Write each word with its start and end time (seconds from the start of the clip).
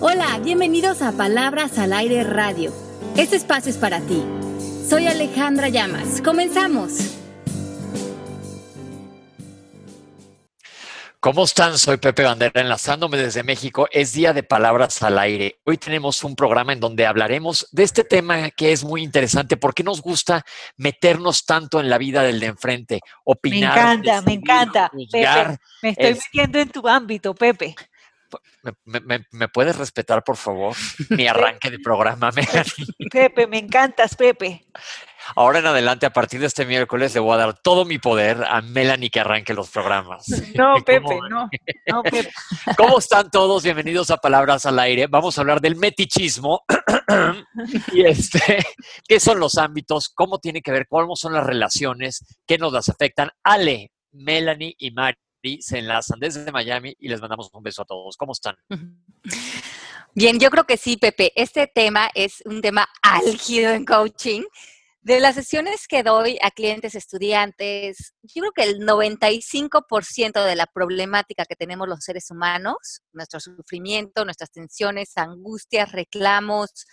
Hola, 0.00 0.38
bienvenidos 0.38 1.02
a 1.02 1.10
Palabras 1.10 1.76
al 1.76 1.92
Aire 1.92 2.22
Radio. 2.22 2.72
Este 3.16 3.34
espacio 3.34 3.68
es 3.68 3.78
para 3.78 4.00
ti. 4.00 4.22
Soy 4.88 5.08
Alejandra 5.08 5.70
Llamas. 5.70 6.22
Comenzamos. 6.22 6.92
¿Cómo 11.18 11.42
están? 11.42 11.76
Soy 11.78 11.96
Pepe 11.96 12.22
Bandera, 12.22 12.60
enlazándome 12.60 13.16
desde 13.16 13.42
México. 13.42 13.88
Es 13.90 14.12
día 14.12 14.32
de 14.32 14.44
palabras 14.44 15.02
al 15.02 15.18
aire. 15.18 15.58
Hoy 15.64 15.78
tenemos 15.78 16.22
un 16.22 16.36
programa 16.36 16.72
en 16.72 16.78
donde 16.78 17.04
hablaremos 17.04 17.66
de 17.72 17.82
este 17.82 18.04
tema 18.04 18.50
que 18.52 18.70
es 18.70 18.84
muy 18.84 19.02
interesante. 19.02 19.56
¿Por 19.56 19.74
qué 19.74 19.82
nos 19.82 20.00
gusta 20.00 20.44
meternos 20.76 21.44
tanto 21.44 21.80
en 21.80 21.90
la 21.90 21.98
vida 21.98 22.22
del 22.22 22.38
de 22.38 22.46
enfrente? 22.46 23.00
Opinar. 23.24 23.74
Me 23.74 23.80
encanta, 23.80 24.22
me 24.22 24.32
encanta. 24.34 24.92
Pepe, 25.10 25.58
me 25.82 25.88
estoy 25.88 26.14
metiendo 26.14 26.60
en 26.60 26.68
tu 26.70 26.86
ámbito, 26.86 27.34
Pepe. 27.34 27.74
¿Me, 28.84 29.48
puedes 29.48 29.76
respetar, 29.76 30.22
por 30.24 30.36
favor, 30.36 30.74
mi 31.10 31.26
arranque 31.26 31.70
de 31.70 31.78
programa, 31.78 32.30
Pepe, 33.10 33.46
me 33.46 33.58
encantas, 33.58 34.14
Pepe. 34.16 34.66
Ahora 35.36 35.58
en 35.58 35.66
adelante, 35.66 36.06
a 36.06 36.12
partir 36.12 36.40
de 36.40 36.46
este 36.46 36.64
miércoles, 36.64 37.14
le 37.14 37.20
voy 37.20 37.34
a 37.34 37.38
dar 37.38 37.58
todo 37.58 37.84
mi 37.84 37.98
poder 37.98 38.44
a 38.48 38.62
Melanie 38.62 39.10
que 39.10 39.20
arranque 39.20 39.54
los 39.54 39.70
programas. 39.70 40.26
No, 40.54 40.74
Pepe, 40.84 41.20
no, 41.28 41.48
no, 41.86 42.02
Pepe. 42.02 42.30
¿Cómo 42.76 42.98
están 42.98 43.30
todos? 43.30 43.62
Bienvenidos 43.62 44.10
a 44.10 44.16
Palabras 44.16 44.66
al 44.66 44.78
Aire. 44.78 45.06
Vamos 45.06 45.36
a 45.36 45.42
hablar 45.42 45.60
del 45.60 45.76
metichismo. 45.76 46.62
y 47.92 48.04
este, 48.04 48.64
¿qué 49.06 49.20
son 49.20 49.38
los 49.38 49.56
ámbitos? 49.56 50.08
¿Cómo 50.08 50.38
tiene 50.38 50.62
que 50.62 50.72
ver? 50.72 50.86
¿Cuáles 50.88 51.20
son 51.20 51.34
las 51.34 51.46
relaciones? 51.46 52.24
¿Qué 52.46 52.58
nos 52.58 52.72
las 52.72 52.88
afectan? 52.88 53.30
Ale, 53.44 53.92
Melanie 54.12 54.74
y 54.78 54.90
Mari 54.90 55.18
se 55.60 55.78
enlazan 55.78 56.20
desde 56.20 56.52
Miami 56.52 56.94
y 56.98 57.08
les 57.08 57.20
mandamos 57.20 57.48
un 57.52 57.62
beso 57.62 57.82
a 57.82 57.86
todos. 57.86 58.16
¿Cómo 58.16 58.32
están? 58.32 58.56
Bien, 60.14 60.38
yo 60.38 60.50
creo 60.50 60.64
que 60.64 60.76
sí, 60.76 60.96
Pepe. 60.96 61.32
Este 61.34 61.66
tema 61.66 62.10
es 62.14 62.42
un 62.44 62.60
tema 62.60 62.88
álgido 63.02 63.72
en 63.72 63.84
coaching 63.84 64.42
de 65.08 65.20
las 65.20 65.36
sesiones 65.36 65.88
que 65.88 66.02
doy 66.02 66.38
a 66.42 66.50
clientes, 66.50 66.94
estudiantes, 66.94 68.12
yo 68.22 68.42
creo 68.42 68.52
que 68.52 68.62
el 68.64 68.80
95% 68.80 70.44
de 70.44 70.54
la 70.54 70.66
problemática 70.66 71.46
que 71.46 71.56
tenemos 71.56 71.88
los 71.88 72.00
seres 72.00 72.30
humanos, 72.30 73.02
nuestro 73.12 73.40
sufrimiento, 73.40 74.26
nuestras 74.26 74.50
tensiones, 74.50 75.16
angustias, 75.16 75.92
reclamos, 75.92 76.84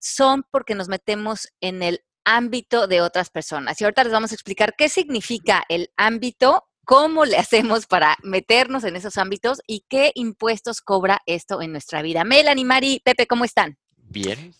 son 0.00 0.44
porque 0.50 0.74
nos 0.74 0.88
metemos 0.88 1.46
en 1.60 1.84
el 1.84 2.00
ámbito 2.24 2.88
de 2.88 3.00
otras 3.00 3.30
personas. 3.30 3.80
Y 3.80 3.84
ahorita 3.84 4.02
les 4.02 4.12
vamos 4.12 4.32
a 4.32 4.34
explicar 4.34 4.74
qué 4.76 4.88
significa 4.88 5.62
el 5.68 5.92
ámbito, 5.96 6.64
cómo 6.90 7.24
le 7.24 7.36
hacemos 7.36 7.86
para 7.86 8.16
meternos 8.24 8.82
en 8.82 8.96
esos 8.96 9.16
ámbitos 9.16 9.62
y 9.68 9.84
qué 9.88 10.10
impuestos 10.16 10.80
cobra 10.80 11.20
esto 11.24 11.62
en 11.62 11.70
nuestra 11.70 12.02
vida. 12.02 12.24
Melanie, 12.24 12.64
Mari, 12.64 13.00
Pepe, 13.04 13.28
¿cómo 13.28 13.44
están? 13.44 13.78
Bien. 13.96 14.52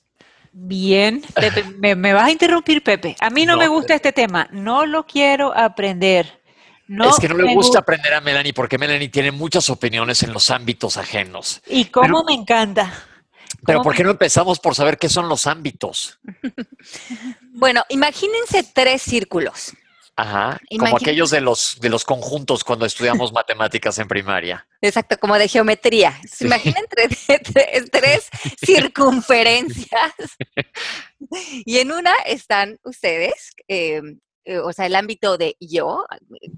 Bien, 0.52 1.22
Pepe, 1.34 1.64
me, 1.96 2.12
vas 2.12 2.26
a 2.26 2.30
interrumpir, 2.30 2.84
Pepe. 2.84 3.16
A 3.18 3.30
mí 3.30 3.44
no, 3.44 3.56
me 3.56 3.66
gusta 3.66 3.96
este 3.96 4.12
tema, 4.12 4.48
no 4.52 4.86
lo 4.86 5.06
quiero 5.06 5.52
aprender. 5.52 6.40
No 6.86 7.10
es 7.10 7.16
que 7.16 7.28
no 7.28 7.36
le 7.36 7.52
gusta 7.52 7.80
aprender 7.80 8.14
a 8.14 8.20
Melanie 8.20 8.52
porque 8.52 8.78
Melanie 8.78 9.08
tiene 9.08 9.32
muchas 9.32 9.68
opiniones 9.68 10.22
en 10.22 10.32
los 10.32 10.50
ámbitos 10.50 10.98
ajenos. 10.98 11.60
Y 11.66 11.86
cómo 11.86 12.22
me 12.22 12.34
encanta. 12.34 12.92
Pero 13.66 13.82
¿por 13.82 13.92
qué 13.92 14.04
no 14.04 14.12
empezamos 14.12 14.60
por 14.60 14.76
saber 14.76 14.98
qué 14.98 15.08
son 15.08 15.28
los 15.28 15.48
ámbitos? 15.48 16.20
bueno, 17.54 17.82
imagínense 17.88 18.62
tres 18.72 19.02
círculos. 19.02 19.72
Ajá, 20.20 20.60
como 20.78 20.98
aquellos 20.98 21.30
de 21.30 21.40
los, 21.40 21.78
de 21.80 21.88
los 21.88 22.04
conjuntos 22.04 22.62
cuando 22.62 22.84
estudiamos 22.84 23.32
matemáticas 23.32 23.98
en 23.98 24.06
primaria. 24.06 24.66
Exacto, 24.82 25.16
como 25.18 25.38
de 25.38 25.48
geometría. 25.48 26.20
Imaginen 26.40 26.84
tres, 27.90 28.28
circunferencias 28.62 30.12
y 31.64 31.78
en 31.78 31.92
una 31.92 32.12
están 32.26 32.78
ustedes, 32.82 33.52
em, 33.66 34.20
eh, 34.44 34.58
o 34.58 34.72
sea, 34.72 34.86
el 34.86 34.94
ámbito 34.94 35.36
de 35.36 35.56
yo, 35.60 36.04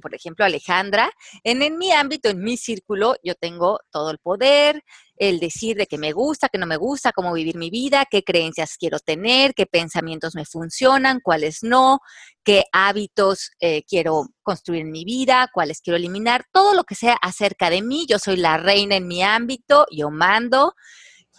por 0.00 0.14
ejemplo, 0.14 0.44
Alejandra, 0.44 1.10
en, 1.42 1.62
en, 1.62 1.78
mi 1.78 1.90
ámbito, 1.90 2.28
en 2.28 2.42
mi 2.42 2.56
círculo, 2.56 3.16
yo 3.24 3.34
tengo 3.34 3.80
todo 3.90 4.10
el 4.10 4.18
poder, 4.18 4.82
el 5.16 5.40
decir 5.40 5.76
de 5.76 5.86
qué 5.86 5.98
me 5.98 6.12
gusta, 6.12 6.48
qué 6.48 6.58
no 6.58 6.66
me 6.66 6.76
gusta, 6.76 7.12
cómo 7.12 7.32
vivir 7.32 7.56
mi 7.56 7.70
vida, 7.70 8.06
qué 8.10 8.22
creencias 8.22 8.76
quiero 8.78 8.98
tener, 8.98 9.54
qué 9.54 9.66
pensamientos 9.66 10.34
me 10.34 10.44
funcionan, 10.44 11.20
cuáles 11.20 11.62
no, 11.62 11.98
qué 12.44 12.64
hábitos 12.72 13.50
eh, 13.60 13.82
quiero 13.84 14.28
construir 14.42 14.82
en 14.82 14.92
mi 14.92 15.04
vida, 15.04 15.48
cuáles 15.52 15.80
quiero 15.80 15.96
eliminar, 15.96 16.44
todo 16.52 16.74
lo 16.74 16.84
que 16.84 16.94
sea 16.94 17.14
acerca 17.20 17.68
de 17.70 17.82
mí. 17.82 18.06
Yo 18.08 18.18
soy 18.18 18.36
la 18.36 18.58
reina 18.58 18.96
en 18.96 19.08
mi 19.08 19.22
ámbito, 19.22 19.86
yo 19.90 20.10
mando, 20.10 20.74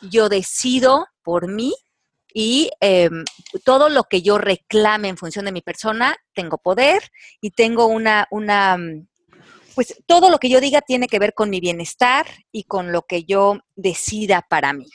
yo 0.01 0.29
decido 0.29 1.07
por 1.23 1.47
mí 1.47 1.73
y 2.33 2.71
em, 2.79 3.23
todo 3.63 3.89
lo 3.89 4.05
que 4.05 4.21
yo 4.21 4.37
reclame 4.37 5.09
en 5.09 5.17
función 5.17 5.45
de 5.45 5.51
mi 5.51 5.61
persona, 5.61 6.17
tengo 6.33 6.57
poder 6.57 7.11
y 7.39 7.51
tengo 7.51 7.85
una, 7.85 8.27
una, 8.31 8.77
mm, 8.77 9.07
pues 9.75 10.01
todo 10.07 10.29
lo 10.29 10.39
que 10.39 10.49
yo 10.49 10.59
diga 10.59 10.81
tiene 10.81 11.07
que 11.07 11.19
ver 11.19 11.33
con 11.33 11.49
mi 11.49 11.59
bienestar 11.59 12.25
y 12.51 12.63
con 12.63 12.91
lo 12.91 13.03
que 13.03 13.23
yo 13.23 13.59
decida 13.75 14.41
para 14.49 14.73
mí. 14.73 14.87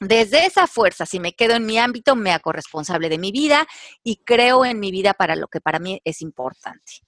Desde 0.00 0.46
esa 0.46 0.66
fuerza, 0.66 1.06
si 1.06 1.18
me 1.18 1.32
quedo 1.32 1.54
en 1.54 1.66
mi 1.66 1.78
ámbito, 1.78 2.14
me 2.14 2.32
hago 2.32 2.52
responsable 2.52 3.08
de 3.08 3.18
mi 3.18 3.32
vida 3.32 3.66
y 4.02 4.16
creo 4.16 4.64
en 4.64 4.78
mi 4.78 4.90
vida 4.90 5.14
para 5.14 5.34
lo 5.34 5.48
que 5.48 5.60
para 5.60 5.78
mí 5.78 6.00
es 6.04 6.20
importante. 6.22 7.00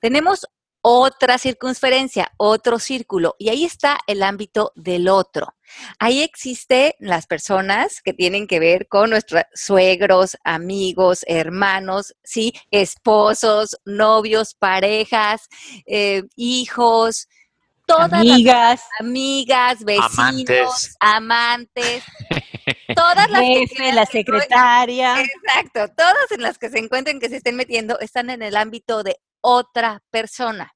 Tenemos 0.00 0.46
otra 0.80 1.38
circunferencia, 1.38 2.32
otro 2.38 2.78
círculo, 2.78 3.36
y 3.38 3.50
ahí 3.50 3.64
está 3.64 3.98
el 4.06 4.22
ámbito 4.22 4.72
del 4.74 5.08
otro. 5.08 5.54
Ahí 5.98 6.22
existen 6.22 6.92
las 6.98 7.26
personas 7.26 8.02
que 8.02 8.12
tienen 8.12 8.46
que 8.46 8.58
ver 8.60 8.88
con 8.88 9.10
nuestros 9.10 9.42
suegros, 9.54 10.36
amigos, 10.44 11.24
hermanos, 11.26 12.14
sí, 12.22 12.52
esposos, 12.70 13.76
novios, 13.84 14.54
parejas, 14.54 15.48
eh, 15.86 16.22
hijos, 16.36 17.28
todas 17.86 18.12
amigas, 18.12 18.80
las 18.80 19.00
amigas, 19.00 19.84
vecinos, 19.84 20.96
amantes, 21.00 22.04
todas 22.94 23.30
las 23.30 23.40
que 23.40 23.92
la 23.92 24.06
secretaria. 24.06 25.20
Exacto, 25.20 25.92
todas 25.96 26.30
en 26.30 26.42
las 26.42 26.58
que 26.58 26.70
se 26.70 26.78
encuentren 26.78 27.20
que 27.20 27.28
se 27.28 27.36
estén 27.36 27.56
metiendo 27.56 27.98
están 28.00 28.30
en 28.30 28.42
el 28.42 28.56
ámbito 28.56 29.02
de 29.02 29.16
otra 29.40 30.02
persona. 30.10 30.72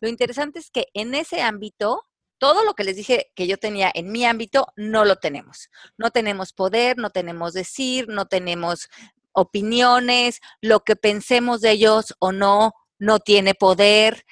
Lo 0.00 0.08
interesante 0.08 0.58
es 0.58 0.70
que 0.70 0.86
en 0.94 1.14
ese 1.14 1.42
ámbito, 1.42 2.04
todo 2.38 2.64
lo 2.64 2.74
que 2.74 2.84
les 2.84 2.96
dije 2.96 3.32
que 3.34 3.46
yo 3.46 3.56
tenía 3.56 3.90
en 3.94 4.12
mi 4.12 4.24
ámbito, 4.24 4.68
no 4.76 5.04
lo 5.04 5.16
tenemos. 5.16 5.70
No 5.96 6.10
tenemos 6.10 6.52
poder, 6.52 6.98
no 6.98 7.10
tenemos 7.10 7.52
decir, 7.52 8.08
no 8.08 8.26
tenemos 8.26 8.88
opiniones, 9.32 10.40
lo 10.60 10.80
que 10.80 10.96
pensemos 10.96 11.60
de 11.60 11.72
ellos 11.72 12.14
o 12.18 12.32
no, 12.32 12.72
no 12.98 13.18
tiene 13.18 13.54
poder. 13.54 14.24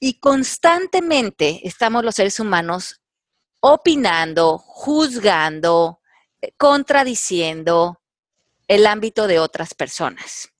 Y 0.00 0.20
constantemente 0.20 1.60
estamos 1.64 2.04
los 2.04 2.14
seres 2.14 2.38
humanos 2.38 3.00
opinando, 3.60 4.58
juzgando, 4.58 6.00
eh, 6.40 6.52
contradiciendo 6.56 8.00
el 8.68 8.86
ámbito 8.86 9.26
de 9.26 9.40
otras 9.40 9.74
personas. 9.74 10.50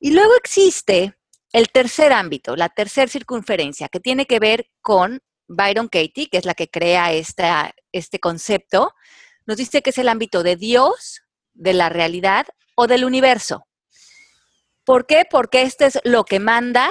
Y 0.00 0.10
luego 0.12 0.34
existe 0.36 1.16
el 1.52 1.70
tercer 1.70 2.12
ámbito, 2.12 2.56
la 2.56 2.68
tercera 2.68 3.10
circunferencia, 3.10 3.88
que 3.88 4.00
tiene 4.00 4.26
que 4.26 4.38
ver 4.38 4.70
con 4.82 5.20
Byron 5.48 5.88
Katie, 5.88 6.28
que 6.30 6.38
es 6.38 6.44
la 6.44 6.54
que 6.54 6.68
crea 6.68 7.12
esta, 7.12 7.74
este 7.92 8.18
concepto, 8.18 8.92
nos 9.46 9.56
dice 9.56 9.82
que 9.82 9.90
es 9.90 9.98
el 9.98 10.08
ámbito 10.08 10.42
de 10.42 10.56
Dios, 10.56 11.22
de 11.54 11.72
la 11.72 11.88
realidad 11.88 12.46
o 12.76 12.86
del 12.86 13.04
universo. 13.04 13.66
¿Por 14.84 15.06
qué? 15.06 15.24
Porque 15.28 15.62
este 15.62 15.86
es 15.86 15.98
lo 16.04 16.24
que 16.24 16.38
manda 16.38 16.90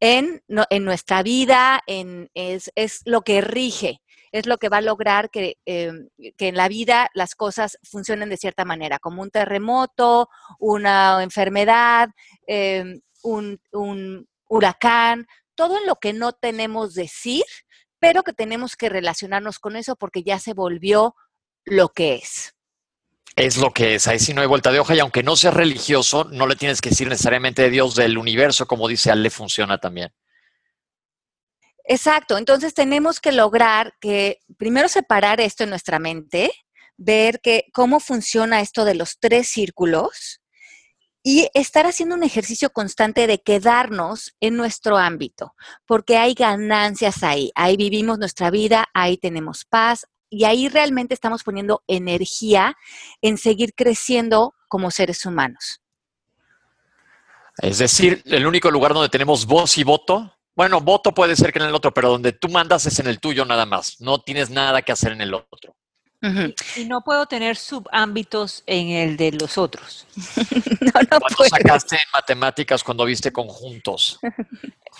en, 0.00 0.42
en 0.70 0.84
nuestra 0.84 1.22
vida, 1.22 1.82
en, 1.86 2.30
es, 2.34 2.70
es, 2.74 3.00
lo 3.04 3.22
que 3.22 3.40
rige, 3.40 4.00
es 4.32 4.46
lo 4.46 4.58
que 4.58 4.68
va 4.68 4.78
a 4.78 4.82
lograr 4.82 5.30
que, 5.30 5.56
em, 5.64 6.08
que, 6.36 6.48
en 6.48 6.56
la 6.56 6.68
vida 6.68 7.08
las 7.14 7.34
cosas 7.34 7.78
funcionen 7.82 8.28
de 8.28 8.36
cierta 8.36 8.64
manera, 8.64 8.98
como 8.98 9.22
un 9.22 9.30
terremoto, 9.30 10.28
una 10.58 11.22
enfermedad, 11.22 12.10
eh, 12.46 13.00
un, 13.22 13.58
huracán, 14.48 15.26
todo 15.54 15.78
en 15.78 15.86
lo 15.86 15.96
que 15.96 16.12
no 16.12 16.32
tenemos 16.32 16.94
decir, 16.94 17.44
pero 18.06 18.22
que 18.22 18.32
tenemos 18.32 18.76
que 18.76 18.88
relacionarnos 18.88 19.58
con 19.58 19.74
eso 19.74 19.96
porque 19.96 20.22
ya 20.22 20.38
se 20.38 20.54
volvió 20.54 21.16
lo 21.64 21.88
que 21.88 22.14
es. 22.14 22.54
Es 23.34 23.56
lo 23.56 23.72
que 23.72 23.96
es, 23.96 24.06
ahí 24.06 24.20
sí 24.20 24.32
no 24.32 24.42
hay 24.42 24.46
vuelta 24.46 24.70
de 24.70 24.78
hoja 24.78 24.94
y 24.94 25.00
aunque 25.00 25.24
no 25.24 25.34
seas 25.34 25.54
religioso, 25.54 26.24
no 26.24 26.46
le 26.46 26.54
tienes 26.54 26.80
que 26.80 26.90
decir 26.90 27.08
necesariamente 27.08 27.62
de 27.62 27.70
Dios 27.70 27.96
del 27.96 28.16
universo, 28.16 28.66
como 28.66 28.86
dice 28.86 29.10
Ale, 29.10 29.28
funciona 29.28 29.78
también. 29.78 30.12
Exacto, 31.84 32.38
entonces 32.38 32.74
tenemos 32.74 33.20
que 33.20 33.32
lograr 33.32 33.94
que 34.00 34.38
primero 34.56 34.88
separar 34.88 35.40
esto 35.40 35.64
en 35.64 35.70
nuestra 35.70 35.98
mente, 35.98 36.52
ver 36.96 37.40
que 37.40 37.64
cómo 37.72 37.98
funciona 37.98 38.60
esto 38.60 38.84
de 38.84 38.94
los 38.94 39.18
tres 39.18 39.48
círculos, 39.48 40.40
y 41.28 41.48
estar 41.54 41.86
haciendo 41.86 42.14
un 42.14 42.22
ejercicio 42.22 42.70
constante 42.70 43.26
de 43.26 43.42
quedarnos 43.42 44.36
en 44.38 44.56
nuestro 44.56 44.96
ámbito, 44.96 45.56
porque 45.84 46.18
hay 46.18 46.34
ganancias 46.34 47.24
ahí, 47.24 47.50
ahí 47.56 47.76
vivimos 47.76 48.20
nuestra 48.20 48.48
vida, 48.48 48.86
ahí 48.94 49.16
tenemos 49.16 49.64
paz, 49.64 50.06
y 50.30 50.44
ahí 50.44 50.68
realmente 50.68 51.14
estamos 51.14 51.42
poniendo 51.42 51.82
energía 51.88 52.76
en 53.22 53.38
seguir 53.38 53.74
creciendo 53.74 54.54
como 54.68 54.92
seres 54.92 55.26
humanos. 55.26 55.82
Es 57.58 57.78
decir, 57.78 58.22
el 58.26 58.46
único 58.46 58.70
lugar 58.70 58.94
donde 58.94 59.08
tenemos 59.08 59.46
voz 59.46 59.78
y 59.78 59.82
voto, 59.82 60.32
bueno, 60.54 60.80
voto 60.80 61.12
puede 61.12 61.34
ser 61.34 61.52
que 61.52 61.58
en 61.58 61.64
el 61.64 61.74
otro, 61.74 61.92
pero 61.92 62.08
donde 62.08 62.34
tú 62.34 62.48
mandas 62.48 62.86
es 62.86 63.00
en 63.00 63.08
el 63.08 63.18
tuyo 63.18 63.44
nada 63.44 63.66
más, 63.66 64.00
no 64.00 64.20
tienes 64.20 64.48
nada 64.48 64.80
que 64.80 64.92
hacer 64.92 65.10
en 65.10 65.22
el 65.22 65.34
otro. 65.34 65.74
Y 66.76 66.84
no 66.86 67.02
puedo 67.02 67.26
tener 67.26 67.56
subámbitos 67.56 68.62
en 68.66 68.88
el 68.88 69.16
de 69.16 69.32
los 69.32 69.58
otros. 69.58 70.06
no, 70.80 71.00
no 71.10 71.20
puedo. 71.20 71.48
sacaste 71.48 71.96
en 71.96 72.10
matemáticas 72.12 72.82
cuando 72.82 73.04
viste 73.04 73.32
conjuntos? 73.32 74.18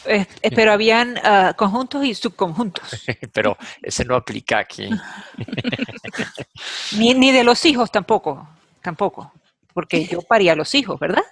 Eh, 0.05 0.27
eh, 0.43 0.51
pero 0.55 0.73
habían 0.73 1.19
ah, 1.25 1.55
conjuntos 1.57 2.05
y 2.05 2.15
subconjuntos. 2.15 3.05
pero 3.33 3.57
ese 3.83 4.05
no 4.05 4.15
aplica 4.15 4.59
aquí. 4.59 4.89
ni, 6.93 7.15
ni 7.15 7.33
de 7.33 7.45
los 7.45 7.65
hijos 7.65 7.91
tampoco, 7.91 8.49
tampoco. 8.83 9.33
Porque 9.73 10.07
yo 10.07 10.23
paría 10.23 10.53
a 10.53 10.57
los 10.57 10.75
hijos, 10.75 10.99
¿verdad? 11.01 11.25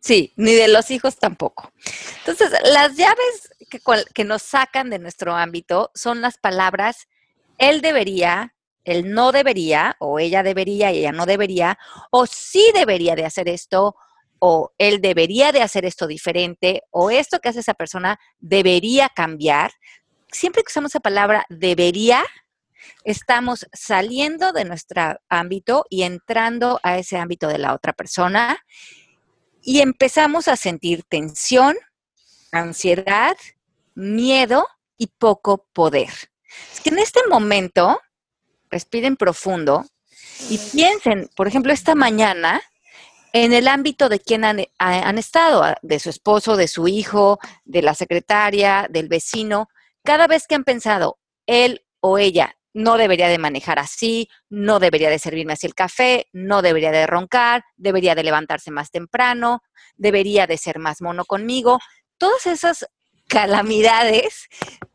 Sí, 0.00 0.32
ni 0.36 0.52
de 0.52 0.68
los 0.68 0.90
hijos 0.90 1.16
tampoco. 1.16 1.72
Entonces, 2.18 2.52
las 2.72 2.96
llaves 2.96 3.50
que, 3.70 3.80
que, 4.14 4.24
nos 4.24 4.42
sacan 4.42 4.90
de 4.90 4.98
nuestro 4.98 5.34
ámbito 5.34 5.90
son 5.94 6.20
las 6.20 6.38
palabras 6.38 7.08
él 7.58 7.80
debería, 7.80 8.54
él 8.88 9.12
no 9.12 9.32
debería, 9.32 9.96
o 10.00 10.18
ella 10.18 10.42
debería 10.42 10.92
y 10.92 10.98
ella 10.98 11.12
no 11.12 11.26
debería, 11.26 11.78
o 12.10 12.26
sí 12.26 12.70
debería 12.74 13.14
de 13.14 13.24
hacer 13.24 13.48
esto, 13.48 13.96
o 14.38 14.72
él 14.78 15.00
debería 15.00 15.52
de 15.52 15.62
hacer 15.62 15.84
esto 15.84 16.06
diferente, 16.06 16.82
o 16.90 17.10
esto 17.10 17.40
que 17.40 17.48
hace 17.48 17.60
esa 17.60 17.74
persona 17.74 18.18
debería 18.38 19.08
cambiar. 19.08 19.72
Siempre 20.30 20.62
que 20.62 20.70
usamos 20.70 20.94
la 20.94 21.00
palabra 21.00 21.46
debería, 21.48 22.24
estamos 23.04 23.66
saliendo 23.72 24.52
de 24.52 24.64
nuestro 24.64 25.18
ámbito 25.28 25.84
y 25.90 26.02
entrando 26.02 26.80
a 26.82 26.98
ese 26.98 27.16
ámbito 27.16 27.48
de 27.48 27.58
la 27.58 27.74
otra 27.74 27.92
persona 27.92 28.58
y 29.62 29.80
empezamos 29.80 30.48
a 30.48 30.56
sentir 30.56 31.04
tensión, 31.04 31.76
ansiedad, 32.52 33.36
miedo 33.94 34.66
y 34.96 35.08
poco 35.08 35.66
poder. 35.72 36.10
Es 36.72 36.80
que 36.80 36.90
en 36.90 36.98
este 36.98 37.20
momento, 37.28 38.00
respiren 38.70 39.16
profundo 39.16 39.84
y 40.48 40.58
piensen, 40.58 41.28
por 41.34 41.48
ejemplo, 41.48 41.72
esta 41.72 41.94
mañana, 41.94 42.62
en 43.32 43.52
el 43.52 43.68
ámbito 43.68 44.08
de 44.08 44.20
quién 44.20 44.44
han, 44.44 45.18
estado, 45.18 45.64
de 45.82 45.98
su 45.98 46.10
esposo, 46.10 46.56
de 46.56 46.68
su 46.68 46.88
hijo, 46.88 47.38
de 47.64 47.82
la 47.82 47.94
secretaria, 47.94 48.86
del 48.88 49.08
vecino, 49.08 49.68
cada 50.04 50.26
vez 50.26 50.46
que 50.46 50.54
han 50.54 50.64
pensado, 50.64 51.18
él 51.46 51.84
o 52.00 52.18
ella 52.18 52.54
no 52.72 52.96
debería 52.96 53.28
de 53.28 53.38
manejar 53.38 53.78
así, 53.78 54.28
no 54.48 54.78
debería 54.78 55.10
de 55.10 55.18
servirme 55.18 55.54
así 55.54 55.66
el 55.66 55.74
café, 55.74 56.28
no 56.32 56.62
debería 56.62 56.92
de 56.92 57.06
roncar, 57.06 57.64
debería 57.76 58.14
de 58.14 58.22
levantarse 58.22 58.70
más 58.70 58.90
temprano, 58.90 59.62
debería 59.96 60.46
de 60.46 60.56
ser 60.58 60.78
más 60.78 61.02
mono 61.02 61.24
conmigo. 61.24 61.78
Todas 62.18 62.46
esas 62.46 62.86
calamidades 63.26 64.48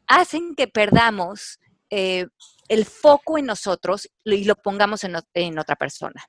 hacen 0.08 0.56
que 0.56 0.68
perdamos 0.68 1.60
eh, 1.90 2.28
el 2.68 2.86
foco 2.86 3.38
en 3.38 3.46
nosotros 3.46 4.10
y 4.24 4.46
lo 4.46 4.56
pongamos 4.56 5.04
en, 5.04 5.16
en, 5.34 5.60
otra 5.60 5.76
persona. 5.76 6.24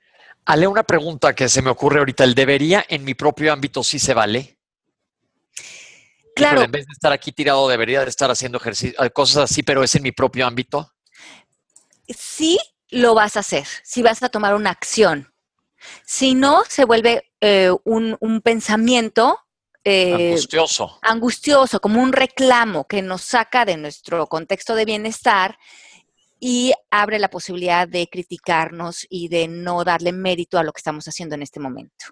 Ale, 0.45 0.67
una 0.67 0.83
pregunta 0.83 1.35
que 1.35 1.49
se 1.49 1.63
me 1.63 1.71
ocurre 1.71 2.01
ahorita. 2.01 2.25
¿El 2.25 2.35
debería 2.35 2.85
en 2.89 3.05
mi 3.05 3.15
propio 3.15 3.53
ámbito 3.53 3.83
sí 3.83 3.99
se 3.99 4.15
vale? 4.15 4.59
Claro. 6.37 6.63
en 6.63 6.71
vez 6.73 6.85
de 6.85 6.93
estar 6.93 7.13
aquí 7.13 7.31
tirado, 7.31 7.69
debería 7.69 8.03
de 8.03 8.11
estar 8.11 8.29
haciendo 8.29 8.59
ejercicio, 8.59 8.99
cosas 9.13 9.51
así, 9.51 9.63
pero 9.63 9.85
es 9.85 9.95
en 9.95 10.03
mi 10.03 10.11
propio 10.11 10.45
ámbito 10.45 10.95
sí 12.09 12.59
lo 12.91 13.15
vas 13.15 13.37
a 13.37 13.41
hacer, 13.41 13.67
si 13.83 14.03
vas 14.03 14.23
a 14.23 14.29
tomar 14.29 14.55
una 14.55 14.71
acción. 14.71 15.33
Si 16.05 16.35
no, 16.35 16.63
se 16.69 16.85
vuelve 16.85 17.31
eh, 17.41 17.71
un, 17.85 18.41
pensamiento 18.43 19.39
eh, 19.85 20.31
angustioso. 20.31 20.99
angustioso, 21.03 21.81
como 21.81 22.03
un 22.03 22.13
reclamo 22.13 22.87
que 22.87 23.03
nos 23.03 23.23
saca 23.23 23.65
de 23.65 23.77
nuestro 23.77 24.27
contexto 24.27 24.75
de 24.75 24.87
bienestar 24.87 25.59
y 26.47 26.75
abre 26.91 27.19
la 27.19 27.31
posibilidad 27.31 27.89
de 27.89 28.07
criticarnos 28.07 29.07
y 29.09 29.29
de 29.29 29.49
no 29.49 29.83
darle 29.83 30.13
mérito 30.13 30.59
a 30.59 30.63
lo 30.63 30.75
que 30.75 30.81
estamos 30.81 31.09
haciendo 31.09 31.35
en 31.35 31.41
este 31.41 31.59
momento. 31.59 32.05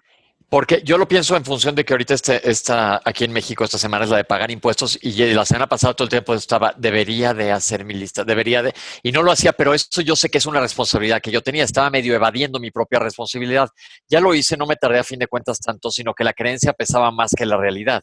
Porque 0.49 0.81
yo 0.83 0.97
lo 0.97 1.07
pienso 1.07 1.37
en 1.37 1.45
función 1.45 1.75
de 1.75 1.85
que 1.85 1.93
ahorita 1.93 2.15
este, 2.15 2.49
está 2.49 2.99
aquí 3.05 3.25
en 3.25 3.31
México 3.31 3.63
esta 3.63 3.77
semana 3.77 4.05
es 4.05 4.09
la 4.09 4.17
de 4.17 4.23
pagar 4.23 4.49
impuestos 4.49 4.97
y 5.03 5.11
la 5.35 5.45
semana 5.45 5.69
pasada 5.69 5.93
todo 5.93 6.05
el 6.05 6.09
tiempo 6.09 6.33
estaba, 6.33 6.73
debería 6.75 7.35
de 7.35 7.51
hacer 7.51 7.85
mi 7.85 7.93
lista, 7.93 8.23
debería 8.23 8.63
de, 8.63 8.73
y 9.03 9.11
no 9.11 9.21
lo 9.21 9.31
hacía, 9.31 9.53
pero 9.53 9.71
eso 9.71 10.01
yo 10.01 10.15
sé 10.15 10.29
que 10.29 10.39
es 10.39 10.47
una 10.47 10.59
responsabilidad 10.59 11.21
que 11.21 11.29
yo 11.29 11.43
tenía, 11.43 11.63
estaba 11.63 11.91
medio 11.91 12.15
evadiendo 12.15 12.59
mi 12.59 12.71
propia 12.71 12.97
responsabilidad. 12.97 13.69
Ya 14.07 14.19
lo 14.19 14.33
hice, 14.33 14.57
no 14.57 14.65
me 14.65 14.77
tardé 14.77 14.97
a 14.97 15.03
fin 15.03 15.19
de 15.19 15.27
cuentas 15.27 15.59
tanto, 15.59 15.91
sino 15.91 16.15
que 16.15 16.23
la 16.23 16.33
creencia 16.33 16.73
pesaba 16.73 17.11
más 17.11 17.33
que 17.37 17.45
la 17.45 17.57
realidad. 17.57 18.01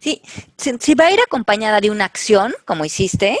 Sí, 0.00 0.22
si 0.56 0.94
va 0.94 1.06
a 1.06 1.12
ir 1.12 1.20
acompañada 1.20 1.80
de 1.80 1.92
una 1.92 2.04
acción, 2.04 2.52
como 2.64 2.84
hiciste, 2.84 3.38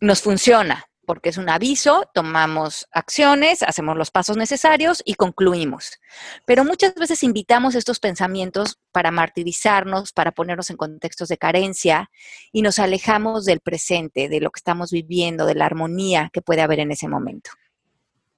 nos 0.00 0.20
funciona 0.20 0.84
porque 1.04 1.28
es 1.28 1.38
un 1.38 1.48
aviso, 1.48 2.08
tomamos 2.14 2.86
acciones, 2.92 3.62
hacemos 3.62 3.96
los 3.96 4.10
pasos 4.10 4.36
necesarios 4.36 5.02
y 5.04 5.14
concluimos. 5.14 5.98
Pero 6.46 6.64
muchas 6.64 6.94
veces 6.94 7.22
invitamos 7.22 7.74
estos 7.74 8.00
pensamientos 8.00 8.78
para 8.92 9.10
martirizarnos, 9.10 10.12
para 10.12 10.32
ponernos 10.32 10.70
en 10.70 10.76
contextos 10.76 11.28
de 11.28 11.38
carencia 11.38 12.10
y 12.52 12.62
nos 12.62 12.78
alejamos 12.78 13.44
del 13.44 13.60
presente, 13.60 14.28
de 14.28 14.40
lo 14.40 14.50
que 14.50 14.58
estamos 14.58 14.90
viviendo, 14.90 15.46
de 15.46 15.54
la 15.54 15.66
armonía 15.66 16.30
que 16.32 16.42
puede 16.42 16.62
haber 16.62 16.80
en 16.80 16.92
ese 16.92 17.08
momento. 17.08 17.50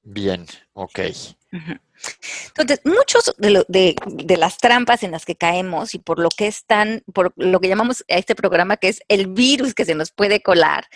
Bien, 0.03 0.47
ok. 0.75 1.01
Entonces, 2.49 2.81
muchos 2.85 3.35
de, 3.39 3.65
de, 4.07 4.37
las 4.37 4.59
trampas 4.59 5.03
en 5.03 5.11
las 5.11 5.25
que 5.25 5.35
caemos 5.35 5.95
y 5.95 5.99
por 5.99 6.19
lo 6.19 6.29
que 6.29 6.47
están, 6.47 7.03
por 7.13 7.33
lo 7.37 7.61
que 7.61 7.69
llamamos 7.69 8.05
a 8.09 8.15
este 8.15 8.35
programa 8.35 8.77
que 8.77 8.89
es 8.89 9.01
el 9.09 9.27
virus 9.27 9.75
que 9.75 9.85
se 9.85 9.95
nos 9.95 10.13
puede 10.13 10.43
colar, 10.43 10.87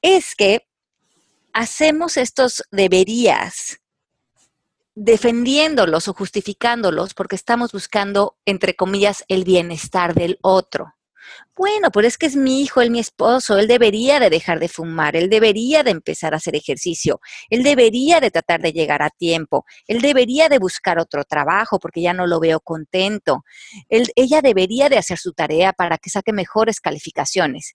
es 0.00 0.34
que 0.34 0.66
hacemos 1.52 2.16
estos 2.16 2.62
deberías 2.70 3.78
defendiéndolos 4.94 6.08
o 6.08 6.14
justificándolos 6.14 7.14
porque 7.14 7.36
estamos 7.36 7.72
buscando, 7.72 8.36
entre 8.44 8.74
comillas, 8.74 9.24
el 9.28 9.44
bienestar 9.44 10.14
del 10.14 10.38
otro. 10.42 10.94
Bueno, 11.56 11.90
pero 11.90 12.06
es 12.06 12.18
que 12.18 12.26
es 12.26 12.34
mi 12.34 12.62
hijo, 12.62 12.80
él 12.80 12.90
mi 12.90 12.98
esposo, 12.98 13.58
él 13.58 13.68
debería 13.68 14.18
de 14.18 14.28
dejar 14.28 14.58
de 14.58 14.68
fumar, 14.68 15.16
él 15.16 15.30
debería 15.30 15.82
de 15.82 15.92
empezar 15.92 16.34
a 16.34 16.38
hacer 16.38 16.56
ejercicio, 16.56 17.20
él 17.48 17.62
debería 17.62 18.20
de 18.20 18.30
tratar 18.30 18.60
de 18.60 18.72
llegar 18.72 19.02
a 19.02 19.10
tiempo, 19.10 19.64
él 19.86 20.00
debería 20.00 20.48
de 20.48 20.58
buscar 20.58 20.98
otro 20.98 21.24
trabajo 21.24 21.78
porque 21.78 22.02
ya 22.02 22.12
no 22.12 22.26
lo 22.26 22.40
veo 22.40 22.58
contento, 22.60 23.44
ella 23.88 24.42
debería 24.42 24.88
de 24.88 24.98
hacer 24.98 25.18
su 25.18 25.32
tarea 25.32 25.72
para 25.72 25.96
que 25.98 26.10
saque 26.10 26.32
mejores 26.32 26.80
calificaciones. 26.80 27.74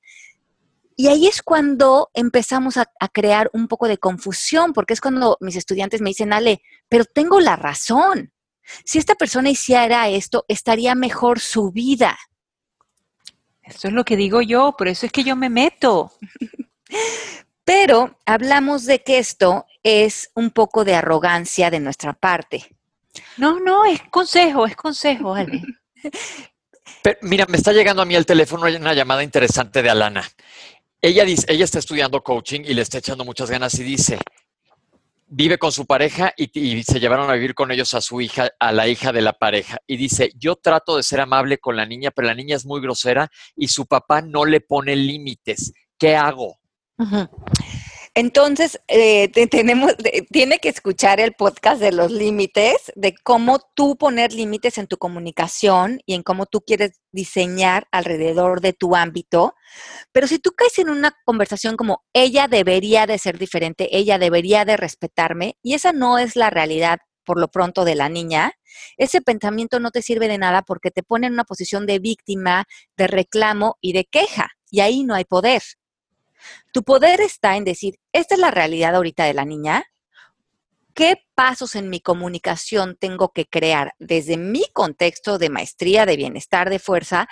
Y 1.00 1.10
ahí 1.10 1.28
es 1.28 1.44
cuando 1.44 2.10
empezamos 2.16 2.76
a, 2.78 2.88
crear 3.14 3.52
un 3.54 3.68
poco 3.68 3.88
de 3.88 4.00
confusión, 4.00 4.74
porque 4.74 4.96
es 4.96 5.00
cuando 5.00 5.38
mis 5.42 5.56
estudiantes 5.56 6.02
me 6.02 6.10
dicen, 6.10 6.34
Ale, 6.34 6.64
pero 6.90 7.06
tengo 7.06 7.40
la 7.40 7.56
razón. 7.56 8.34
Si 8.84 8.98
esta 8.98 9.14
persona 9.14 9.52
hiciera 9.52 10.10
esto, 10.10 10.44
estaría 10.48 10.96
mejor 10.96 11.40
su 11.40 11.72
vida. 11.72 12.18
Eso 13.62 13.90
es 13.90 13.94
lo 13.94 14.04
que 14.06 14.18
digo 14.18 14.42
yo, 14.42 14.74
por 14.76 14.88
eso 14.88 15.06
es 15.06 15.12
que 15.12 15.24
yo 15.24 15.36
me 15.36 15.50
meto. 15.50 16.12
Pero 17.64 18.18
hablamos 18.26 18.86
de 18.86 19.04
que 19.04 19.20
esto 19.20 19.68
es 19.84 20.32
un 20.34 20.50
poco 20.50 20.84
de 20.84 20.96
arrogancia 20.96 21.70
de 21.70 21.80
nuestra 21.80 22.14
parte. 22.14 22.76
No, 23.38 23.60
no, 23.60 23.86
es 23.86 24.02
consejo, 24.10 24.66
es 24.66 24.76
consejo, 24.76 25.36
Ale. 25.36 25.62
mira, 27.22 27.46
me 27.46 27.58
está 27.58 27.72
llegando 27.72 28.02
a 28.02 28.06
mí 28.06 28.16
el 28.16 28.26
teléfono 28.26 28.66
una 28.66 28.94
llamada 28.96 29.22
interesante 29.22 29.84
de 29.84 29.90
Alana. 29.92 30.24
Ella, 31.08 31.24
dice, 31.24 31.46
ella 31.48 31.64
está 31.64 31.80
estudiando 31.80 32.22
coaching 32.22 32.64
y 32.66 32.74
le 32.74 32.82
está 32.82 32.98
echando 32.98 33.24
muchas 33.24 33.50
ganas 33.50 33.74
y 33.80 33.84
dice, 33.84 34.20
vive 35.26 35.58
con 35.58 35.72
su 35.72 35.86
pareja 35.86 36.34
y, 36.36 36.84
se 36.84 37.00
llevaron 37.00 37.30
a 37.30 37.34
vivir 37.34 37.56
con 37.56 37.72
ellos 37.72 37.94
a 37.94 38.02
su 38.02 38.20
hija, 38.20 38.50
a 38.60 38.74
la 38.74 38.90
hija 38.90 39.14
de 39.14 39.22
la 39.22 39.32
pareja. 39.32 39.78
Y 39.88 39.96
dice, 39.96 40.34
yo 40.36 40.58
trato 40.58 40.98
de 40.98 41.04
ser 41.04 41.22
amable 41.22 41.60
con 41.60 41.78
la 41.78 41.86
niña, 41.86 42.12
pero 42.12 42.28
la 42.28 42.34
niña 42.34 42.58
es 42.58 42.66
muy 42.66 42.82
grosera 42.82 43.30
y 43.56 43.70
su 43.70 43.86
papá 43.86 44.22
no 44.22 44.44
le 44.44 44.60
pone 44.60 44.98
límites. 44.98 45.72
¿Qué 45.98 46.18
hago? 46.18 46.58
Entonces, 48.18 48.82
eh, 48.88 49.30
tenemos, 49.48 49.94
tiene 50.32 50.58
que 50.58 50.70
escuchar 50.70 51.20
el 51.20 51.34
podcast 51.34 51.80
de 51.80 51.92
los 51.92 52.12
límites, 52.12 52.92
de 52.96 53.14
cómo 53.24 53.60
tú 53.76 53.96
poner 53.96 54.34
límites 54.34 54.80
en 54.80 54.88
tu 54.88 54.98
comunicación 54.98 56.00
y 56.08 56.16
en 56.16 56.24
cómo 56.24 56.48
tú 56.48 56.62
quieres 56.62 57.00
diseñar 57.12 57.88
alrededor 57.92 58.60
de 58.60 58.74
tu 58.74 58.96
ámbito. 58.96 59.54
Pero 60.12 60.26
si 60.26 60.40
tú 60.40 60.54
caes 60.58 60.80
en 60.80 60.90
una 60.90 61.16
conversación 61.26 61.78
como 61.78 62.06
ella 62.12 62.48
debería 62.48 63.06
de 63.06 63.20
ser 63.20 63.38
diferente, 63.38 63.96
ella 63.96 64.18
debería 64.18 64.66
de 64.66 64.78
respetarme, 64.78 65.60
y 65.62 65.76
esa 65.76 65.94
no 65.94 66.18
es 66.18 66.36
la 66.36 66.50
realidad 66.50 66.98
por 67.24 67.40
lo 67.40 67.50
pronto 67.50 67.86
de 67.86 67.94
la 67.94 68.10
niña, 68.10 68.54
ese 68.98 69.22
pensamiento 69.22 69.80
no 69.80 69.92
te 69.92 70.02
sirve 70.02 70.28
de 70.28 70.40
nada 70.40 70.64
porque 70.64 70.90
te 70.90 71.04
pone 71.04 71.28
en 71.28 71.34
una 71.34 71.44
posición 71.44 71.86
de 71.86 72.00
víctima, 72.00 72.66
de 72.98 73.06
reclamo 73.06 73.78
y 73.80 73.94
de 73.94 74.06
queja, 74.06 74.50
y 74.72 74.80
ahí 74.80 75.04
no 75.04 75.14
hay 75.14 75.26
poder. 75.26 75.62
Tu 76.72 76.84
poder 76.84 77.22
está 77.22 77.56
en 77.58 77.64
decir, 77.64 78.00
esta 78.12 78.36
es 78.36 78.42
la 78.42 78.52
realidad 78.52 78.96
ahorita 78.96 79.26
de 79.26 79.34
la 79.34 79.46
niña, 79.46 79.86
¿qué 80.94 81.26
pasos 81.36 81.76
en 81.76 81.90
mi 81.90 82.00
comunicación 82.00 82.98
tengo 83.00 83.30
que 83.30 83.46
crear 83.46 83.94
desde 84.00 84.38
mi 84.38 84.64
contexto 84.74 85.38
de 85.38 85.50
maestría, 85.50 86.06
de 86.06 86.18
bienestar, 86.18 86.70
de 86.70 86.80
fuerza, 86.80 87.28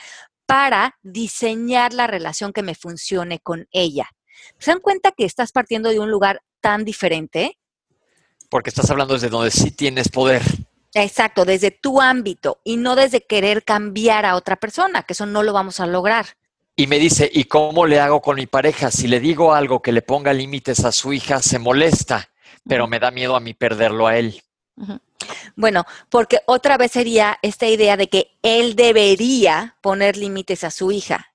para 0.46 0.98
diseñar 1.02 1.94
la 1.94 2.08
relación 2.08 2.54
que 2.54 2.64
me 2.64 2.76
funcione 2.76 3.40
con 3.40 3.68
ella? 3.72 4.10
¿Se 4.60 4.72
dan 4.72 4.80
cuenta 4.80 5.12
que 5.12 5.26
estás 5.26 5.52
partiendo 5.52 5.90
de 5.90 6.00
un 6.00 6.12
lugar 6.12 6.42
tan 6.62 6.86
diferente? 6.86 7.58
Porque 8.50 8.70
estás 8.70 8.90
hablando 8.90 9.14
desde 9.16 9.30
donde 9.30 9.52
sí 9.52 9.72
tienes 9.72 10.10
poder. 10.10 10.42
Exacto, 10.94 11.44
desde 11.44 11.72
tu 11.72 12.00
ámbito 12.00 12.62
y 12.64 12.78
no 12.78 12.96
desde 12.96 13.26
querer 13.26 13.64
cambiar 13.64 14.26
a 14.26 14.36
otra 14.36 14.56
persona, 14.56 15.04
que 15.04 15.14
eso 15.14 15.26
no 15.26 15.44
lo 15.44 15.52
vamos 15.52 15.80
a 15.80 15.88
lograr. 15.88 16.38
Y 16.76 16.88
me 16.88 17.00
dice, 17.00 17.30
¿y 17.34 17.46
cómo 17.46 17.86
le 17.86 18.00
hago 18.00 18.22
con 18.22 18.36
mi 18.36 18.48
pareja? 18.48 18.92
Si 18.92 19.08
le 19.08 19.20
digo 19.20 19.54
algo 19.54 19.82
que 19.82 19.94
le 19.94 20.02
ponga 20.02 20.34
límites 20.34 20.84
a 20.84 20.92
su 20.92 21.14
hija, 21.14 21.42
se 21.42 21.58
molesta, 21.58 22.30
pero 22.68 22.88
me 22.88 23.00
da 23.00 23.12
miedo 23.12 23.36
a 23.36 23.40
mí 23.40 23.54
perderlo 23.54 24.08
a 24.08 24.18
él. 24.18 24.42
Bueno, 25.56 25.86
porque 26.10 26.40
otra 26.46 26.78
vez 26.78 26.92
sería 26.92 27.40
esta 27.42 27.68
idea 27.68 27.96
de 27.96 28.10
que 28.10 28.38
él 28.42 28.76
debería 28.76 29.78
poner 29.82 30.18
límites 30.18 30.66
a 30.66 30.72
su 30.72 30.92
hija. 30.92 31.34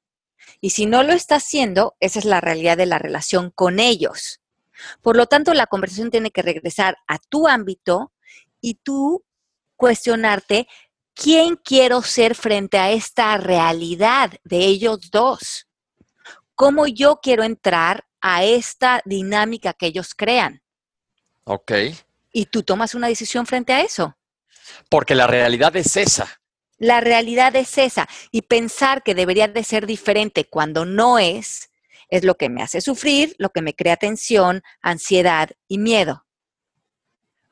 Y 0.61 0.70
si 0.70 0.85
no 0.85 1.02
lo 1.02 1.14
está 1.14 1.37
haciendo, 1.37 1.97
esa 2.00 2.18
es 2.18 2.26
la 2.26 2.42
realidad 2.42 2.76
de 2.76 2.85
la 2.85 2.99
relación 2.99 3.50
con 3.50 3.80
ellos. 3.80 4.40
Por 5.00 5.16
lo 5.16 5.26
tanto, 5.26 5.54
la 5.54 5.66
conversación 5.66 6.11
tiene 6.11 6.30
que 6.30 6.42
regresar 6.42 6.99
a 7.06 7.18
tu 7.18 7.49
ámbito 7.49 8.12
y 8.61 8.75
tú 8.75 9.25
cuestionarte 9.76 10.68
quién 11.20 11.56
quiero 11.56 12.00
ser 12.00 12.34
frente 12.34 12.78
a 12.78 12.90
esta 12.90 13.36
realidad 13.36 14.32
de 14.42 14.58
ellos 14.58 15.10
dos. 15.10 15.68
¿Cómo 16.54 16.86
yo 16.86 17.20
quiero 17.22 17.42
entrar 17.42 18.06
a 18.22 18.44
esta 18.44 19.02
dinámica 19.04 19.74
que 19.74 19.86
ellos 19.86 20.14
crean? 20.14 20.62
Ok. 21.44 21.72
Y 22.32 22.46
tú 22.46 22.62
tomas 22.62 22.94
una 22.94 23.08
decisión 23.08 23.46
frente 23.46 23.72
a 23.74 23.82
eso. 23.82 24.16
Porque 24.88 25.14
la 25.14 25.26
realidad 25.26 25.76
es 25.76 25.96
esa. 25.96 26.40
La 26.78 27.00
realidad 27.00 27.54
es 27.54 27.76
esa. 27.76 28.08
Y 28.30 28.42
pensar 28.42 29.02
que 29.02 29.14
debería 29.14 29.46
de 29.46 29.64
ser 29.64 29.86
diferente 29.86 30.46
cuando 30.48 30.86
no 30.86 31.18
es, 31.18 31.70
es 32.08 32.24
lo 32.24 32.36
que 32.36 32.48
me 32.48 32.62
hace 32.62 32.80
sufrir, 32.80 33.34
lo 33.38 33.50
que 33.50 33.60
me 33.60 33.74
crea 33.74 33.96
tensión, 33.96 34.62
ansiedad 34.80 35.50
y 35.68 35.78
miedo. 35.78 36.24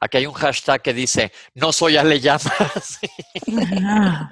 Aquí 0.00 0.18
hay 0.18 0.26
un 0.26 0.32
hashtag 0.32 0.80
que 0.80 0.94
dice, 0.94 1.32
no 1.54 1.72
soy 1.72 1.96
Ale 1.96 2.20
Llamas. 2.20 3.00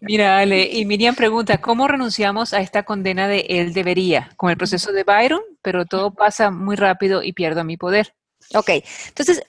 Mira, 0.00 0.38
Ale, 0.38 0.68
y 0.72 0.84
Miriam 0.86 1.14
pregunta, 1.14 1.60
¿cómo 1.60 1.86
renunciamos 1.86 2.52
a 2.52 2.60
esta 2.60 2.82
condena 2.82 3.28
de 3.28 3.46
él 3.48 3.72
debería? 3.72 4.30
Con 4.36 4.50
el 4.50 4.56
proceso 4.56 4.92
de 4.92 5.04
Byron, 5.04 5.42
pero 5.62 5.86
todo 5.86 6.12
pasa 6.12 6.50
muy 6.50 6.74
rápido 6.74 7.22
y 7.22 7.32
pierdo 7.32 7.62
mi 7.62 7.76
poder. 7.76 8.14
Ok, 8.54 8.70
entonces, 9.06 9.42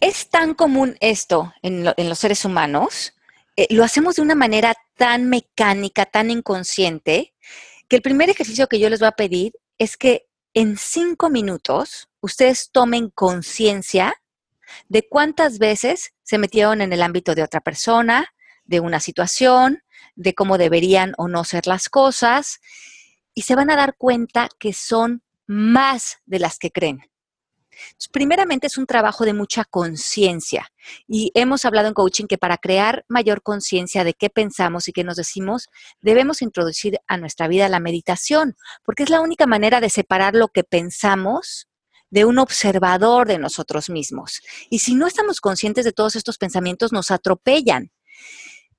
es 0.00 0.28
tan 0.28 0.54
común 0.54 0.96
esto 1.00 1.54
en, 1.62 1.84
los 1.84 2.18
seres 2.18 2.44
humanos, 2.44 3.14
eh, 3.56 3.66
lo 3.70 3.84
hacemos 3.84 4.16
de 4.16 4.22
una 4.22 4.34
manera 4.34 4.74
tan 4.96 5.30
mecánica, 5.30 6.04
tan 6.04 6.30
inconsciente, 6.30 7.34
que 7.88 7.96
el 7.96 8.02
primer 8.02 8.28
ejercicio 8.28 8.66
que 8.66 8.78
yo 8.78 8.90
les 8.90 9.00
voy 9.00 9.08
a 9.08 9.12
pedir 9.12 9.52
es 9.78 9.96
que 9.96 10.26
en 10.54 10.76
cinco 10.76 11.30
minutos 11.30 12.08
ustedes 12.20 12.70
tomen 12.72 13.10
conciencia 13.10 14.14
de 14.88 15.08
cuántas 15.08 15.58
veces 15.58 16.12
se 16.22 16.38
metieron 16.38 16.80
en 16.80 16.92
el 16.92 17.02
ámbito 17.02 17.34
de 17.34 17.42
otra 17.42 17.60
persona, 17.60 18.32
de 18.64 18.80
una 18.80 19.00
situación, 19.00 19.82
de 20.14 20.34
cómo 20.34 20.58
deberían 20.58 21.14
o 21.18 21.28
no 21.28 21.44
ser 21.44 21.66
las 21.66 21.88
cosas, 21.88 22.60
y 23.34 23.42
se 23.42 23.54
van 23.54 23.70
a 23.70 23.76
dar 23.76 23.96
cuenta 23.96 24.48
que 24.58 24.72
son 24.72 25.22
más 25.46 26.18
de 26.26 26.38
las 26.38 26.58
que 26.58 26.70
creen 26.70 27.09
primeramente 28.12 28.66
es 28.66 28.78
un 28.78 28.86
trabajo 28.86 29.24
de 29.24 29.34
mucha 29.34 29.64
conciencia 29.64 30.70
y 31.06 31.30
hemos 31.34 31.64
hablado 31.64 31.88
en 31.88 31.94
coaching 31.94 32.26
que 32.26 32.38
para 32.38 32.58
crear 32.58 33.04
mayor 33.08 33.42
conciencia 33.42 34.04
de 34.04 34.14
qué 34.14 34.30
pensamos 34.30 34.88
y 34.88 34.92
qué 34.92 35.04
nos 35.04 35.16
decimos, 35.16 35.68
debemos 36.00 36.42
introducir 36.42 36.98
a 37.06 37.16
nuestra 37.16 37.48
vida 37.48 37.68
la 37.68 37.80
meditación, 37.80 38.56
porque 38.84 39.02
es 39.02 39.10
la 39.10 39.20
única 39.20 39.46
manera 39.46 39.80
de 39.80 39.90
separar 39.90 40.34
lo 40.34 40.48
que 40.48 40.64
pensamos 40.64 41.68
de 42.10 42.24
un 42.24 42.38
observador 42.38 43.26
de 43.26 43.38
nosotros 43.38 43.88
mismos. 43.88 44.40
Y 44.68 44.80
si 44.80 44.94
no 44.94 45.06
estamos 45.06 45.40
conscientes 45.40 45.84
de 45.84 45.92
todos 45.92 46.16
estos 46.16 46.38
pensamientos, 46.38 46.92
nos 46.92 47.10
atropellan. 47.10 47.92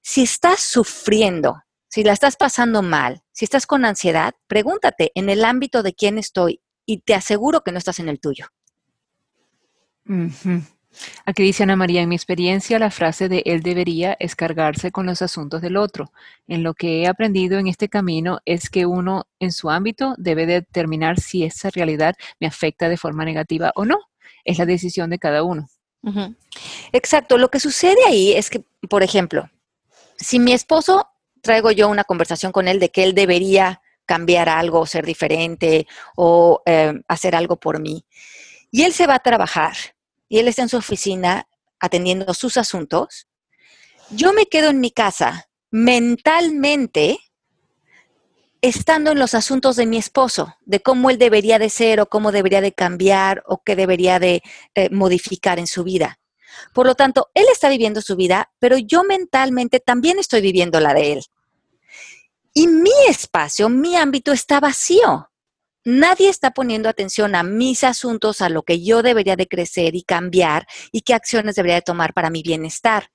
Si 0.02 0.24
estás 0.24 0.60
sufriendo, 0.60 1.62
si 1.88 2.04
la 2.04 2.14
estás 2.14 2.36
pasando 2.36 2.82
mal, 2.82 3.24
si 3.32 3.46
estás 3.46 3.66
con 3.66 3.86
ansiedad, 3.86 4.34
pregúntate 4.48 5.12
en 5.16 5.30
el 5.30 5.46
ámbito 5.46 5.84
de 5.84 5.94
quién 5.94 6.18
estoy 6.18 6.62
y 6.86 7.02
te 7.02 7.14
aseguro 7.14 7.62
que 7.62 7.72
no 7.72 7.78
estás 7.78 8.00
en 8.00 8.10
el 8.10 8.20
tuyo. 8.20 8.48
Aquí 11.26 11.44
dice 11.44 11.64
Ana 11.64 11.76
María, 11.76 12.02
en 12.02 12.10
mi 12.10 12.16
experiencia 12.16 12.78
la 12.78 12.92
frase 12.92 13.30
de 13.30 13.44
él 13.46 13.64
debería 13.64 14.18
es 14.20 14.36
cargarse 14.36 14.92
con 14.92 15.06
los 15.06 15.22
asuntos 15.22 15.62
del 15.62 15.78
otro. 15.78 16.12
En 16.48 16.64
lo 16.64 16.74
que 16.74 17.02
he 17.02 17.08
aprendido 17.08 17.60
en 17.60 17.68
este 17.68 17.88
camino 17.88 18.40
es 18.46 18.70
que 18.70 18.86
uno 18.86 19.28
en 19.40 19.52
su 19.52 19.70
ámbito 19.70 20.16
debe 20.18 20.46
determinar 20.46 21.20
si 21.20 21.44
esa 21.44 21.70
realidad 21.70 22.16
me 22.40 22.48
afecta 22.48 22.90
de 22.90 22.98
forma 22.98 23.24
negativa 23.24 23.72
o 23.76 23.86
no. 23.86 24.00
Es 24.44 24.58
la 24.58 24.66
decisión 24.66 25.10
de 25.10 25.20
cada 25.20 25.44
uno. 25.44 25.70
Exacto. 26.92 27.38
Lo 27.38 27.50
que 27.50 27.60
sucede 27.60 28.04
ahí 28.08 28.34
es 28.34 28.50
que, 28.50 28.64
por 28.90 29.04
ejemplo, 29.04 29.50
si 30.18 30.40
mi 30.40 30.52
esposo 30.52 31.08
traigo 31.42 31.72
yo 31.72 31.90
una 31.90 32.04
conversación 32.04 32.52
con 32.52 32.68
él 32.68 32.80
de 32.80 32.90
que 32.90 33.04
él 33.04 33.14
debería 33.14 33.82
cambiar 34.06 34.50
algo, 34.50 34.86
ser 34.86 35.06
diferente 35.06 35.88
o 36.16 36.62
eh, 36.66 36.94
hacer 37.08 37.36
algo 37.36 37.56
por 37.56 37.80
mí, 37.80 38.04
y 38.72 38.84
él 38.84 38.94
se 38.94 39.06
va 39.06 39.16
a 39.16 39.20
trabajar 39.20 39.76
y 40.30 40.40
él 40.40 40.48
está 40.48 40.62
en 40.62 40.70
su 40.70 40.78
oficina 40.78 41.48
atendiendo 41.80 42.34
sus 42.34 42.58
asuntos, 42.58 43.28
yo 44.12 44.34
me 44.34 44.46
quedo 44.46 44.70
en 44.70 44.80
mi 44.80 44.92
casa 44.92 45.50
mentalmente 45.70 47.20
estando 48.62 49.12
en 49.12 49.20
los 49.20 49.34
asuntos 49.34 49.76
de 49.76 49.88
mi 49.88 49.98
esposo, 49.98 50.56
de 50.62 50.82
cómo 50.82 51.10
él 51.10 51.18
debería 51.18 51.58
de 51.60 51.70
ser 51.70 52.00
o 52.00 52.06
cómo 52.06 52.32
debería 52.32 52.62
de 52.62 52.74
cambiar 52.74 53.44
o 53.48 53.62
qué 53.64 53.76
debería 53.76 54.20
de 54.20 54.44
eh, 54.76 54.90
modificar 54.92 55.60
en 55.60 55.68
su 55.68 55.84
vida. 55.84 56.20
Por 56.74 56.86
lo 56.86 56.96
tanto, 56.96 57.30
él 57.34 57.46
está 57.52 57.70
viviendo 57.70 58.02
su 58.02 58.16
vida, 58.16 58.52
pero 58.60 58.78
yo 58.78 59.04
mentalmente 59.04 59.80
también 59.80 60.20
estoy 60.20 60.42
viviendo 60.42 60.80
la 60.80 60.94
de 60.94 61.14
él. 61.14 61.24
Y 62.54 62.68
mi 62.68 62.92
espacio, 63.08 63.70
mi 63.70 63.96
ámbito 63.96 64.32
está 64.32 64.60
vacío 64.60 65.31
nadie 65.84 66.30
está 66.30 66.52
poniendo 66.52 66.90
atención 66.90 67.36
a 67.36 67.44
mis 67.44 67.84
asuntos, 67.84 68.42
a 68.42 68.50
lo 68.50 68.64
que 68.64 68.84
yo 68.84 69.02
debería 69.02 69.36
de 69.36 69.48
crecer 69.48 69.96
y 69.96 70.04
cambiar 70.04 70.68
y 70.92 71.02
qué 71.02 71.14
acciones 71.14 71.56
debería 71.56 71.76
de 71.76 71.82
tomar 71.82 72.14
para 72.14 72.30
mi 72.30 72.44
bienestar. 72.44 73.10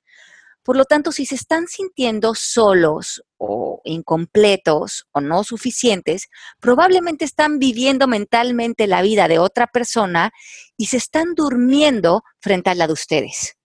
Por 0.63 0.77
lo 0.77 0.85
tanto, 0.85 1.13
si 1.13 1.27
se 1.27 1.37
están 1.37 1.69
sintiendo 1.69 2.35
solos 2.35 3.23
o 3.39 3.81
incompletos 3.85 5.07
o 5.13 5.21
no 5.21 5.45
suficientes, 5.45 6.29
probablemente 6.59 7.25
están 7.25 7.61
viviendo 7.61 8.09
mentalmente 8.09 8.89
la 8.89 9.01
vida 9.01 9.29
de 9.29 9.39
otra 9.39 9.69
persona 9.69 10.33
y 10.77 10.87
se 10.87 10.97
están 10.97 11.35
durmiendo 11.37 12.25
frente 12.41 12.71
a 12.71 12.75
la 12.75 12.89
de 12.89 12.95
ustedes. 12.95 13.57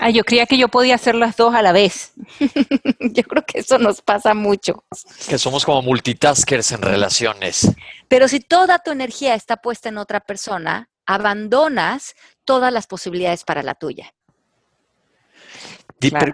Ah, 0.00 0.08
yo 0.08 0.24
creía 0.24 0.46
que 0.46 0.56
yo 0.56 0.68
podía 0.68 0.94
hacer 0.94 1.14
las 1.14 1.36
dos 1.36 1.54
a 1.54 1.60
la 1.60 1.72
vez. 1.72 2.14
yo 3.00 3.22
creo 3.22 3.44
que 3.44 3.58
eso 3.58 3.78
nos 3.78 4.00
pasa 4.00 4.32
mucho. 4.32 4.84
Que 5.28 5.36
somos 5.36 5.64
como 5.64 5.82
multitaskers 5.82 6.72
en 6.72 6.80
relaciones. 6.80 7.70
Pero 8.08 8.26
si 8.26 8.40
toda 8.40 8.78
tu 8.78 8.90
energía 8.92 9.34
está 9.34 9.58
puesta 9.58 9.90
en 9.90 9.98
otra 9.98 10.20
persona, 10.20 10.88
abandonas 11.04 12.14
todas 12.46 12.72
las 12.72 12.86
posibilidades 12.86 13.44
para 13.44 13.62
la 13.62 13.74
tuya. 13.74 14.14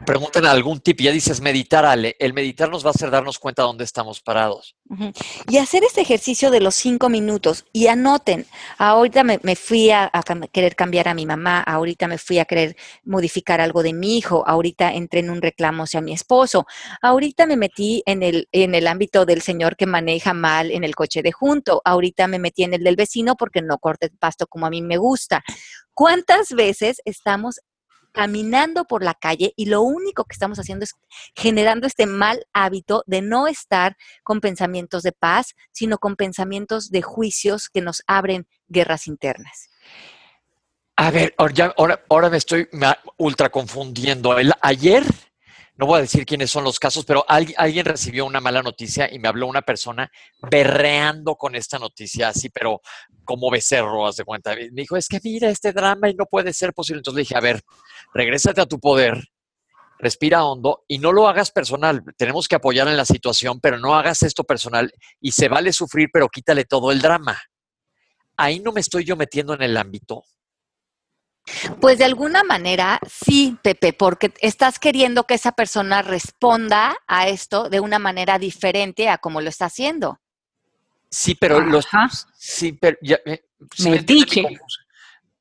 Preguntan 0.07 0.47
algún 0.47 0.79
tip, 0.79 1.01
ya 1.01 1.11
dices 1.11 1.41
meditar, 1.41 1.85
Ale. 1.85 2.15
El 2.21 2.33
meditar 2.33 2.71
nos 2.71 2.85
va 2.85 2.91
a 2.91 2.93
hacer 2.93 3.11
darnos 3.11 3.41
cuenta 3.41 3.63
de 3.63 3.67
dónde 3.67 3.85
estamos 3.85 4.21
parados. 4.21 4.77
Y 5.49 5.59
hacer 5.59 5.83
este 5.83 6.03
ejercicio 6.03 6.53
de 6.53 6.61
los 6.61 6.77
cinco 6.77 7.09
minutos 7.09 7.65
y 7.73 7.89
anoten, 7.89 8.47
ahorita 8.79 9.25
me, 9.25 9.57
fui 9.57 9.91
a, 9.91 10.11
querer 10.53 10.77
cambiar 10.77 11.09
a 11.09 11.15
mi 11.15 11.27
mamá, 11.27 11.63
ahorita 11.63 12.07
me 12.07 12.19
fui 12.19 12.39
a 12.39 12.45
querer 12.45 12.77
modificar 13.05 13.61
algo 13.61 13.83
de 13.83 13.93
mi 13.93 14.17
hijo, 14.17 14.45
ahorita 14.47 14.93
entré 14.93 15.21
en 15.21 15.31
un 15.31 15.43
reclamo 15.43 15.83
hacia 15.83 16.01
mi 16.01 16.13
esposo, 16.13 16.67
ahorita 17.03 17.47
me 17.47 17.57
metí 17.57 18.05
en 18.07 18.23
el, 18.23 18.49
en 18.53 18.77
el 18.77 18.87
ámbito 18.87 19.27
del 19.27 19.43
señor 19.43 19.77
que 19.77 19.87
maneja 19.87 20.33
mal 20.33 20.71
en 20.71 20.85
el 20.85 20.95
coche 20.95 21.23
de 21.23 21.33
junto, 21.33 21.83
ahorita 21.85 22.29
me 22.29 22.39
metí 22.39 22.63
en 22.63 22.75
el 22.75 22.85
del 22.85 22.95
vecino 22.95 23.35
porque 23.35 23.63
no 23.63 23.79
corte 23.79 24.07
el 24.07 24.17
pasto 24.17 24.47
como 24.47 24.67
a 24.67 24.71
mí 24.71 24.81
me 24.81 24.97
gusta. 24.97 25.43
¿Cuántas 25.93 26.53
veces 26.53 27.01
estamos 27.05 27.61
caminando 28.17 28.87
por 28.87 29.05
la 29.05 29.13
calle 29.13 29.53
y 29.57 29.67
lo 29.67 29.83
único 29.83 30.25
que 30.25 30.33
estamos 30.33 30.59
haciendo 30.59 30.85
es 30.85 30.95
generando 31.35 31.87
este 31.87 32.07
mal 32.07 32.47
hábito 32.55 33.05
de 33.07 33.21
no 33.21 33.47
estar 33.47 33.95
con 34.25 34.41
pensamientos 34.41 35.03
de 35.03 35.13
paz, 35.13 35.55
sino 35.71 35.99
con 35.99 36.17
pensamientos 36.17 36.89
de 36.89 37.03
juicios 37.03 37.69
que 37.69 37.83
nos 37.83 38.03
abren 38.07 38.47
guerras 38.69 39.07
internas. 39.07 39.69
A 40.97 41.11
ver, 41.11 41.35
ahora, 41.37 42.03
ahora 42.09 42.31
me 42.31 42.39
estoy 42.39 42.67
ultra 43.19 43.51
confundiendo. 43.51 44.35
ayer 44.63 45.05
no 45.79 45.87
voy 45.87 45.99
a 45.99 46.03
decir 46.03 46.25
quiénes 46.25 46.51
son 46.51 46.65
los 46.65 46.79
casos, 46.79 47.05
pero 47.05 47.25
alguien, 47.29 47.85
recibió 47.85 48.25
una 48.25 48.41
mala 48.41 48.63
noticia 48.63 49.13
y 49.13 49.19
me 49.19 49.29
habló 49.29 49.47
una 49.47 49.61
persona 49.61 50.11
berreando 50.51 51.37
con 51.37 51.55
esta 51.55 51.79
noticia, 51.79 52.29
así, 52.29 52.49
pero 52.49 52.81
como 53.25 53.51
becerro, 53.51 54.07
haz 54.07 54.17
de 54.17 54.25
cuenta. 54.25 54.55
Me 54.55 54.83
dijo, 54.83 54.97
es 54.97 55.07
que 55.07 55.21
mira 55.23 55.51
este 55.51 55.73
drama 55.73 56.09
y 56.09 56.15
no 56.15 56.25
puede 56.25 56.55
ser 56.55 56.73
posible. 56.73 57.01
Entonces 57.01 57.17
le 57.17 57.23
dije, 57.23 57.37
a 57.37 57.41
ver, 57.41 57.61
regrésate 58.15 58.63
a 58.63 58.67
tu 58.67 58.81
poder, 58.81 59.23
respira 59.99 60.45
hondo 60.45 60.85
y 60.89 60.99
no 60.99 61.13
lo 61.13 61.29
hagas 61.29 61.51
personal. 61.51 62.03
Tenemos 62.17 62.49
que 62.49 62.57
apoyar 62.57 62.89
en 62.89 62.97
la 62.97 63.05
situación, 63.05 63.61
pero 63.61 63.79
no 63.79 63.95
hagas 63.95 64.23
esto 64.23 64.45
personal 64.45 64.91
y 65.21 65.33
se 65.33 65.49
vale 65.49 65.75
sufrir, 65.75 66.09
pero 66.11 66.29
quítale 66.29 66.65
todo 66.65 66.91
el 66.91 67.03
drama. 67.03 67.39
Ahí 68.39 68.61
no 68.61 68.73
me 68.73 68.81
estoy 68.81 69.05
yo 69.05 69.15
metiendo 69.15 69.53
en 69.53 69.63
el 69.63 69.77
ámbito 69.77 70.25
pues 71.81 71.99
de 71.99 72.05
alguna 72.05 72.45
manera 72.45 73.01
sí, 73.09 73.57
Pepe, 73.63 73.93
porque 73.93 74.33
estás 74.41 74.79
queriendo 74.79 75.25
que 75.25 75.35
esa 75.35 75.53
persona 75.53 76.03
responda 76.03 76.97
a 77.07 77.29
esto 77.29 77.69
de 77.69 77.81
una 77.81 77.99
manera 77.99 78.39
diferente 78.39 79.09
a 79.09 79.19
como 79.19 79.41
lo 79.41 79.49
está 79.49 79.67
haciendo. 79.67 80.21
Sí, 81.11 81.35
pero 81.35 81.61
los 81.61 81.87
sí, 82.37 82.73
pero 82.73 82.97
ya, 83.01 83.19
eh, 83.25 83.45
me 83.79 83.99
dije. 84.01 84.45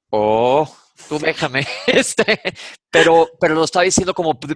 Oh, 0.10 0.74
tú 1.10 1.20
déjame. 1.20 1.68
Este, 1.88 2.42
pero, 2.90 3.30
pero 3.40 3.56
lo 3.56 3.64
estaba 3.64 3.84
diciendo 3.84 4.14
como, 4.14 4.40
pues, 4.40 4.56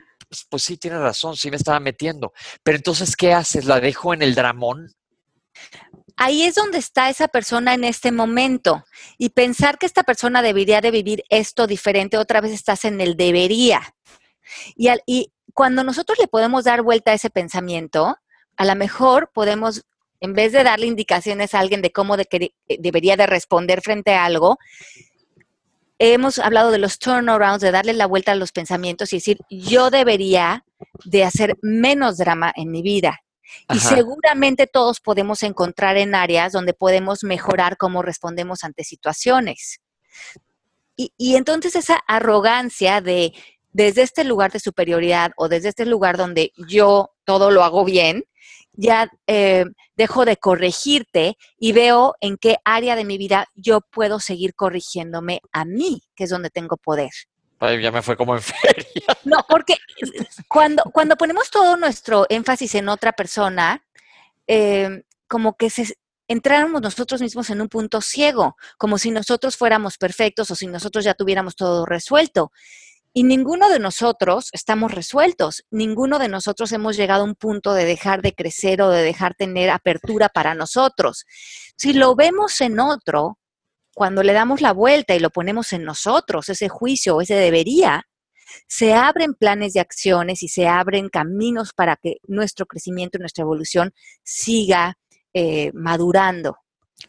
pues 0.50 0.64
sí, 0.64 0.78
tiene 0.78 1.00
razón, 1.00 1.36
sí 1.36 1.50
me 1.50 1.58
estaba 1.58 1.80
metiendo. 1.80 2.34
Pero 2.64 2.78
entonces, 2.78 3.16
¿qué 3.16 3.34
haces? 3.34 3.66
¿La 3.66 3.80
dejo 3.80 4.14
en 4.14 4.22
el 4.22 4.36
dramón? 4.36 4.94
Ahí 6.20 6.44
es 6.44 6.56
donde 6.56 6.78
está 6.78 7.10
esa 7.10 7.30
persona 7.30 7.74
en 7.74 7.86
este 7.86 8.12
momento. 8.12 8.84
Y 9.18 9.30
pensar 9.30 9.78
que 9.78 9.86
esta 9.86 10.04
persona 10.04 10.42
debería 10.42 10.82
de 10.82 10.92
vivir 10.92 11.24
esto 11.30 11.66
diferente, 11.66 12.18
otra 12.18 12.42
vez 12.42 12.52
estás 12.52 12.84
en 12.86 13.00
el 13.00 13.16
debería. 13.16 13.96
Y, 14.76 14.90
y 15.06 15.32
cuando 15.54 15.84
nosotros 15.84 16.20
le 16.20 16.28
podemos 16.28 16.66
dar 16.66 16.82
vuelta 16.82 17.12
a 17.12 17.14
ese 17.14 17.30
pensamiento, 17.30 18.18
a 18.58 18.66
lo 18.66 18.76
mejor 18.76 19.32
podemos, 19.34 19.86
en 20.20 20.34
vez 20.34 20.52
de 20.52 20.64
darle 20.64 20.88
indicaciones 20.88 21.56
a 21.56 21.60
alguien 21.60 21.82
de 21.82 21.92
cómo 21.92 22.18
debería 22.68 23.16
de 23.16 23.26
responder 23.26 23.82
frente 23.82 24.14
a 24.14 24.26
algo, 24.26 24.58
hemos 26.00 26.38
hablado 26.38 26.72
de 26.72 26.80
los 26.80 27.00
turnarounds, 27.00 27.62
de 27.62 27.72
darle 27.72 27.94
la 27.94 28.08
vuelta 28.08 28.34
a 28.34 28.36
los 28.36 28.52
pensamientos 28.52 29.14
y 29.14 29.18
decir, 29.18 29.38
yo 29.50 29.90
debería 29.90 30.66
de 31.06 31.24
hacer 31.24 31.58
menos 31.62 32.18
drama 32.18 32.52
en 32.54 32.72
mi 32.72 32.82
vida. 32.82 33.22
Y 33.74 33.80
seguramente 33.80 34.68
todos 34.68 35.00
podemos 35.00 35.44
encontrar 35.44 35.98
en 35.98 36.16
áreas 36.16 36.52
donde 36.52 36.74
podemos 36.74 37.24
mejorar 37.24 37.78
cómo 37.78 38.02
respondemos 38.02 38.64
ante 38.64 38.84
situaciones. 38.84 39.80
Y, 40.96 41.36
entonces 41.36 41.78
esa 41.78 41.96
arrogancia 42.08 43.00
de 43.00 43.34
desde 43.72 44.02
este 44.02 44.26
lugar 44.26 44.52
de 44.52 44.60
superioridad 44.60 45.32
o 45.38 45.48
desde 45.48 45.70
este 45.70 45.86
lugar 45.86 46.18
donde 46.18 46.52
yo 46.68 47.12
todo 47.24 47.52
lo 47.52 47.64
hago 47.64 47.86
bien, 47.86 48.26
ya 48.74 49.10
eh, 49.28 49.64
dejo 49.96 50.26
de 50.26 50.36
corregirte 50.36 51.38
y 51.58 51.72
veo 51.72 52.16
en 52.20 52.36
qué 52.36 52.58
área 52.66 52.98
de 52.98 53.06
mi 53.06 53.18
vida 53.18 53.48
yo 53.56 53.80
puedo 53.80 54.20
seguir 54.20 54.56
corrigiéndome 54.56 55.40
a 55.54 55.64
mí, 55.64 56.02
que 56.16 56.26
es 56.26 56.30
donde 56.30 56.50
tengo 56.50 56.76
poder 56.76 57.12
ya 57.82 57.92
me 57.92 58.02
fue 58.02 58.18
como 58.18 58.36
en 58.36 58.42
feria. 58.42 59.18
No, 59.24 59.46
porque 59.48 59.78
cuando, 60.48 60.84
cuando 60.94 61.16
ponemos 61.16 61.50
todo 61.50 61.78
nuestro 61.78 62.26
énfasis 62.30 62.76
en 62.76 62.90
otra 62.90 63.14
persona, 63.14 63.84
em, 64.48 65.04
como 65.28 65.58
que 65.58 65.70
se, 65.70 65.96
entráramos 66.28 66.82
nosotros 66.82 67.22
mismos 67.22 67.50
en 67.50 67.60
un 67.60 67.70
punto 67.70 68.02
ciego, 68.02 68.56
como 68.78 68.98
si 68.98 69.12
nosotros 69.12 69.58
fuéramos 69.58 69.98
perfectos 69.98 70.52
o 70.52 70.56
si 70.56 70.68
nosotros 70.68 71.04
ya 71.04 71.16
tuviéramos 71.16 71.56
todo 71.56 71.86
resuelto. 71.86 72.52
Y 73.12 73.24
ninguno 73.24 73.70
de 73.70 73.80
nosotros 73.80 74.50
estamos 74.54 74.94
resueltos, 74.94 75.66
ninguno 75.72 76.20
de 76.20 76.28
nosotros 76.28 76.72
hemos 76.72 76.96
llegado 76.96 77.22
a 77.22 77.26
un 77.26 77.34
punto 77.34 77.74
de 77.74 77.86
dejar 77.86 78.22
de 78.22 78.36
crecer 78.36 78.84
o 78.84 78.90
de 78.92 79.02
dejar 79.02 79.34
tener 79.34 79.72
apertura 79.72 80.30
para 80.30 80.54
nosotros. 80.54 81.26
Si 81.76 81.94
lo 81.94 82.16
vemos 82.16 82.62
en 82.62 82.80
otro, 82.80 83.39
cuando 84.00 84.24
le 84.24 84.32
damos 84.32 84.62
la 84.62 84.72
vuelta 84.72 85.14
y 85.14 85.20
lo 85.20 85.30
ponemos 85.30 85.74
en 85.74 85.84
nosotros, 85.84 86.48
ese 86.48 86.70
juicio, 86.70 87.20
ese 87.20 87.36
debería, 87.36 88.08
se 88.66 88.94
abren 88.94 89.34
planes 89.34 89.74
de 89.74 89.82
acciones 89.82 90.42
y 90.42 90.48
se 90.48 90.70
abren 90.70 91.10
caminos 91.10 91.74
para 91.74 91.98
que 91.98 92.20
nuestro 92.26 92.66
crecimiento, 92.66 93.20
nuestra 93.20 93.42
evolución 93.42 93.94
siga 94.24 94.98
eh, 95.34 95.72
madurando. 95.74 96.60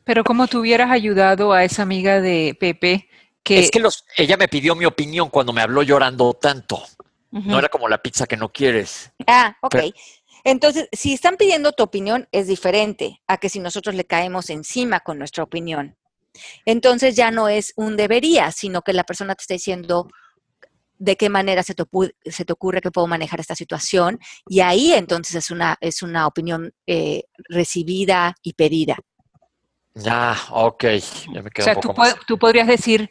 Pero 0.03 0.25
¿cómo 0.25 0.49
tú 0.49 0.59
hubieras 0.59 0.91
ayudado 0.91 1.53
a 1.53 1.63
esa 1.63 1.83
amiga 1.83 2.21
de 2.21 2.57
Pepe 2.59 3.09
que... 3.45 3.61
Es 3.61 3.71
que 3.71 3.79
los, 3.79 4.05
ella 4.17 4.37
me 4.37 4.49
pidió 4.49 4.75
mi 4.75 4.85
opinión 4.85 5.31
cuando 5.31 5.53
me 5.53 5.63
habló 5.63 5.85
llorando 5.85 6.35
tanto. 6.35 6.83
No 7.31 7.57
era 7.61 7.69
como 7.69 7.89
la 7.89 8.03
pizza 8.03 8.27
que 8.27 8.37
no 8.37 8.51
quieres. 8.51 9.13
Ah, 9.29 9.57
ok. 9.63 9.77
Entonces, 10.43 10.89
si 10.91 11.13
están 11.13 11.37
pidiendo 11.37 11.71
tu 11.71 11.85
opinión, 11.85 12.27
es 12.33 12.49
diferente 12.49 13.23
a 13.29 13.37
que 13.37 13.49
si 13.49 13.61
nosotros 13.61 13.95
le 13.95 14.07
caemos 14.07 14.51
encima 14.51 14.99
con 14.99 15.19
nuestra 15.21 15.45
opinión. 15.45 15.97
Entonces 16.65 17.17
ya 17.17 17.31
no 17.31 17.49
es 17.49 17.73
un 17.77 17.97
debería, 17.97 18.51
sino 18.53 18.83
que 18.83 18.93
la 18.93 19.05
persona 19.05 19.35
te 19.35 19.43
está 19.43 19.55
diciendo 19.55 20.09
de 20.99 21.17
qué 21.17 21.31
manera 21.31 21.63
se 21.63 21.75
te, 21.75 21.83
ocurre 22.53 22.81
que 22.83 22.91
puedo 22.91 23.07
manejar 23.07 23.41
esta 23.41 23.55
situación 23.55 24.19
y 24.47 24.61
ahí 24.61 24.93
entonces 24.93 25.35
es 25.35 25.51
una, 25.51 25.79
es 25.81 26.03
una 26.03 26.27
opinión 26.27 26.75
eh, 26.87 27.25
recibida 27.49 28.35
y 28.43 28.53
pedida. 28.53 28.97
Ya, 29.95 30.37
ok. 30.51 30.85
Ya 31.33 31.43
me 31.43 31.51
quedo 31.51 31.65
o 31.65 31.65
sea, 31.65 31.75
tú, 31.75 31.93
tú 32.27 32.39
podrías 32.39 32.69
decir, 32.69 33.11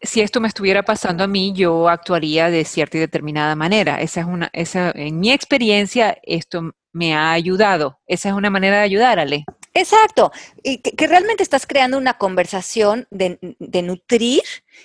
si 0.00 0.20
esto 0.20 0.40
me 0.40 0.48
estuviera 0.48 0.82
pasando 0.84 1.24
a 1.24 1.26
mí, 1.26 1.52
yo 1.52 1.88
actuaría 1.88 2.50
de 2.50 2.64
cierta 2.64 2.96
y 2.96 3.00
determinada 3.00 3.56
manera. 3.56 4.00
Esa 4.00 4.20
es 4.20 4.26
una, 4.26 4.50
esa, 4.52 4.92
en 4.94 5.18
mi 5.18 5.32
experiencia, 5.32 6.16
esto 6.22 6.72
me 6.92 7.14
ha 7.14 7.32
ayudado. 7.32 7.98
Esa 8.06 8.30
es 8.30 8.34
una 8.34 8.50
manera 8.50 8.76
de 8.78 8.82
ayudar, 8.82 9.18
Ale. 9.18 9.44
Exacto, 9.76 10.32
y 10.62 10.78
que, 10.78 11.06
realmente 11.06 11.42
estás 11.42 11.66
creando 11.66 11.98
una 11.98 12.14
conversación 12.14 13.06
de, 13.10 13.38
nutrir 13.82 14.42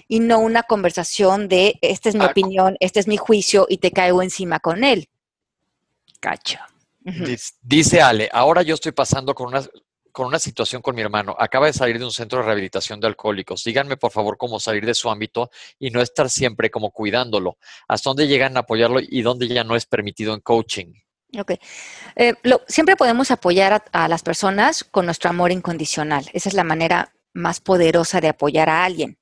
y 0.10 0.20
no 0.20 0.40
una 0.40 0.64
conversación 0.64 1.48
de 1.48 1.80
esta 1.82 2.10
es 2.10 2.16
mi 2.16 2.26
opinión, 2.26 2.76
este 2.82 3.00
es 3.00 3.08
mi 3.08 3.16
juicio 3.16 3.66
y 3.70 3.78
te 3.78 3.92
caigo 3.92 4.22
encima 4.22 4.60
con 4.60 4.84
él. 4.84 5.08
Cacho. 6.20 6.60
Dice 7.62 8.02
Ale, 8.02 8.30
ahora 8.34 8.64
yo 8.64 8.76
estoy 8.76 8.92
pasando 8.92 9.34
con 9.34 9.48
una, 9.48 9.64
con 10.12 10.28
una 10.28 10.40
situación 10.40 10.82
con 10.82 10.94
mi 10.94 11.02
hermano. 11.02 11.38
Acaba 11.40 11.68
de 11.68 11.74
salir 11.74 11.98
de 11.98 12.06
un 12.06 12.12
centro 12.12 12.40
de 12.40 12.46
rehabilitación 12.46 13.00
de 13.00 13.08
alcohólicos. 13.08 13.64
Díganme, 13.64 13.96
por 13.96 14.12
favor, 14.12 14.38
cómo 14.38 14.60
salir 14.60 14.86
de 14.86 14.94
su 14.94 15.10
ámbito 15.10 15.50
y 15.80 15.90
no 15.90 16.02
estar 16.02 16.30
siempre 16.30 16.70
como 16.70 16.92
cuidándolo. 16.92 17.58
¿Hasta 17.88 18.10
dónde 18.10 18.28
llegan 18.28 18.58
a 18.58 18.62
apoyarlo 18.62 19.00
y 19.02 19.22
dónde 19.22 19.48
ya 19.48 19.64
no 19.64 19.78
es 19.78 19.86
permitido 19.86 20.34
en 20.34 20.42
coaching? 20.42 20.94
Ok. 21.40 21.54
Eh, 22.16 22.34
siempre 22.68 22.98
podemos 22.98 23.32
apoyar 23.32 23.84
a, 23.92 24.08
las 24.08 24.22
personas 24.22 24.84
con 24.84 25.06
nuestro 25.06 25.30
amor 25.30 25.52
incondicional. 25.52 26.30
Esa 26.34 26.50
es 26.50 26.56
la 26.56 26.64
manera 26.64 27.14
más 27.34 27.62
poderosa 27.62 28.20
de 28.20 28.30
apoyar 28.30 28.70
a 28.70 28.84
alguien. 28.84 29.18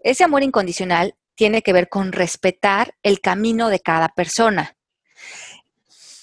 Ese 0.00 0.24
amor 0.24 0.42
incondicional 0.42 1.14
tiene 1.34 1.62
que 1.62 1.72
ver 1.72 1.88
con 1.88 2.12
respetar 2.12 2.94
el 3.02 3.20
camino 3.20 3.68
de 3.68 3.80
cada 3.80 4.08
persona. 4.10 4.76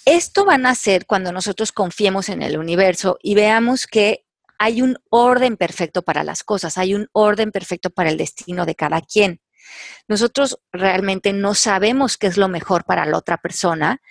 Esto 0.05 0.45
va 0.45 0.55
a 0.55 0.57
nacer 0.59 1.05
cuando 1.05 1.31
nosotros 1.31 1.71
confiemos 1.71 2.29
en 2.29 2.41
el 2.41 2.57
universo 2.57 3.17
y 3.21 3.35
veamos 3.35 3.87
que 3.87 4.25
hay 4.59 4.81
un 4.81 4.97
orden 5.09 5.57
perfecto 5.57 6.03
para 6.03 6.23
las 6.23 6.43
cosas, 6.43 6.77
hay 6.77 6.93
un 6.93 7.07
orden 7.11 7.51
perfecto 7.51 7.89
para 7.89 8.09
el 8.09 8.17
destino 8.17 8.65
de 8.65 8.75
cada 8.75 9.01
quien. 9.01 9.41
Nosotros 10.07 10.59
realmente 10.71 11.33
no 11.33 11.53
sabemos 11.53 12.17
qué 12.17 12.27
es 12.27 12.37
lo 12.37 12.49
mejor 12.49 12.83
para 12.83 13.05
la 13.05 13.17
otra 13.17 13.37
persona, 13.37 14.01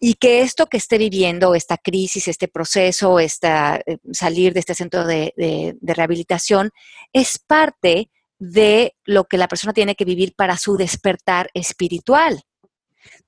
y 0.00 0.14
que 0.14 0.42
esto 0.42 0.66
que 0.66 0.76
esté 0.76 0.98
viviendo, 0.98 1.54
esta 1.54 1.78
crisis, 1.78 2.28
este 2.28 2.48
proceso, 2.48 3.18
esta, 3.18 3.80
eh, 3.86 3.98
salir 4.12 4.52
de 4.52 4.60
este 4.60 4.74
centro 4.74 5.06
de, 5.06 5.32
de, 5.36 5.94
rehabilitación, 5.94 6.70
es 7.12 7.38
parte 7.38 8.10
de 8.38 8.94
lo 9.04 9.24
que 9.24 9.38
la 9.38 9.48
persona 9.48 9.72
tiene 9.72 9.94
que 9.94 10.04
vivir 10.04 10.34
para 10.36 10.56
su 10.58 10.76
despertar 10.76 11.48
espiritual. 11.54 12.42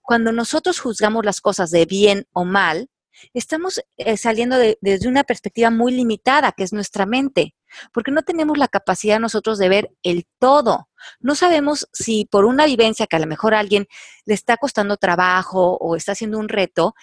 Cuando 0.03 0.33
nosotros 0.33 0.79
juzgamos 0.79 1.25
las 1.25 1.41
cosas 1.41 1.71
de 1.71 1.87
bien 1.87 2.27
o 2.33 2.45
mal, 2.45 2.89
estamos 3.33 3.81
eh, 3.97 4.17
saliendo 4.17 4.57
desde 4.81 5.09
una 5.09 5.25
perspectiva 5.25 5.71
muy 5.71 5.93
limitada, 5.93 6.53
que 6.53 6.65
es 6.65 6.73
nuestra 6.73 7.07
mente, 7.07 7.55
porque 7.93 8.11
no 8.11 8.23
tenemos 8.23 8.59
la 8.59 8.69
capacidad 8.69 9.21
nosotros 9.21 9.59
de 9.59 9.69
ver 9.69 9.91
el 10.03 10.27
todo. 10.39 10.89
No 11.21 11.35
sabemos 11.35 11.89
si 11.93 12.27
por 12.27 12.45
una 12.45 12.67
vivencia 12.67 13.07
que 13.07 13.17
a 13.17 13.21
lo 13.21 13.27
mejor 13.27 13.55
a 13.55 13.61
alguien 13.61 13.87
le 14.25 14.35
está 14.35 14.57
costando 14.57 14.97
trabajo 14.97 15.77
o 15.77 15.97
está 15.97 16.13
haciendo 16.13 16.39
un 16.39 16.49
reto, 16.49 16.95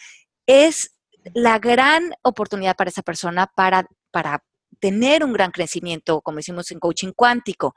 es 0.46 0.96
la 1.34 1.60
gran 1.60 2.14
oportunidad 2.22 2.76
para 2.76 2.90
esa 2.90 3.02
persona 3.02 3.48
para, 3.56 3.88
para 4.12 4.44
tener 4.80 5.24
un 5.24 5.34
gran 5.34 5.52
crecimiento, 5.52 6.22
como 6.22 6.38
decimos 6.38 6.72
en 6.72 6.80
coaching 6.80 7.14
cuántico. 7.16 7.76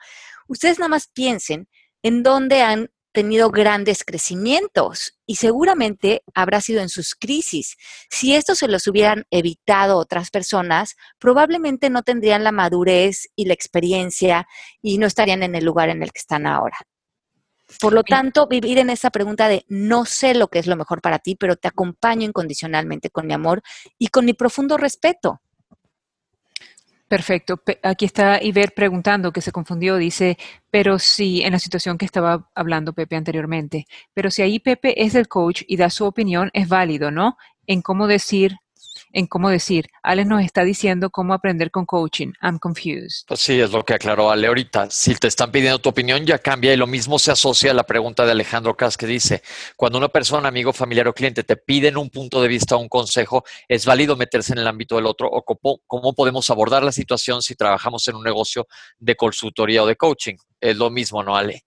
Ustedes 0.48 0.78
nada 0.78 0.88
más 0.88 1.08
piensen 1.08 1.68
en 2.02 2.22
dónde 2.22 2.62
han 2.62 2.90
tenido 3.16 3.50
grandes 3.50 4.04
crecimientos 4.04 5.18
y 5.24 5.36
seguramente 5.36 6.22
habrá 6.34 6.60
sido 6.60 6.82
en 6.82 6.90
sus 6.90 7.14
crisis. 7.14 7.78
Si 8.10 8.34
esto 8.34 8.54
se 8.54 8.68
los 8.68 8.86
hubieran 8.86 9.24
evitado 9.30 9.96
otras 9.96 10.28
personas, 10.28 10.96
probablemente 11.18 11.88
no 11.88 12.02
tendrían 12.02 12.44
la 12.44 12.52
madurez 12.52 13.28
y 13.34 13.46
la 13.46 13.54
experiencia 13.54 14.46
y 14.82 14.98
no 14.98 15.06
estarían 15.06 15.42
en 15.42 15.54
el 15.54 15.64
lugar 15.64 15.88
en 15.88 16.02
el 16.02 16.12
que 16.12 16.18
están 16.18 16.46
ahora. 16.46 16.76
Por 17.80 17.94
lo 17.94 18.02
tanto, 18.02 18.46
vivir 18.46 18.76
en 18.76 18.90
esa 18.90 19.08
pregunta 19.08 19.48
de 19.48 19.64
no 19.66 20.04
sé 20.04 20.34
lo 20.34 20.48
que 20.48 20.58
es 20.58 20.66
lo 20.66 20.76
mejor 20.76 21.00
para 21.00 21.18
ti, 21.18 21.36
pero 21.36 21.56
te 21.56 21.68
acompaño 21.68 22.26
incondicionalmente 22.26 23.08
con 23.08 23.26
mi 23.26 23.32
amor 23.32 23.62
y 23.98 24.08
con 24.08 24.26
mi 24.26 24.34
profundo 24.34 24.76
respeto. 24.76 25.40
Perfecto. 27.08 27.62
Aquí 27.84 28.04
está 28.04 28.42
Iber 28.42 28.72
preguntando, 28.74 29.32
que 29.32 29.40
se 29.40 29.52
confundió, 29.52 29.96
dice, 29.96 30.36
pero 30.70 30.98
si, 30.98 31.42
en 31.42 31.52
la 31.52 31.60
situación 31.60 31.98
que 31.98 32.04
estaba 32.04 32.50
hablando 32.54 32.94
Pepe 32.94 33.14
anteriormente, 33.14 33.86
pero 34.12 34.30
si 34.30 34.42
ahí 34.42 34.58
Pepe 34.58 35.04
es 35.04 35.14
el 35.14 35.28
coach 35.28 35.62
y 35.68 35.76
da 35.76 35.88
su 35.88 36.04
opinión, 36.04 36.50
es 36.52 36.68
válido, 36.68 37.12
¿no? 37.12 37.36
En 37.68 37.80
cómo 37.80 38.08
decir, 38.08 38.56
en 39.16 39.26
cómo 39.26 39.48
decir. 39.48 39.88
Alex 40.02 40.28
nos 40.28 40.44
está 40.44 40.62
diciendo 40.62 41.08
cómo 41.08 41.32
aprender 41.32 41.70
con 41.70 41.86
coaching. 41.86 42.32
I'm 42.42 42.58
confused. 42.58 43.24
Pues 43.26 43.40
sí, 43.40 43.58
es 43.58 43.72
lo 43.72 43.82
que 43.82 43.94
aclaró 43.94 44.30
Ale 44.30 44.46
ahorita. 44.46 44.90
Si 44.90 45.14
te 45.14 45.26
están 45.26 45.50
pidiendo 45.50 45.78
tu 45.78 45.88
opinión, 45.88 46.26
ya 46.26 46.38
cambia 46.38 46.74
y 46.74 46.76
lo 46.76 46.86
mismo 46.86 47.18
se 47.18 47.32
asocia 47.32 47.70
a 47.70 47.74
la 47.74 47.84
pregunta 47.84 48.26
de 48.26 48.32
Alejandro 48.32 48.76
Cas 48.76 48.98
que 48.98 49.06
dice, 49.06 49.42
cuando 49.74 49.96
una 49.96 50.08
persona, 50.08 50.48
amigo, 50.48 50.70
familiar 50.74 51.08
o 51.08 51.14
cliente 51.14 51.44
te 51.44 51.56
piden 51.56 51.96
un 51.96 52.10
punto 52.10 52.42
de 52.42 52.48
vista 52.48 52.76
o 52.76 52.78
un 52.78 52.90
consejo, 52.90 53.42
¿es 53.66 53.86
válido 53.86 54.16
meterse 54.16 54.52
en 54.52 54.58
el 54.58 54.66
ámbito 54.66 54.96
del 54.96 55.06
otro 55.06 55.28
o 55.30 55.42
cómo, 55.42 55.80
cómo 55.86 56.12
podemos 56.12 56.50
abordar 56.50 56.84
la 56.84 56.92
situación 56.92 57.40
si 57.40 57.54
trabajamos 57.54 58.06
en 58.08 58.16
un 58.16 58.22
negocio 58.22 58.66
de 58.98 59.16
consultoría 59.16 59.82
o 59.82 59.86
de 59.86 59.96
coaching? 59.96 60.36
Es 60.60 60.76
lo 60.76 60.90
mismo, 60.90 61.22
¿no, 61.22 61.34
Ale? 61.34 61.62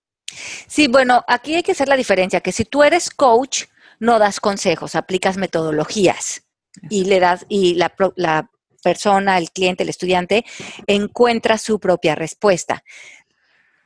Sí, 0.67 0.87
bueno, 0.87 1.23
aquí 1.27 1.55
hay 1.55 1.63
que 1.63 1.71
hacer 1.71 1.87
la 1.87 1.97
diferencia, 1.97 2.41
que 2.41 2.51
si 2.51 2.63
tú 2.63 2.83
eres 2.83 3.09
coach, 3.09 3.63
no 3.99 4.19
das 4.19 4.39
consejos, 4.39 4.93
aplicas 4.93 5.37
metodologías 5.37 6.43
y 6.89 7.05
le 7.05 7.19
das, 7.19 7.45
y 7.49 7.75
la, 7.75 7.93
la 8.15 8.49
persona, 8.83 9.37
el 9.37 9.51
cliente, 9.51 9.83
el 9.83 9.89
estudiante, 9.89 10.45
encuentra 10.87 11.57
su 11.57 11.79
propia 11.79 12.15
respuesta. 12.15 12.83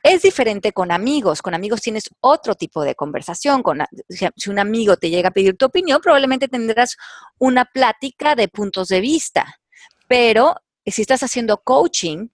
Es 0.02 0.20
diferente 0.20 0.72
con 0.72 0.92
amigos. 0.92 1.40
Con 1.40 1.54
amigos 1.54 1.80
tienes 1.80 2.04
otro 2.20 2.54
tipo 2.54 2.82
de 2.82 2.94
conversación. 2.94 3.62
Con, 3.62 3.82
si 4.08 4.50
un 4.50 4.58
amigo 4.58 4.98
te 4.98 5.08
llega 5.08 5.30
a 5.30 5.32
pedir 5.32 5.56
tu 5.56 5.64
opinión, 5.64 6.00
probablemente 6.02 6.46
tendrás 6.46 6.96
una 7.38 7.64
plática 7.64 8.34
de 8.34 8.48
puntos 8.48 8.88
de 8.88 9.00
vista. 9.00 9.60
Pero 10.06 10.56
si 10.84 11.00
estás 11.00 11.22
haciendo 11.22 11.62
coaching, 11.62 12.28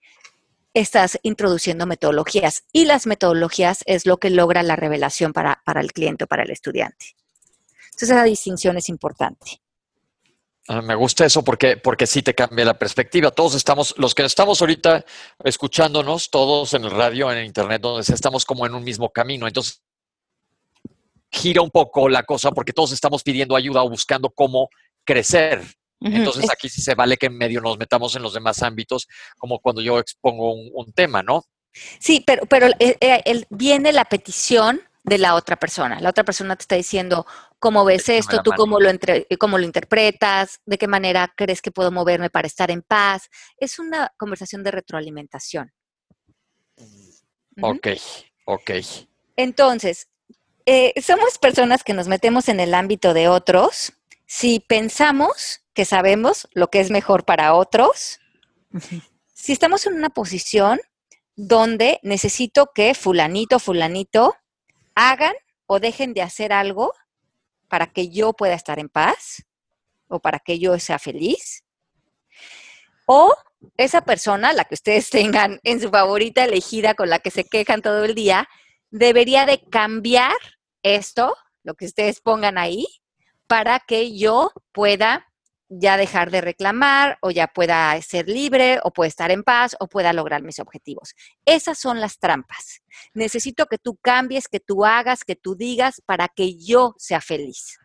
estás 0.74 1.18
introduciendo 1.22 1.86
metodologías 1.86 2.64
y 2.72 2.86
las 2.86 3.06
metodologías 3.06 3.82
es 3.86 4.04
lo 4.04 4.18
que 4.18 4.30
logra 4.30 4.64
la 4.64 4.74
revelación 4.74 5.32
para, 5.32 5.62
para 5.64 5.80
el 5.80 5.92
cliente 5.92 6.24
o 6.24 6.26
para 6.26 6.42
el 6.42 6.50
estudiante. 6.50 7.14
Entonces, 7.84 8.10
esa 8.10 8.24
distinción 8.24 8.78
es 8.78 8.88
importante. 8.88 9.60
Ah, 10.72 10.82
me 10.82 10.94
gusta 10.94 11.24
eso 11.24 11.42
porque, 11.42 11.76
porque 11.78 12.06
sí 12.06 12.22
te 12.22 12.32
cambia 12.32 12.64
la 12.64 12.78
perspectiva. 12.78 13.32
Todos 13.32 13.56
estamos, 13.56 13.92
los 13.98 14.14
que 14.14 14.24
estamos 14.24 14.60
ahorita 14.60 15.04
escuchándonos, 15.42 16.30
todos 16.30 16.74
en 16.74 16.84
el 16.84 16.92
radio, 16.92 17.32
en 17.32 17.44
internet, 17.44 17.82
donde 17.82 18.02
estamos 18.02 18.44
como 18.44 18.64
en 18.64 18.76
un 18.76 18.84
mismo 18.84 19.10
camino. 19.10 19.48
Entonces, 19.48 19.82
gira 21.28 21.60
un 21.60 21.72
poco 21.72 22.08
la 22.08 22.22
cosa 22.22 22.52
porque 22.52 22.72
todos 22.72 22.92
estamos 22.92 23.24
pidiendo 23.24 23.56
ayuda 23.56 23.82
o 23.82 23.90
buscando 23.90 24.30
cómo 24.30 24.68
crecer. 25.04 25.60
Entonces, 25.98 26.48
aquí 26.48 26.68
sí 26.68 26.80
se 26.80 26.94
vale 26.94 27.16
que 27.16 27.26
en 27.26 27.36
medio 27.36 27.60
nos 27.60 27.76
metamos 27.76 28.14
en 28.14 28.22
los 28.22 28.34
demás 28.34 28.62
ámbitos, 28.62 29.08
como 29.38 29.58
cuando 29.58 29.82
yo 29.82 29.98
expongo 29.98 30.52
un, 30.52 30.92
tema, 30.92 31.20
¿no? 31.20 31.46
Sí, 31.98 32.22
pero, 32.24 32.46
pero 32.46 32.68
eh, 32.78 32.96
eh, 33.00 33.44
viene 33.50 33.92
la 33.92 34.04
petición 34.04 34.80
de 35.02 35.18
la 35.18 35.34
otra 35.34 35.56
persona. 35.56 36.00
La 36.00 36.10
otra 36.10 36.22
persona 36.24 36.54
te 36.54 36.62
está 36.62 36.76
diciendo 36.76 37.26
cómo 37.60 37.84
ves 37.84 38.08
esto, 38.08 38.42
tú 38.42 38.50
cómo 38.56 38.80
lo, 38.80 38.88
entre, 38.88 39.26
cómo 39.38 39.58
lo 39.58 39.64
interpretas, 39.64 40.60
de 40.64 40.78
qué 40.78 40.88
manera 40.88 41.32
crees 41.36 41.62
que 41.62 41.70
puedo 41.70 41.92
moverme 41.92 42.30
para 42.30 42.48
estar 42.48 42.70
en 42.70 42.82
paz. 42.82 43.28
Es 43.58 43.78
una 43.78 44.12
conversación 44.16 44.64
de 44.64 44.72
retroalimentación. 44.72 45.72
Ok, 47.62 47.88
ok. 48.46 48.70
Entonces, 49.36 50.08
eh, 50.66 50.94
somos 51.00 51.38
personas 51.38 51.84
que 51.84 51.92
nos 51.92 52.08
metemos 52.08 52.48
en 52.48 52.60
el 52.60 52.74
ámbito 52.74 53.14
de 53.14 53.28
otros 53.28 53.92
si 54.26 54.60
pensamos 54.60 55.62
que 55.74 55.84
sabemos 55.84 56.48
lo 56.52 56.68
que 56.68 56.80
es 56.80 56.90
mejor 56.90 57.24
para 57.24 57.54
otros, 57.54 58.20
si 59.34 59.52
estamos 59.52 59.86
en 59.86 59.94
una 59.94 60.10
posición 60.10 60.80
donde 61.34 61.98
necesito 62.02 62.70
que 62.72 62.94
fulanito, 62.94 63.58
fulanito 63.58 64.36
hagan 64.94 65.34
o 65.66 65.80
dejen 65.80 66.14
de 66.14 66.22
hacer 66.22 66.52
algo 66.52 66.92
para 67.70 67.86
que 67.86 68.10
yo 68.10 68.34
pueda 68.34 68.54
estar 68.54 68.78
en 68.78 68.90
paz 68.90 69.46
o 70.08 70.20
para 70.20 70.40
que 70.40 70.58
yo 70.58 70.78
sea 70.78 70.98
feliz. 70.98 71.64
O 73.06 73.34
esa 73.76 74.02
persona, 74.02 74.52
la 74.52 74.64
que 74.64 74.74
ustedes 74.74 75.08
tengan 75.10 75.60
en 75.62 75.80
su 75.80 75.88
favorita 75.88 76.44
elegida 76.44 76.94
con 76.94 77.08
la 77.08 77.20
que 77.20 77.30
se 77.30 77.44
quejan 77.44 77.80
todo 77.80 78.04
el 78.04 78.14
día, 78.14 78.46
debería 78.90 79.46
de 79.46 79.62
cambiar 79.70 80.36
esto, 80.82 81.36
lo 81.62 81.74
que 81.74 81.86
ustedes 81.86 82.20
pongan 82.20 82.58
ahí, 82.58 82.86
para 83.46 83.80
que 83.80 84.16
yo 84.18 84.50
pueda 84.72 85.29
ya 85.70 85.96
dejar 85.96 86.32
de 86.32 86.40
reclamar 86.40 87.16
o 87.22 87.30
ya 87.30 87.46
pueda 87.46 88.00
ser 88.02 88.28
libre 88.28 88.80
o 88.82 88.92
pueda 88.92 89.08
estar 89.08 89.30
en 89.30 89.44
paz 89.44 89.76
o 89.78 89.86
pueda 89.86 90.12
lograr 90.12 90.42
mis 90.42 90.58
objetivos. 90.58 91.14
Esas 91.44 91.78
son 91.78 92.00
las 92.00 92.18
trampas. 92.18 92.82
Necesito 93.14 93.66
que 93.66 93.78
tú 93.78 93.96
cambies, 94.02 94.48
que 94.48 94.58
tú 94.58 94.84
hagas, 94.84 95.24
que 95.24 95.36
tú 95.36 95.54
digas 95.54 96.02
para 96.04 96.28
que 96.28 96.58
yo 96.58 96.94
sea 96.98 97.20
feliz. 97.20 97.78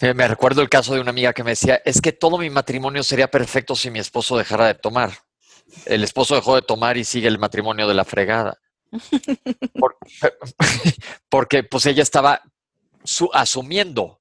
me 0.00 0.28
recuerdo 0.28 0.62
el 0.62 0.68
caso 0.68 0.94
de 0.94 1.00
una 1.00 1.10
amiga 1.10 1.32
que 1.32 1.42
me 1.42 1.50
decía, 1.50 1.82
es 1.84 2.00
que 2.00 2.12
todo 2.12 2.38
mi 2.38 2.48
matrimonio 2.48 3.02
sería 3.02 3.28
perfecto 3.28 3.74
si 3.74 3.90
mi 3.90 3.98
esposo 3.98 4.38
dejara 4.38 4.68
de 4.68 4.74
tomar. 4.74 5.10
El 5.86 6.04
esposo 6.04 6.36
dejó 6.36 6.54
de 6.54 6.62
tomar 6.62 6.96
y 6.96 7.04
sigue 7.04 7.26
el 7.26 7.40
matrimonio 7.40 7.88
de 7.88 7.94
la 7.94 8.04
fregada. 8.04 8.60
porque 11.28 11.64
pues 11.64 11.86
ella 11.86 12.04
estaba 12.04 12.40
asumiendo 13.32 14.20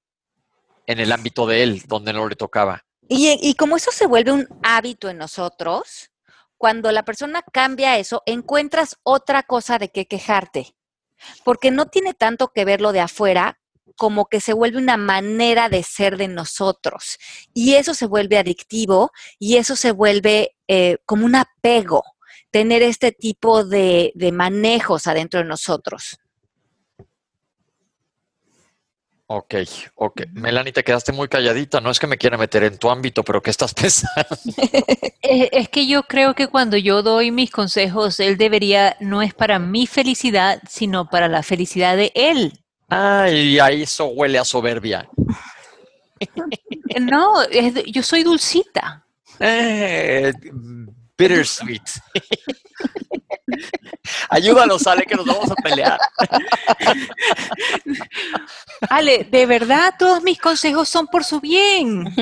en 0.88 1.00
el 1.00 1.12
ámbito 1.12 1.46
de 1.48 1.64
él, 1.64 1.84
donde 1.88 2.14
no 2.14 2.28
le 2.28 2.36
tocaba. 2.36 2.84
Y, 3.10 3.54
como 3.56 3.78
eso 3.78 3.92
se 3.92 4.08
vuelve 4.08 4.32
un 4.32 4.48
hábito 4.64 5.10
en 5.10 5.18
nosotros, 5.18 6.12
cuando 6.58 6.92
la 6.92 7.04
persona 7.04 7.44
cambia 7.52 7.98
eso, 7.98 8.24
encuentras 8.26 8.98
otra 9.04 9.44
cosa 9.44 9.78
de 9.78 9.90
qué 9.90 10.08
quejarte, 10.08 10.76
porque 11.44 11.70
no 11.70 11.88
tiene 11.88 12.14
tanto 12.14 12.50
que 12.50 12.66
ver 12.66 12.82
lo 12.82 12.92
de 12.92 13.02
afuera 13.02 13.60
como 13.96 14.26
que 14.26 14.40
se 14.40 14.54
vuelve 14.54 14.78
una 14.78 14.98
manera 14.98 15.70
de 15.70 15.84
ser 15.84 16.18
de 16.18 16.28
nosotros. 16.28 17.20
Y 17.54 17.76
eso 17.76 17.94
se 17.94 18.08
vuelve 18.08 18.38
adictivo 18.38 19.12
y 19.38 19.58
eso 19.58 19.76
se 19.76 19.92
vuelve 19.92 20.56
eh, 20.68 20.98
como 21.06 21.26
un 21.26 21.36
apego, 21.36 22.04
tener 22.50 22.82
este 22.82 23.12
tipo 23.12 23.64
de, 23.64 24.12
de 24.16 24.32
manejos 24.32 25.06
adentro 25.06 25.42
de 25.42 25.46
nosotros. 25.46 26.18
Ok, 29.28 29.56
ok. 29.96 30.22
Melanie, 30.34 30.74
te 30.74 30.84
quedaste 30.84 31.12
muy 31.12 31.28
calladita. 31.28 31.80
No 31.80 31.90
es 31.90 32.00
que 32.00 32.08
me 32.08 32.18
quiera 32.18 32.38
meter 32.38 32.64
en 32.64 32.78
tu 32.78 32.90
ámbito, 32.90 33.24
pero 33.24 33.42
¿qué 33.42 33.50
estás 33.52 33.74
pensando? 33.74 34.38
es 35.22 35.70
que 35.70 35.88
yo 35.88 36.04
creo 36.04 36.34
que 36.34 36.48
cuando 36.48 36.78
yo 36.78 37.02
doy 37.04 37.32
mis 37.32 37.50
consejos, 37.50 38.20
él 38.20 38.38
debería, 38.38 38.98
no 39.00 39.22
es 39.22 39.34
para 39.34 39.60
mi 39.60 39.88
felicidad, 39.88 40.62
sino 40.70 41.10
para 41.10 41.28
la 41.28 41.44
felicidad 41.44 41.96
de 41.96 42.12
él. 42.16 42.60
Ay, 42.90 43.60
a 43.60 43.72
eso 43.72 44.08
huele 44.08 44.38
a 44.38 44.44
soberbia. 44.44 45.10
no, 47.02 47.50
yo 47.86 48.04
soy 48.04 48.24
dulcita. 48.24 49.06
Eh, 49.40 50.32
bittersweet. 51.28 51.82
Ayúdanos, 54.30 54.86
Ale, 54.88 55.06
que 55.06 55.16
nos 55.16 55.26
vamos 55.26 55.52
a 55.52 55.56
pelear. 55.56 56.00
Ale, 58.90 59.24
de 59.26 59.46
verdad, 59.46 59.94
todos 59.98 60.24
mis 60.24 60.40
consejos 60.40 60.90
son 60.90 61.08
por 61.08 61.24
su 61.24 61.40
bien. 61.40 62.14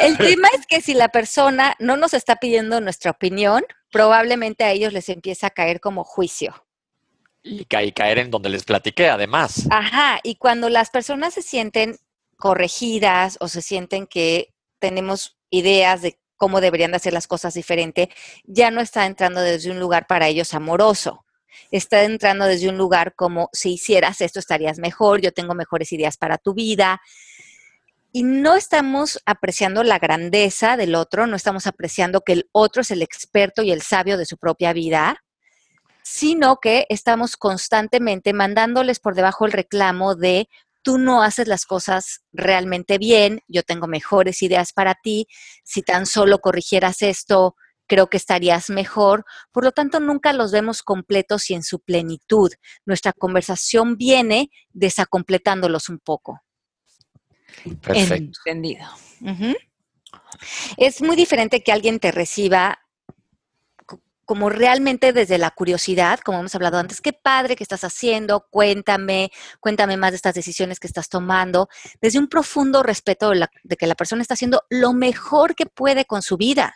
El 0.00 0.16
tema 0.16 0.48
es 0.56 0.66
que 0.66 0.80
si 0.80 0.94
la 0.94 1.08
persona 1.08 1.74
no 1.78 1.96
nos 1.96 2.14
está 2.14 2.36
pidiendo 2.36 2.80
nuestra 2.80 3.10
opinión, 3.10 3.64
probablemente 3.90 4.64
a 4.64 4.70
ellos 4.70 4.92
les 4.92 5.08
empieza 5.08 5.48
a 5.48 5.50
caer 5.50 5.80
como 5.80 6.04
juicio. 6.04 6.64
Y, 7.42 7.64
caer 7.64 8.18
en 8.18 8.30
donde 8.30 8.48
les 8.48 8.64
platiqué, 8.64 9.08
además. 9.08 9.66
Ajá, 9.70 10.20
y 10.22 10.36
cuando 10.36 10.68
las 10.68 10.90
personas 10.90 11.34
se 11.34 11.42
sienten 11.42 11.96
corregidas 12.36 13.36
o 13.40 13.48
se 13.48 13.62
sienten 13.62 14.06
que 14.06 14.54
tenemos 14.78 15.38
ideas 15.50 16.02
de 16.02 16.18
cómo 16.38 16.62
deberían 16.62 16.92
de 16.92 16.96
hacer 16.96 17.12
las 17.12 17.26
cosas 17.26 17.52
diferente, 17.52 18.08
ya 18.44 18.70
no 18.70 18.80
está 18.80 19.04
entrando 19.04 19.42
desde 19.42 19.70
un 19.70 19.78
lugar 19.78 20.06
para 20.06 20.28
ellos 20.28 20.54
amoroso. 20.54 21.26
Está 21.70 22.04
entrando 22.04 22.46
desde 22.46 22.70
un 22.70 22.78
lugar 22.78 23.14
como 23.14 23.50
si 23.52 23.72
hicieras 23.72 24.22
esto 24.22 24.38
estarías 24.38 24.78
mejor, 24.78 25.20
yo 25.20 25.32
tengo 25.32 25.54
mejores 25.54 25.92
ideas 25.92 26.16
para 26.16 26.38
tu 26.38 26.54
vida. 26.54 27.02
Y 28.12 28.22
no 28.22 28.54
estamos 28.56 29.20
apreciando 29.26 29.82
la 29.82 29.98
grandeza 29.98 30.78
del 30.78 30.94
otro, 30.94 31.26
no 31.26 31.36
estamos 31.36 31.66
apreciando 31.66 32.22
que 32.22 32.32
el 32.32 32.48
otro 32.52 32.80
es 32.80 32.90
el 32.90 33.02
experto 33.02 33.62
y 33.62 33.70
el 33.70 33.82
sabio 33.82 34.16
de 34.16 34.24
su 34.24 34.38
propia 34.38 34.72
vida, 34.72 35.22
sino 36.02 36.56
que 36.56 36.86
estamos 36.88 37.36
constantemente 37.36 38.32
mandándoles 38.32 38.98
por 38.98 39.14
debajo 39.14 39.44
el 39.44 39.52
reclamo 39.52 40.14
de 40.14 40.48
tú 40.82 40.98
no 40.98 41.22
haces 41.22 41.48
las 41.48 41.66
cosas 41.66 42.22
realmente 42.32 42.98
bien, 42.98 43.40
yo 43.48 43.62
tengo 43.62 43.86
mejores 43.86 44.42
ideas 44.42 44.72
para 44.72 44.94
ti, 44.94 45.26
si 45.64 45.82
tan 45.82 46.06
solo 46.06 46.38
corrigieras 46.38 47.02
esto, 47.02 47.56
creo 47.88 48.08
que 48.08 48.18
estarías 48.18 48.70
mejor. 48.70 49.24
Por 49.50 49.64
lo 49.64 49.72
tanto, 49.72 49.98
nunca 49.98 50.32
los 50.32 50.52
vemos 50.52 50.82
completos 50.82 51.50
y 51.50 51.54
en 51.54 51.64
su 51.64 51.80
plenitud. 51.80 52.52
Nuestra 52.84 53.12
conversación 53.12 53.96
viene 53.96 54.50
desacompletándolos 54.70 55.88
un 55.88 55.98
poco. 55.98 56.40
Perfecto. 57.82 58.38
Entendido. 58.44 58.86
Es 60.76 61.02
muy 61.02 61.16
diferente 61.16 61.62
que 61.62 61.72
alguien 61.72 61.98
te 61.98 62.12
reciba 62.12 62.78
como 64.28 64.50
realmente 64.50 65.14
desde 65.14 65.38
la 65.38 65.50
curiosidad, 65.50 66.20
como 66.20 66.40
hemos 66.40 66.54
hablado 66.54 66.76
antes, 66.76 67.00
qué 67.00 67.14
padre 67.14 67.56
que 67.56 67.64
estás 67.64 67.82
haciendo, 67.82 68.46
cuéntame, 68.50 69.30
cuéntame 69.58 69.96
más 69.96 70.10
de 70.12 70.16
estas 70.16 70.34
decisiones 70.34 70.78
que 70.78 70.86
estás 70.86 71.08
tomando, 71.08 71.70
desde 72.02 72.18
un 72.18 72.28
profundo 72.28 72.82
respeto 72.82 73.30
de, 73.30 73.36
la- 73.36 73.50
de 73.62 73.76
que 73.78 73.86
la 73.86 73.94
persona 73.94 74.20
está 74.20 74.34
haciendo 74.34 74.64
lo 74.68 74.92
mejor 74.92 75.54
que 75.54 75.64
puede 75.64 76.04
con 76.04 76.20
su 76.20 76.36
vida. 76.36 76.74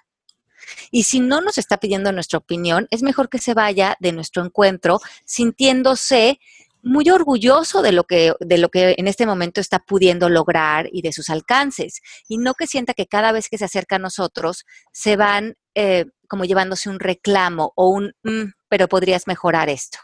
Y 0.91 1.03
si 1.03 1.21
no 1.21 1.43
nos 1.43 1.59
está 1.59 1.77
pidiendo 1.77 2.11
nuestra 2.11 2.39
opinión, 2.39 2.87
es 2.91 3.03
mejor 3.03 3.29
que 3.29 3.39
se 3.39 3.53
vaya 3.53 3.99
de 4.01 4.13
nuestro 4.13 4.43
encuentro 4.43 5.01
sintiéndose 5.27 6.41
muy 6.83 7.11
orgulloso 7.11 7.83
de 7.83 7.93
lo 7.93 8.05
que 8.05 8.33
de 8.41 8.57
lo 8.59 8.71
que 8.71 8.95
en 8.97 9.09
este 9.09 9.27
momento 9.27 9.61
está 9.61 9.79
pudiendo 9.81 10.31
lograr 10.31 10.89
y 10.91 11.03
de 11.03 11.13
sus 11.13 11.29
alcances 11.29 12.01
y 12.29 12.39
no 12.39 12.55
que 12.55 12.67
sienta 12.67 12.95
que 12.95 13.07
cada 13.07 13.31
vez 13.31 13.49
que 13.51 13.59
se 13.59 13.67
acerca 13.67 13.97
a 13.97 13.99
nosotros 14.01 14.65
se 14.91 15.17
van 15.17 15.55
eh, 15.75 16.07
como 16.33 16.47
llevándose 16.47 16.89
un 16.89 16.99
reclamo 16.99 17.75
o 17.77 17.89
un 17.91 18.15
"Mm, 18.23 18.53
pero 18.71 18.89
podrías 18.89 19.27
mejorar 19.27 19.69
esto 19.69 19.99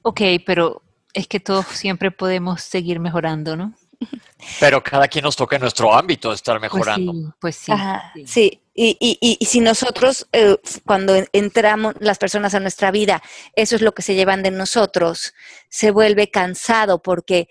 Ok, 0.00 0.20
pero 0.46 0.82
es 1.12 1.28
que 1.28 1.40
todos 1.40 1.66
siempre 1.66 2.10
podemos 2.10 2.62
seguir 2.62 2.98
mejorando, 3.00 3.54
¿no? 3.54 3.74
Pero 4.60 4.82
cada 4.82 5.06
quien 5.08 5.24
nos 5.24 5.36
toca 5.36 5.56
en 5.56 5.60
nuestro 5.62 5.94
ámbito 5.94 6.32
estar 6.32 6.58
Pues 6.58 6.62
mejorando. 6.72 7.12
sí, 7.12 7.24
pues 7.38 7.54
sí. 7.56 7.70
Ajá, 7.72 8.10
sí. 8.14 8.26
sí. 8.26 8.62
Y, 8.74 8.96
y- 8.98 9.18
y- 9.20 9.36
y 9.38 9.44
si 9.44 9.60
nosotros, 9.60 10.26
eh, 10.32 10.56
cuando 10.86 11.14
en- 11.14 11.28
entramos 11.34 11.94
las 12.00 12.16
personas 12.18 12.54
a 12.54 12.60
nuestra 12.60 12.90
vida, 12.90 13.22
eso 13.54 13.76
es 13.76 13.82
lo 13.82 13.92
que 13.92 14.00
se 14.02 14.14
llevan 14.14 14.42
de 14.42 14.50
nosotros, 14.50 15.34
se 15.68 15.90
vuelve 15.90 16.30
cansado 16.30 17.02
porque 17.02 17.48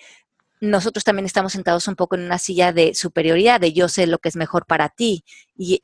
nosotros 0.60 1.04
también 1.04 1.26
estamos 1.28 1.54
sentados 1.54 1.88
un 1.88 1.96
poco 1.96 2.16
en 2.16 2.24
una 2.24 2.38
silla 2.40 2.74
de 2.74 2.94
superioridad, 2.96 3.62
de 3.62 3.72
yo 3.74 3.88
sé 3.88 4.08
lo 4.08 4.18
que 4.18 4.30
es 4.30 4.36
mejor 4.36 4.66
para 4.66 4.90
ti. 4.90 5.24
Y, 5.56 5.82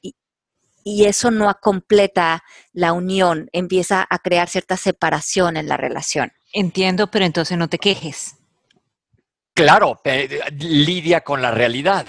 y- 0.95 1.05
eso 1.05 1.31
no 1.31 1.53
completa 1.61 2.43
la 2.73 2.93
unión, 2.93 3.49
empieza 3.53 4.05
a 4.09 4.19
crear 4.19 4.47
cierta 4.49 4.77
separación 4.77 5.57
en 5.57 5.67
la 5.67 5.77
relación. 5.77 6.31
Entiendo, 6.53 7.07
pero 7.11 7.25
entonces 7.25 7.57
no 7.57 7.67
te 7.67 7.77
quejes. 7.79 8.35
Claro, 9.53 9.99
lidia 10.59 11.21
con 11.21 11.41
la 11.41 11.51
realidad. 11.51 12.05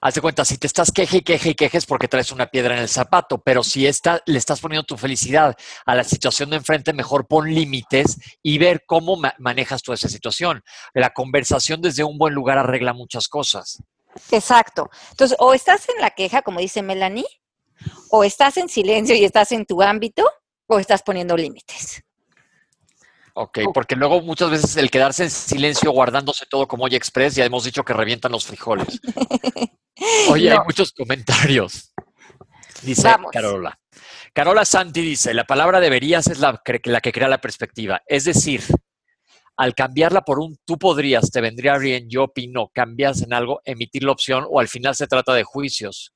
Haz 0.00 0.14
de 0.14 0.20
cuenta, 0.20 0.44
si 0.44 0.58
te 0.58 0.68
estás 0.68 0.92
queje 0.92 1.16
y 1.18 1.20
queje 1.22 1.50
y 1.50 1.54
quejes 1.56 1.84
porque 1.86 2.06
traes 2.06 2.30
una 2.30 2.46
piedra 2.46 2.76
en 2.76 2.82
el 2.82 2.88
zapato, 2.88 3.38
pero 3.38 3.64
si 3.64 3.84
está, 3.84 4.22
le 4.26 4.38
estás 4.38 4.60
poniendo 4.60 4.84
tu 4.84 4.96
felicidad 4.96 5.56
a 5.84 5.94
la 5.96 6.04
situación 6.04 6.50
de 6.50 6.56
enfrente, 6.56 6.92
mejor 6.92 7.26
pon 7.26 7.52
límites 7.52 8.16
y 8.40 8.58
ver 8.58 8.84
cómo 8.86 9.16
ma- 9.16 9.34
manejas 9.38 9.82
tú 9.82 9.92
esa 9.92 10.08
situación. 10.08 10.62
La 10.94 11.10
conversación 11.10 11.80
desde 11.82 12.04
un 12.04 12.16
buen 12.16 12.32
lugar 12.32 12.58
arregla 12.58 12.92
muchas 12.92 13.26
cosas. 13.26 13.82
Exacto. 14.30 14.88
Entonces, 15.10 15.36
o 15.40 15.52
estás 15.52 15.88
en 15.88 16.00
la 16.00 16.10
queja, 16.10 16.42
como 16.42 16.60
dice 16.60 16.80
Melanie, 16.82 17.26
o 18.10 18.24
estás 18.24 18.56
en 18.56 18.68
silencio 18.68 19.14
y 19.14 19.24
estás 19.24 19.52
en 19.52 19.66
tu 19.66 19.82
ámbito, 19.82 20.24
o 20.66 20.78
estás 20.78 21.02
poniendo 21.02 21.36
límites. 21.36 22.02
Ok, 23.34 23.60
porque 23.72 23.94
luego 23.94 24.20
muchas 24.20 24.50
veces 24.50 24.76
el 24.76 24.90
quedarse 24.90 25.22
en 25.24 25.30
silencio 25.30 25.92
guardándose 25.92 26.44
todo 26.46 26.66
como 26.66 26.84
Oye 26.84 26.96
Express, 26.96 27.36
ya 27.36 27.44
hemos 27.44 27.64
dicho 27.64 27.84
que 27.84 27.92
revientan 27.92 28.32
los 28.32 28.46
frijoles. 28.46 29.00
Oye, 30.30 30.50
hay 30.50 30.58
muchos 30.64 30.92
comentarios. 30.92 31.92
Dice 32.82 33.02
Vamos. 33.02 33.30
Carola. 33.32 33.78
Carola 34.32 34.64
Santi 34.64 35.00
dice, 35.00 35.34
la 35.34 35.44
palabra 35.44 35.80
deberías 35.80 36.26
es 36.26 36.40
la, 36.40 36.60
la 36.84 37.00
que 37.00 37.12
crea 37.12 37.28
la 37.28 37.40
perspectiva. 37.40 38.02
Es 38.06 38.24
decir, 38.24 38.62
al 39.56 39.74
cambiarla 39.74 40.22
por 40.22 40.38
un 40.38 40.56
tú 40.64 40.78
podrías, 40.78 41.30
te 41.30 41.40
vendría 41.40 41.78
bien, 41.78 42.08
yo 42.08 42.24
opino, 42.24 42.70
cambias 42.72 43.22
en 43.22 43.32
algo, 43.32 43.60
emitir 43.64 44.04
la 44.04 44.12
opción 44.12 44.46
o 44.48 44.60
al 44.60 44.68
final 44.68 44.94
se 44.94 45.06
trata 45.06 45.34
de 45.34 45.44
juicios. 45.44 46.12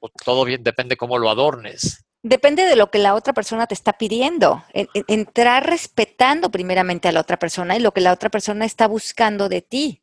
O 0.00 0.08
todo 0.24 0.44
bien, 0.44 0.62
depende 0.62 0.96
cómo 0.96 1.18
lo 1.18 1.28
adornes. 1.30 2.04
Depende 2.22 2.64
de 2.64 2.74
lo 2.74 2.90
que 2.90 2.98
la 2.98 3.14
otra 3.14 3.32
persona 3.32 3.66
te 3.66 3.74
está 3.74 3.92
pidiendo. 3.92 4.64
En- 4.72 4.88
en- 4.94 5.04
entrar 5.08 5.66
respetando 5.66 6.50
primeramente 6.50 7.08
a 7.08 7.12
la 7.12 7.20
otra 7.20 7.38
persona 7.38 7.76
y 7.76 7.80
lo 7.80 7.92
que 7.92 8.00
la 8.00 8.12
otra 8.12 8.30
persona 8.30 8.64
está 8.64 8.88
buscando 8.88 9.48
de 9.48 9.62
ti. 9.62 10.02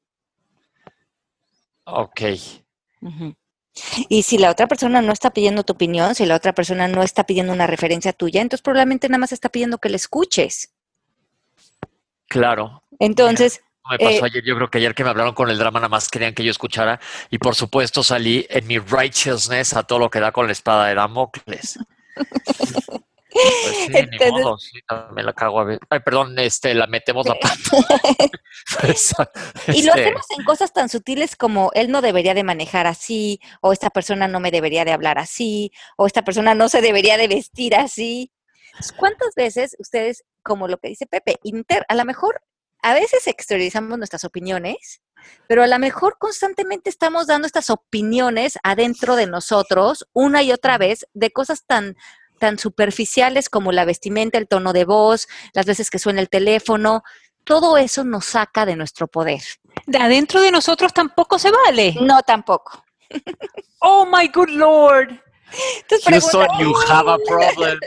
Ok. 1.86 2.22
Y 4.10 4.24
si 4.24 4.38
la 4.38 4.50
otra 4.52 4.68
persona 4.68 5.02
no 5.02 5.12
está 5.12 5.32
pidiendo 5.32 5.64
tu 5.64 5.74
opinión, 5.74 6.16
si 6.16 6.26
la 6.26 6.36
otra 6.36 6.54
persona 6.54 6.88
no 6.88 7.04
está 7.04 7.26
pidiendo 7.26 7.52
una 7.52 7.68
referencia 7.68 8.14
tuya, 8.14 8.42
entonces 8.42 8.62
probablemente 8.64 9.10
nada 9.10 9.20
más 9.20 9.34
está 9.34 9.50
pidiendo 9.50 9.78
que 9.80 9.90
le 9.90 9.98
escuches. 9.98 10.72
Claro. 12.28 12.84
Entonces, 13.00 13.62
Me 13.90 13.98
pasó 14.00 14.26
Eh, 14.26 14.30
ayer, 14.32 14.44
yo 14.44 14.56
creo 14.56 14.70
que 14.70 14.78
ayer 14.80 14.96
que 14.96 15.04
me 15.04 15.10
hablaron 15.10 15.34
con 15.34 15.50
el 15.50 15.58
drama, 15.58 15.80
nada 15.80 15.90
más 15.90 16.10
querían 16.10 16.34
que 16.34 16.44
yo 16.44 16.52
escuchara. 16.52 17.00
Y 17.30 17.38
por 17.38 17.56
supuesto 17.56 18.04
salí 18.04 18.46
en 18.50 18.66
mi 18.68 18.80
righteousness 18.80 19.74
a 19.76 19.84
todo 19.84 20.00
lo 20.00 20.10
que 20.10 20.20
da 20.20 20.32
con 20.32 20.46
la 20.48 20.52
espada 20.54 20.88
de 20.88 20.96
Damocles. 20.96 21.80
Pues 23.36 23.76
sí, 23.76 23.90
ni 23.92 23.98
Entonces- 24.00 24.32
modo, 24.32 24.58
sí, 24.58 24.80
también 24.88 25.26
la 25.26 25.34
cago 25.34 25.60
a 25.60 25.66
ver. 25.66 25.80
Ay, 25.90 26.00
perdón, 26.00 26.40
este, 26.40 26.74
la 26.74 26.88
metemos 26.88 27.26
la 27.28 27.36
pata. 27.36 27.58
Pues, 28.80 29.14
Y 29.68 29.84
lo 29.84 29.90
este, 29.94 30.02
hacemos 30.06 30.26
en 30.38 30.46
cosas 30.46 30.72
tan 30.72 30.88
sutiles 30.88 31.36
como 31.36 31.70
él 31.74 31.92
no 31.92 32.02
debería 32.02 32.34
de 32.34 32.46
manejar 32.46 32.88
así, 32.88 33.42
o 33.62 33.74
esta 33.74 33.90
persona 33.90 34.30
no 34.30 34.40
me 34.40 34.52
debería 34.52 34.86
de 34.86 34.94
hablar 34.94 35.20
así, 35.20 35.72
o 35.98 36.08
esta 36.08 36.24
persona 36.24 36.56
no 36.56 36.70
se 36.70 36.80
debería 36.82 37.18
de 37.18 37.28
vestir 37.28 37.76
así. 37.76 38.32
¿Cuántas 38.98 39.36
veces 39.36 39.76
ustedes, 39.80 40.24
como 40.42 40.70
lo 40.70 40.78
que 40.78 40.88
dice 40.88 41.06
Pepe, 41.06 41.38
inter, 41.44 41.86
a 41.90 41.96
lo 41.96 42.06
mejor 42.06 42.42
a 42.82 42.94
veces 42.94 43.28
exteriorizamos 43.28 43.98
nuestras 43.98 44.24
opiniones, 44.24 45.02
pero 45.48 45.64
a 45.64 45.68
lo 45.68 45.80
mejor 45.80 46.18
constantemente 46.20 46.90
estamos 46.90 47.28
dando 47.28 47.48
estas 47.48 47.70
opiniones 47.70 48.60
adentro 48.64 49.16
de 49.16 49.28
nosotros 49.28 50.08
una 50.14 50.44
y 50.44 50.52
otra 50.52 50.78
vez 50.78 51.08
de 51.14 51.32
cosas 51.32 51.66
tan 51.66 51.96
tan 52.40 52.60
superficiales 52.60 53.50
como 53.50 53.72
la 53.72 53.86
vestimenta, 53.86 54.38
el 54.38 54.50
tono 54.50 54.74
de 54.74 54.84
voz, 54.84 55.28
las 55.54 55.66
veces 55.66 55.90
que 55.90 56.00
suena 56.00 56.20
el 56.20 56.30
teléfono, 56.30 57.02
todo 57.46 57.78
eso 57.78 58.04
nos 58.04 58.26
saca 58.26 58.66
de 58.66 58.76
nuestro 58.76 59.08
poder. 59.08 59.42
De 59.86 59.98
adentro 59.98 60.42
de 60.42 60.52
nosotros 60.52 60.94
tampoco 60.94 61.40
se 61.40 61.52
vale. 61.52 61.96
No, 62.02 62.22
tampoco. 62.24 62.84
Oh 63.80 64.06
my 64.06 64.28
good 64.28 64.50
lord. 64.50 65.10
Entonces, 65.82 66.08
Houston, 66.10 66.48
pregunta, 66.58 66.60
you 66.60 66.92
have 66.92 67.10
a 67.10 67.18
problem. 67.20 67.80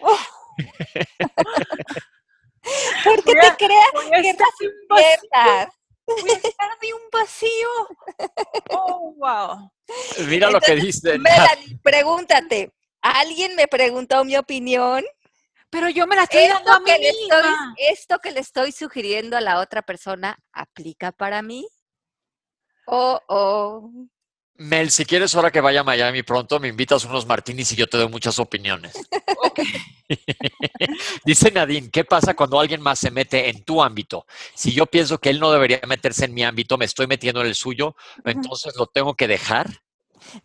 ¿por 0.00 0.18
Voy 2.64 3.36
a- 3.38 3.56
te 3.56 3.66
creas 3.66 3.90
que 4.22 4.30
estar 4.30 4.48
de 4.60 4.68
un 4.68 4.88
vacío. 4.88 5.10
despiertas? 5.10 5.74
Voy 6.06 6.30
a 6.30 6.34
estar 6.48 6.78
de 6.80 6.94
un 6.94 7.00
vacío. 7.12 7.68
Oh, 8.70 9.14
wow. 9.16 9.70
Mira 10.28 10.50
lo 10.50 10.60
que 10.60 10.74
dice. 10.76 11.18
Melanie, 11.18 11.78
pregúntate. 11.82 12.72
¿Alguien 13.02 13.54
me 13.56 13.66
preguntó 13.68 14.24
mi 14.24 14.36
opinión? 14.36 15.04
Pero 15.70 15.88
yo 15.88 16.06
me 16.06 16.14
la 16.16 16.22
estoy 16.24 16.46
dando 16.46 16.70
a 16.70 16.74
¿Esto 16.74 16.84
mí 16.84 16.90
que, 16.92 16.98
le 17.00 17.08
estoy, 17.08 17.42
misma. 17.42 17.74
¿Esto 17.78 18.18
que 18.20 18.30
le 18.30 18.40
estoy 18.40 18.72
sugiriendo 18.72 19.36
a 19.36 19.40
la 19.40 19.58
otra 19.60 19.82
persona 19.82 20.38
aplica 20.52 21.10
para 21.12 21.42
mí? 21.42 21.66
Oh, 22.86 23.18
oh. 23.28 23.90
Mel, 24.56 24.90
si 24.92 25.04
quieres 25.04 25.34
ahora 25.34 25.50
que 25.50 25.60
vaya 25.60 25.80
a 25.80 25.84
Miami 25.84 26.22
pronto, 26.22 26.60
me 26.60 26.68
invitas 26.68 27.04
unos 27.04 27.26
martinis 27.26 27.72
y 27.72 27.76
yo 27.76 27.88
te 27.88 27.96
doy 27.96 28.08
muchas 28.08 28.38
opiniones. 28.38 28.94
Ok. 29.38 29.60
Dice 31.24 31.50
Nadine, 31.50 31.90
¿qué 31.90 32.04
pasa 32.04 32.34
cuando 32.34 32.60
alguien 32.60 32.80
más 32.80 33.00
se 33.00 33.10
mete 33.10 33.48
en 33.48 33.64
tu 33.64 33.82
ámbito? 33.82 34.26
Si 34.54 34.72
yo 34.72 34.86
pienso 34.86 35.18
que 35.18 35.30
él 35.30 35.40
no 35.40 35.50
debería 35.50 35.80
meterse 35.88 36.26
en 36.26 36.34
mi 36.34 36.44
ámbito, 36.44 36.78
me 36.78 36.84
estoy 36.84 37.08
metiendo 37.08 37.40
en 37.40 37.48
el 37.48 37.56
suyo, 37.56 37.96
entonces 38.24 38.74
lo 38.76 38.86
tengo 38.86 39.14
que 39.14 39.26
dejar. 39.26 39.82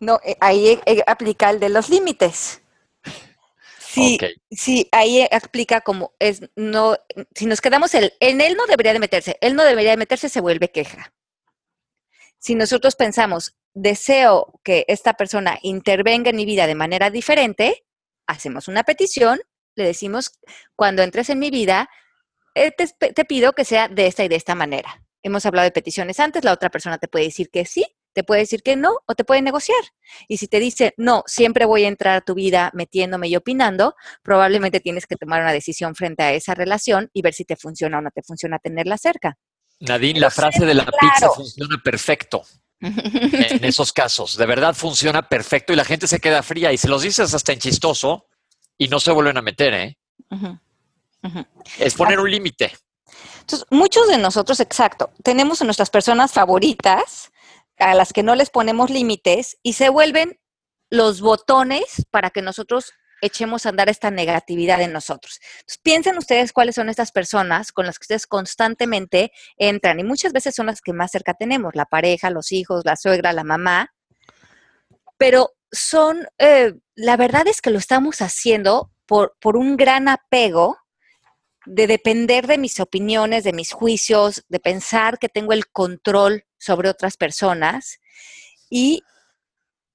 No, 0.00 0.18
eh, 0.24 0.36
ahí 0.40 0.80
eh, 0.86 1.02
aplica 1.06 1.50
el 1.50 1.60
de 1.60 1.68
los 1.68 1.88
límites. 1.88 2.62
Sí, 3.78 4.18
sí, 4.50 4.88
ahí 4.92 5.26
aplica 5.32 5.80
como 5.80 6.14
es, 6.20 6.42
no, 6.54 6.96
si 7.34 7.46
nos 7.46 7.60
quedamos 7.60 7.92
el, 7.94 8.12
en 8.20 8.40
él 8.40 8.56
no 8.56 8.66
debería 8.66 8.92
de 8.92 9.00
meterse, 9.00 9.36
él 9.40 9.56
no 9.56 9.64
debería 9.64 9.90
de 9.90 9.96
meterse, 9.96 10.28
se 10.28 10.40
vuelve 10.40 10.70
queja. 10.70 11.12
Si 12.38 12.54
nosotros 12.54 12.94
pensamos, 12.94 13.56
deseo 13.74 14.60
que 14.64 14.84
esta 14.88 15.14
persona 15.14 15.58
intervenga 15.62 16.30
en 16.30 16.36
mi 16.36 16.44
vida 16.44 16.66
de 16.66 16.74
manera 16.74 17.10
diferente, 17.10 17.84
hacemos 18.26 18.68
una 18.68 18.84
petición, 18.84 19.40
le 19.76 19.84
decimos, 19.84 20.32
cuando 20.76 21.02
entres 21.02 21.30
en 21.30 21.38
mi 21.38 21.50
vida, 21.50 21.88
eh, 22.54 22.72
te, 22.72 23.24
pido 23.24 23.52
que 23.52 23.64
sea 23.64 23.88
de 23.88 24.06
esta 24.06 24.24
y 24.24 24.28
de 24.28 24.36
esta 24.36 24.54
manera. 24.54 25.04
Hemos 25.22 25.46
hablado 25.46 25.64
de 25.64 25.72
peticiones 25.72 26.18
antes, 26.18 26.44
la 26.44 26.52
otra 26.52 26.70
persona 26.70 26.98
te 26.98 27.08
puede 27.08 27.26
decir 27.26 27.50
que 27.50 27.64
sí, 27.64 27.86
te 28.12 28.24
puede 28.24 28.40
decir 28.40 28.62
que 28.62 28.74
no 28.74 28.98
o 29.06 29.14
te 29.14 29.24
puede 29.24 29.42
negociar. 29.42 29.82
Y 30.26 30.38
si 30.38 30.48
te 30.48 30.58
dice, 30.58 30.94
no, 30.96 31.22
siempre 31.26 31.64
voy 31.64 31.84
a 31.84 31.88
entrar 31.88 32.16
a 32.16 32.20
tu 32.22 32.34
vida 32.34 32.70
metiéndome 32.74 33.28
y 33.28 33.36
opinando, 33.36 33.94
probablemente 34.22 34.80
tienes 34.80 35.06
que 35.06 35.16
tomar 35.16 35.42
una 35.42 35.52
decisión 35.52 35.94
frente 35.94 36.22
a 36.22 36.32
esa 36.32 36.54
relación 36.54 37.10
y 37.12 37.22
ver 37.22 37.34
si 37.34 37.44
te 37.44 37.56
funciona 37.56 37.98
o 37.98 38.00
no 38.00 38.10
te 38.10 38.22
funciona 38.22 38.58
tenerla 38.58 38.98
cerca. 38.98 39.38
Nadine, 39.80 40.14
Pero 40.14 40.26
la 40.26 40.30
frase 40.30 40.66
de 40.66 40.74
la 40.74 40.84
claro. 40.84 40.98
pizza 41.00 41.30
funciona 41.30 41.80
perfecto. 41.82 42.42
En 42.80 43.64
esos 43.64 43.92
casos. 43.92 44.36
De 44.36 44.46
verdad 44.46 44.74
funciona 44.74 45.28
perfecto 45.28 45.72
y 45.72 45.76
la 45.76 45.84
gente 45.84 46.08
se 46.08 46.20
queda 46.20 46.42
fría 46.42 46.72
y 46.72 46.78
se 46.78 46.88
los 46.88 47.02
dices 47.02 47.32
hasta 47.34 47.52
en 47.52 47.58
chistoso 47.58 48.26
y 48.78 48.88
no 48.88 49.00
se 49.00 49.12
vuelven 49.12 49.36
a 49.36 49.42
meter, 49.42 49.74
¿eh? 49.74 49.98
Es 51.78 51.94
poner 51.94 52.18
un 52.18 52.30
límite. 52.30 52.72
Entonces, 53.40 53.66
muchos 53.70 54.08
de 54.08 54.16
nosotros, 54.16 54.60
exacto, 54.60 55.10
tenemos 55.22 55.60
a 55.60 55.64
nuestras 55.64 55.90
personas 55.90 56.32
favoritas 56.32 57.30
a 57.78 57.94
las 57.94 58.12
que 58.12 58.22
no 58.22 58.34
les 58.34 58.50
ponemos 58.50 58.90
límites 58.90 59.58
y 59.62 59.74
se 59.74 59.88
vuelven 59.88 60.38
los 60.90 61.20
botones 61.20 62.06
para 62.10 62.30
que 62.30 62.42
nosotros 62.42 62.92
echemos 63.20 63.66
a 63.66 63.70
andar 63.70 63.88
esta 63.88 64.10
negatividad 64.10 64.80
en 64.80 64.92
nosotros. 64.92 65.40
Piensen 65.82 66.18
ustedes 66.18 66.52
cuáles 66.52 66.74
son 66.74 66.88
estas 66.88 67.12
personas 67.12 67.72
con 67.72 67.86
las 67.86 67.98
que 67.98 68.04
ustedes 68.04 68.26
constantemente 68.26 69.32
entran 69.56 70.00
y 70.00 70.04
muchas 70.04 70.32
veces 70.32 70.54
son 70.54 70.66
las 70.66 70.80
que 70.80 70.92
más 70.92 71.10
cerca 71.10 71.34
tenemos, 71.34 71.74
la 71.74 71.84
pareja, 71.84 72.30
los 72.30 72.52
hijos, 72.52 72.84
la 72.84 72.96
suegra, 72.96 73.32
la 73.32 73.44
mamá, 73.44 73.92
pero 75.18 75.52
son, 75.70 76.26
eh, 76.38 76.74
la 76.94 77.16
verdad 77.16 77.46
es 77.46 77.60
que 77.60 77.70
lo 77.70 77.78
estamos 77.78 78.22
haciendo 78.22 78.90
por, 79.06 79.36
por 79.40 79.56
un 79.56 79.76
gran 79.76 80.08
apego 80.08 80.78
de 81.66 81.86
depender 81.86 82.46
de 82.46 82.58
mis 82.58 82.80
opiniones, 82.80 83.44
de 83.44 83.52
mis 83.52 83.72
juicios, 83.72 84.44
de 84.48 84.60
pensar 84.60 85.18
que 85.18 85.28
tengo 85.28 85.52
el 85.52 85.68
control 85.68 86.44
sobre 86.58 86.88
otras 86.88 87.16
personas 87.16 88.00
y 88.70 89.02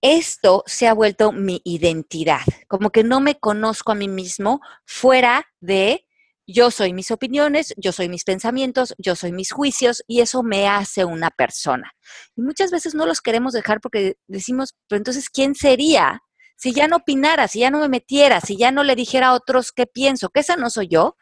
esto 0.06 0.64
se 0.68 0.88
ha 0.88 0.94
vuelto 0.94 1.32
mi 1.32 1.62
identidad, 1.64 2.42
como 2.68 2.92
que 2.92 3.04
no 3.04 3.20
me 3.20 3.40
conozco 3.40 3.92
a 3.92 3.96
mí 3.96 4.08
mismo 4.08 4.62
fuera 4.86 5.46
de 5.60 6.06
yo 6.48 6.70
soy 6.70 6.94
mis 6.94 7.10
opiniones, 7.10 7.74
yo 7.76 7.92
soy 7.92 8.08
mis 8.08 8.24
pensamientos, 8.24 8.94
yo 9.00 9.16
soy 9.16 9.32
mis 9.32 9.52
juicios 9.52 10.04
y 10.08 10.22
eso 10.22 10.44
me 10.44 10.68
hace 10.68 11.06
una 11.06 11.32
persona. 11.32 11.92
Y 12.36 12.42
muchas 12.42 12.70
veces 12.70 12.94
no 12.94 13.08
los 13.08 13.20
queremos 13.20 13.54
dejar 13.54 13.82
porque 13.82 14.18
decimos, 14.28 14.76
pero 14.88 14.98
entonces, 14.98 15.30
¿quién 15.32 15.56
sería 15.56 16.22
si 16.56 16.72
ya 16.72 16.88
no 16.88 16.98
opinara, 16.98 17.48
si 17.48 17.60
ya 17.60 17.72
no 17.72 17.80
me 17.80 17.90
metiera, 17.90 18.42
si 18.42 18.58
ya 18.58 18.72
no 18.72 18.84
le 18.84 18.96
dijera 18.96 19.30
a 19.30 19.34
otros 19.34 19.72
qué 19.72 19.88
pienso? 19.88 20.30
¿Que 20.30 20.42
esa 20.42 20.56
no 20.56 20.70
soy 20.70 20.88
yo? 20.88 21.18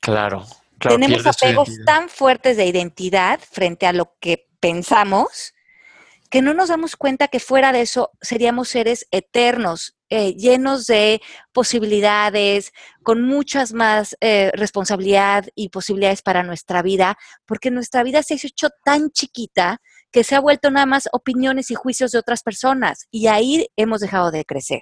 Claro. 0.00 0.46
Tenemos 0.78 1.26
apegos 1.26 1.70
tan 1.84 2.08
fuertes 2.08 2.56
de 2.56 2.66
identidad 2.66 3.38
frente 3.38 3.86
a 3.86 3.92
lo 3.92 4.16
que 4.18 4.48
pensamos 4.60 5.53
que 6.34 6.42
no 6.42 6.52
nos 6.52 6.68
damos 6.68 6.96
cuenta 6.96 7.28
que 7.28 7.38
fuera 7.38 7.70
de 7.70 7.82
eso 7.82 8.10
seríamos 8.20 8.68
seres 8.68 9.06
eternos, 9.12 9.96
eh, 10.08 10.34
llenos 10.34 10.88
de 10.88 11.22
posibilidades, 11.52 12.72
con 13.04 13.22
muchas 13.22 13.72
más 13.72 14.16
eh, 14.20 14.50
responsabilidad 14.52 15.46
y 15.54 15.68
posibilidades 15.68 16.22
para 16.22 16.42
nuestra 16.42 16.82
vida, 16.82 17.16
porque 17.46 17.70
nuestra 17.70 18.02
vida 18.02 18.20
se 18.24 18.34
ha 18.34 18.36
hecho 18.36 18.70
tan 18.84 19.12
chiquita 19.12 19.78
que 20.10 20.24
se 20.24 20.34
ha 20.34 20.40
vuelto 20.40 20.72
nada 20.72 20.86
más 20.86 21.08
opiniones 21.12 21.70
y 21.70 21.76
juicios 21.76 22.10
de 22.10 22.18
otras 22.18 22.42
personas 22.42 23.06
y 23.12 23.28
ahí 23.28 23.68
hemos 23.76 24.00
dejado 24.00 24.32
de 24.32 24.44
crecer. 24.44 24.80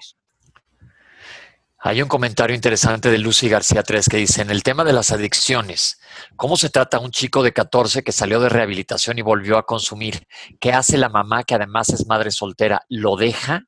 Hay 1.85 2.01
un 2.01 2.07
comentario 2.07 2.55
interesante 2.55 3.11
de 3.11 3.17
Lucy 3.17 3.49
García 3.49 3.83
3 3.83 4.07
que 4.07 4.15
dice, 4.15 4.41
en 4.41 4.49
el 4.49 4.63
tema 4.63 4.85
de 4.85 4.93
las 4.93 5.11
adicciones, 5.11 5.99
¿cómo 6.37 6.55
se 6.55 6.69
trata 6.69 6.95
a 6.95 7.01
un 7.01 7.11
chico 7.11 7.43
de 7.43 7.51
14 7.51 8.03
que 8.03 8.13
salió 8.13 8.39
de 8.39 8.47
rehabilitación 8.47 9.19
y 9.19 9.21
volvió 9.21 9.57
a 9.57 9.65
consumir? 9.65 10.25
¿Qué 10.61 10.71
hace 10.71 10.97
la 10.97 11.09
mamá 11.09 11.43
que 11.43 11.55
además 11.55 11.89
es 11.89 12.07
madre 12.07 12.31
soltera? 12.31 12.85
¿Lo 12.87 13.17
deja? 13.17 13.65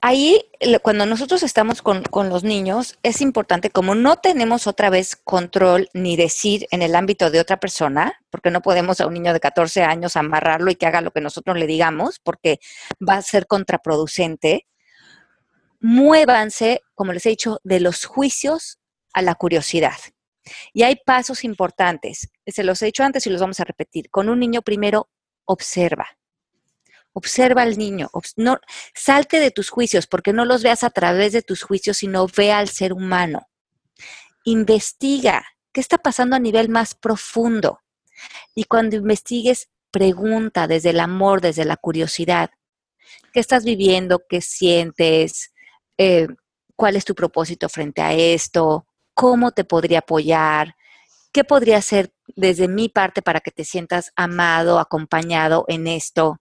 Ahí, 0.00 0.46
cuando 0.80 1.04
nosotros 1.04 1.42
estamos 1.42 1.82
con, 1.82 2.02
con, 2.04 2.30
los 2.30 2.42
niños, 2.42 2.98
es 3.02 3.20
importante, 3.20 3.68
como 3.68 3.94
no 3.94 4.16
tenemos 4.16 4.66
otra 4.66 4.88
vez 4.88 5.14
control 5.14 5.90
ni 5.92 6.16
decir 6.16 6.66
en 6.70 6.80
el 6.80 6.96
ámbito 6.96 7.30
de 7.30 7.40
otra 7.40 7.60
persona, 7.60 8.14
porque 8.30 8.50
no 8.50 8.62
podemos 8.62 9.02
a 9.02 9.06
un 9.06 9.12
niño 9.12 9.34
de 9.34 9.40
14 9.40 9.82
años 9.82 10.16
amarrarlo 10.16 10.70
y 10.70 10.76
que 10.76 10.86
haga 10.86 11.02
lo 11.02 11.10
que 11.10 11.20
nosotros 11.20 11.58
le 11.58 11.66
digamos, 11.66 12.18
porque 12.18 12.60
va 13.06 13.16
a 13.16 13.22
ser 13.22 13.46
contraproducente 13.46 14.64
muévanse, 15.86 16.82
como 16.96 17.12
les 17.12 17.24
he 17.26 17.30
dicho, 17.30 17.60
de 17.62 17.78
los 17.78 18.06
juicios 18.06 18.80
a 19.14 19.22
la 19.22 19.36
curiosidad. 19.36 19.96
Y 20.72 20.82
hay 20.82 20.96
pasos 20.96 21.44
importantes. 21.44 22.28
Se 22.44 22.64
los 22.64 22.82
he 22.82 22.86
dicho 22.86 23.04
antes 23.04 23.24
y 23.26 23.30
los 23.30 23.40
vamos 23.40 23.60
a 23.60 23.64
repetir. 23.64 24.10
Con 24.10 24.28
un 24.28 24.40
niño 24.40 24.62
primero, 24.62 25.08
observa. 25.44 26.08
Observa 27.12 27.62
al 27.62 27.78
niño. 27.78 28.10
No, 28.34 28.58
salte 28.94 29.38
de 29.38 29.52
tus 29.52 29.70
juicios, 29.70 30.08
porque 30.08 30.32
no 30.32 30.44
los 30.44 30.64
veas 30.64 30.82
a 30.82 30.90
través 30.90 31.32
de 31.32 31.42
tus 31.42 31.62
juicios, 31.62 31.98
sino 31.98 32.26
ve 32.26 32.50
al 32.50 32.68
ser 32.68 32.92
humano. 32.92 33.46
Investiga 34.44 35.44
qué 35.72 35.80
está 35.80 35.98
pasando 35.98 36.34
a 36.34 36.40
nivel 36.40 36.68
más 36.68 36.96
profundo. 36.96 37.80
Y 38.56 38.64
cuando 38.64 38.96
investigues, 38.96 39.68
pregunta 39.92 40.66
desde 40.66 40.90
el 40.90 40.98
amor, 40.98 41.40
desde 41.40 41.64
la 41.64 41.76
curiosidad. 41.76 42.50
¿Qué 43.32 43.38
estás 43.38 43.64
viviendo? 43.64 44.24
¿Qué 44.28 44.40
sientes? 44.40 45.52
Eh, 45.98 46.28
cuál 46.76 46.96
es 46.96 47.04
tu 47.04 47.14
propósito 47.14 47.68
frente 47.68 48.02
a 48.02 48.12
esto, 48.12 48.86
cómo 49.14 49.52
te 49.52 49.64
podría 49.64 50.00
apoyar, 50.00 50.76
qué 51.32 51.44
podría 51.44 51.78
hacer 51.78 52.12
desde 52.34 52.68
mi 52.68 52.88
parte 52.88 53.22
para 53.22 53.40
que 53.40 53.50
te 53.50 53.64
sientas 53.64 54.12
amado, 54.16 54.78
acompañado 54.78 55.64
en 55.68 55.86
esto. 55.86 56.38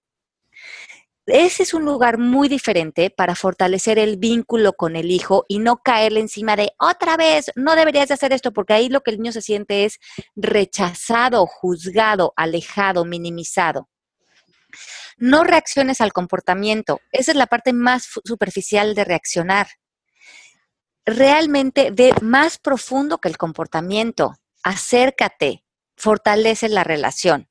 Ese 1.28 1.63
es 1.63 1.74
un 1.74 1.86
lugar 1.86 2.20
muy 2.20 2.48
diferente 2.48 3.10
para 3.10 3.34
fortalecer 3.34 3.98
el 3.98 4.18
vínculo 4.18 4.74
con 4.74 4.96
el 4.96 5.10
hijo 5.10 5.44
y 5.48 5.58
no 5.58 5.78
caerle 5.78 6.20
encima 6.20 6.56
de 6.56 6.72
otra 6.78 7.18
vez, 7.18 7.52
no 7.56 7.76
deberías 7.76 8.10
de 8.10 8.13
hacer 8.13 8.32
esto, 8.32 8.54
porque 8.54 8.74
ahí 8.74 8.89
lo 8.89 9.02
que 9.02 9.10
el 9.10 9.18
niño 9.18 9.32
se 9.32 9.41
siente 9.41 9.86
es 9.86 10.00
rechazado, 10.36 11.48
juzgado, 11.48 12.34
alejado, 12.36 13.06
minimizado. 13.06 13.89
No 15.17 15.43
reacciones 15.43 16.01
al 16.01 16.13
comportamiento. 16.13 16.99
Esa 17.12 17.32
es 17.32 17.38
la 17.38 17.47
parte 17.47 17.73
más 17.73 18.08
superficial 18.23 18.95
de 18.95 19.06
reaccionar. 19.06 19.67
Realmente 21.06 21.91
ve 21.91 22.13
más 22.21 22.58
profundo 22.58 23.19
que 23.19 23.30
el 23.30 23.38
comportamiento. 23.38 24.36
Acércate, 24.63 25.63
fortalece 25.95 26.67
la 26.69 26.84
relación. 26.84 27.49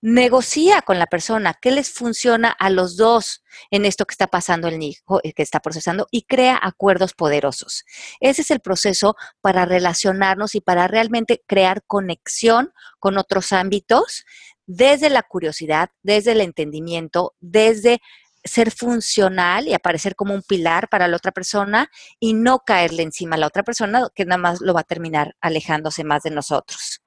Negocia 0.00 0.82
con 0.82 0.98
la 0.98 1.06
persona 1.06 1.54
qué 1.54 1.70
les 1.70 1.90
funciona 1.90 2.50
a 2.50 2.70
los 2.70 2.96
dos 2.96 3.44
en 3.70 3.84
esto 3.84 4.04
que 4.04 4.14
está 4.14 4.26
pasando 4.26 4.66
el 4.66 4.82
hijo, 4.82 5.20
eh, 5.22 5.32
que 5.32 5.42
está 5.42 5.60
procesando, 5.60 6.08
y 6.10 6.22
crea 6.22 6.58
acuerdos 6.60 7.14
poderosos. 7.14 7.84
Ese 8.18 8.42
es 8.42 8.50
el 8.50 8.58
proceso 8.58 9.14
para 9.40 9.64
relacionarnos 9.64 10.56
y 10.56 10.60
para 10.60 10.88
realmente 10.88 11.44
crear 11.46 11.84
conexión 11.86 12.72
con 12.98 13.16
otros 13.16 13.52
ámbitos 13.52 14.24
desde 14.72 15.10
la 15.10 15.22
curiosidad, 15.22 15.90
desde 16.02 16.32
el 16.32 16.40
entendimiento, 16.40 17.34
desde 17.40 18.00
ser 18.42 18.70
funcional 18.70 19.68
y 19.68 19.74
aparecer 19.74 20.16
como 20.16 20.34
un 20.34 20.42
pilar 20.42 20.88
para 20.88 21.06
la 21.08 21.16
otra 21.16 21.30
persona 21.30 21.90
y 22.18 22.32
no 22.32 22.60
caerle 22.60 23.02
encima 23.02 23.36
a 23.36 23.38
la 23.38 23.46
otra 23.46 23.62
persona 23.62 24.08
que 24.14 24.24
nada 24.24 24.38
más 24.38 24.60
lo 24.60 24.72
va 24.74 24.80
a 24.80 24.84
terminar 24.84 25.36
alejándose 25.40 26.04
más 26.04 26.22
de 26.22 26.30
nosotros. 26.30 27.02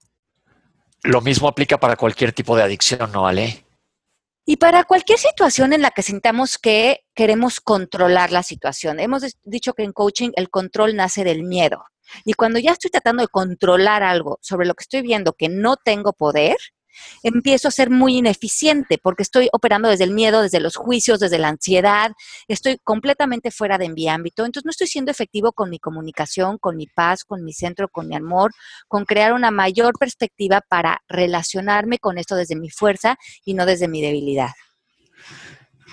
Lo 1.03 1.21
mismo 1.21 1.47
aplica 1.47 1.79
para 1.79 1.95
cualquier 1.95 2.33
tipo 2.33 2.55
de 2.55 2.63
adicción, 2.63 3.11
¿no, 3.11 3.27
Ale? 3.27 3.65
Y 4.45 4.57
para 4.57 4.83
cualquier 4.83 5.17
situación 5.17 5.73
en 5.73 5.81
la 5.81 5.89
que 5.89 6.03
sintamos 6.03 6.59
que 6.59 7.01
queremos 7.15 7.59
controlar 7.59 8.31
la 8.31 8.43
situación. 8.43 8.99
Hemos 8.99 9.23
dicho 9.43 9.73
que 9.73 9.83
en 9.83 9.91
coaching 9.91 10.31
el 10.35 10.51
control 10.51 10.95
nace 10.95 11.23
del 11.23 11.43
miedo. 11.43 11.83
Y 12.23 12.33
cuando 12.33 12.59
ya 12.59 12.71
estoy 12.71 12.91
tratando 12.91 13.23
de 13.23 13.27
controlar 13.27 14.03
algo 14.03 14.37
sobre 14.41 14.67
lo 14.67 14.75
que 14.75 14.83
estoy 14.83 15.01
viendo 15.01 15.33
que 15.33 15.49
no 15.49 15.77
tengo 15.77 16.13
poder, 16.13 16.57
empiezo 17.23 17.67
a 17.67 17.71
ser 17.71 17.89
muy 17.89 18.17
ineficiente 18.17 18.97
porque 18.97 19.23
estoy 19.23 19.49
operando 19.51 19.89
desde 19.89 20.03
el 20.03 20.11
miedo, 20.11 20.41
desde 20.41 20.59
los 20.59 20.75
juicios, 20.75 21.19
desde 21.19 21.39
la 21.39 21.49
ansiedad, 21.49 22.11
estoy 22.47 22.77
completamente 22.83 23.51
fuera 23.51 23.77
de 23.77 23.89
mi 23.89 24.07
ámbito, 24.07 24.45
entonces 24.45 24.65
no 24.65 24.71
estoy 24.71 24.87
siendo 24.87 25.11
efectivo 25.11 25.51
con 25.51 25.69
mi 25.69 25.79
comunicación, 25.79 26.57
con 26.57 26.75
mi 26.75 26.87
paz, 26.87 27.23
con 27.23 27.43
mi 27.43 27.53
centro, 27.53 27.87
con 27.89 28.07
mi 28.07 28.15
amor, 28.15 28.51
con 28.87 29.05
crear 29.05 29.33
una 29.33 29.51
mayor 29.51 29.93
perspectiva 29.99 30.61
para 30.67 31.01
relacionarme 31.07 31.99
con 31.99 32.17
esto 32.17 32.35
desde 32.35 32.55
mi 32.55 32.69
fuerza 32.69 33.17
y 33.43 33.53
no 33.53 33.65
desde 33.65 33.87
mi 33.87 34.01
debilidad. 34.01 34.51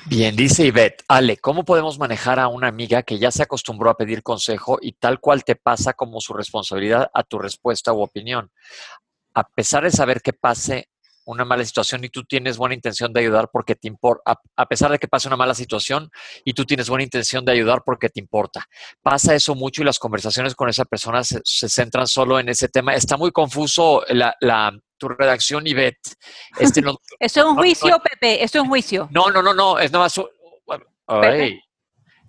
Bien, 0.07 0.35
dice 0.35 0.65
Ivette, 0.67 1.05
Ale, 1.07 1.37
¿cómo 1.37 1.65
podemos 1.65 1.97
manejar 1.99 2.41
a 2.41 2.49
una 2.49 2.67
amiga 2.67 3.05
que 3.05 3.19
ya 3.19 3.31
se 3.31 3.45
acostumbró 3.45 3.89
a 3.89 3.97
pedir 3.97 4.25
consejo 4.25 4.79
y 4.81 4.93
tal 4.93 5.21
cual 5.21 5.45
te 5.45 5.55
pasa 5.55 5.93
como 5.93 6.21
su 6.21 6.33
responsabilidad 6.35 7.09
a 7.15 7.23
tu 7.23 7.39
respuesta 7.39 7.93
u 7.93 8.03
opinión? 8.03 8.51
A 9.33 9.49
pesar 9.49 9.85
de 9.85 9.93
saber 9.93 10.21
que 10.21 10.33
pase 10.33 10.89
una 11.25 11.45
mala 11.45 11.65
situación 11.65 12.05
y 12.05 12.09
tú 12.09 12.25
tienes 12.25 12.57
buena 12.57 12.75
intención 12.75 13.13
de 13.13 13.21
ayudar 13.21 13.49
porque 13.53 13.75
te 13.75 13.89
importa, 13.89 14.37
a, 14.57 14.67
pesar 14.67 14.91
de 14.91 14.99
que 14.99 15.09
pase 15.09 15.29
una 15.29 15.37
mala 15.37 15.55
situación 15.55 16.11
y 16.45 16.53
tú 16.53 16.65
tienes 16.65 16.89
buena 16.89 17.05
intención 17.05 17.45
de 17.45 17.53
ayudar 17.53 17.83
porque 17.85 18.09
te 18.09 18.21
importa. 18.21 18.67
Pasa 19.03 19.35
eso 19.35 19.55
mucho 19.55 19.83
y 19.83 19.85
las 19.85 19.99
conversaciones 19.99 20.55
con 20.55 20.69
esa 20.69 20.85
persona 20.85 21.23
se, 21.25 21.41
centran 21.45 22.07
solo 22.07 22.39
en 22.39 22.49
ese 22.49 22.69
tema. 22.69 22.95
Está 22.95 23.17
muy 23.17 23.31
confuso 23.31 24.05
la, 24.09 24.35
tu 24.99 25.09
redacción, 25.09 25.67
Ivette. 25.67 26.15
Este 26.59 26.83
no, 26.83 26.99
Eso 27.21 27.41
es 27.41 27.47
un 27.47 27.57
juicio, 27.57 28.01
Pepe, 28.01 28.43
eso 28.43 28.59
es 28.59 28.63
un 28.63 28.69
juicio. 28.69 29.09
No, 29.11 29.31
no, 29.31 29.43
no, 29.43 29.55
no, 29.55 29.79
es 29.79 29.93
nada 29.93 30.05
más... 30.05 30.21
Ay, 31.09 31.61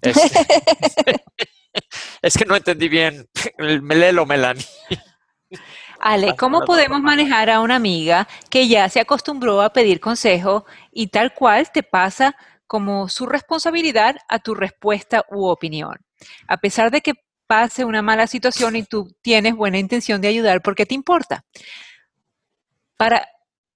es 2.21 2.37
que 2.37 2.45
no 2.45 2.55
entendí 2.55 2.89
bien. 2.89 3.27
Me 3.57 3.95
léelo, 3.95 4.25
Melanie. 4.25 4.65
Ale, 6.06 6.36
¿cómo 6.36 6.66
podemos 6.66 7.01
manejar 7.01 7.49
a 7.49 7.62
una 7.62 7.78
amiga 7.78 8.28
que 8.49 8.68
ya 8.68 8.89
se 8.89 8.99
acostumbró 8.99 9.62
a 9.62 9.72
pedir 9.72 10.01
consejo 10.01 10.66
y 10.91 11.08
tal 11.08 11.34
cual 11.34 11.72
te 11.72 11.82
pasa 11.82 12.36
como 12.68 13.08
su 13.08 13.26
responsabilidad 13.26 14.18
a 14.28 14.39
tu 14.39 14.54
respuesta 14.54 15.24
u 15.32 15.45
opinión? 15.45 15.95
A 16.45 16.58
pesar 16.58 16.91
de 16.91 16.99
que 16.99 17.14
pase 17.47 17.86
una 17.86 18.01
mala 18.01 18.28
situación 18.28 18.76
y 18.76 18.84
tú 18.84 19.16
tienes 19.22 19.56
buena 19.56 19.80
intención 19.80 20.20
de 20.20 20.28
ayudar, 20.28 20.62
¿por 20.62 20.76
qué 20.76 20.86
te 20.86 20.93
importa? 20.93 21.45
Para, 22.97 23.26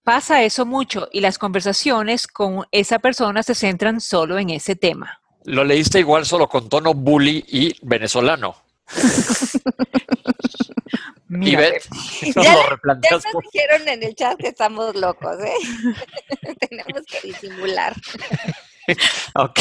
pasa 0.03 0.43
eso 0.43 0.65
mucho 0.65 1.07
y 1.13 1.21
las 1.21 1.37
conversaciones 1.37 2.27
con 2.27 2.65
esa 2.73 2.99
persona 2.99 3.41
se 3.41 3.55
centran 3.55 4.01
solo 4.01 4.37
en 4.37 4.49
ese 4.49 4.75
tema. 4.75 5.21
Lo 5.45 5.63
leíste 5.63 5.99
igual 5.99 6.25
solo 6.25 6.49
con 6.49 6.67
tono 6.67 6.93
bully 6.93 7.45
y 7.47 7.73
venezolano. 7.83 8.57
y 11.29 11.51
ya, 11.55 11.71
nos 12.83 13.23
dijeron 13.51 13.87
en 13.87 14.03
el 14.03 14.15
chat 14.15 14.37
que 14.37 14.49
estamos 14.49 14.95
locos, 14.95 15.37
¿eh? 15.43 16.55
Tenemos 16.69 17.03
que 17.05 17.27
disimular. 17.27 17.93
ok. 19.35 19.59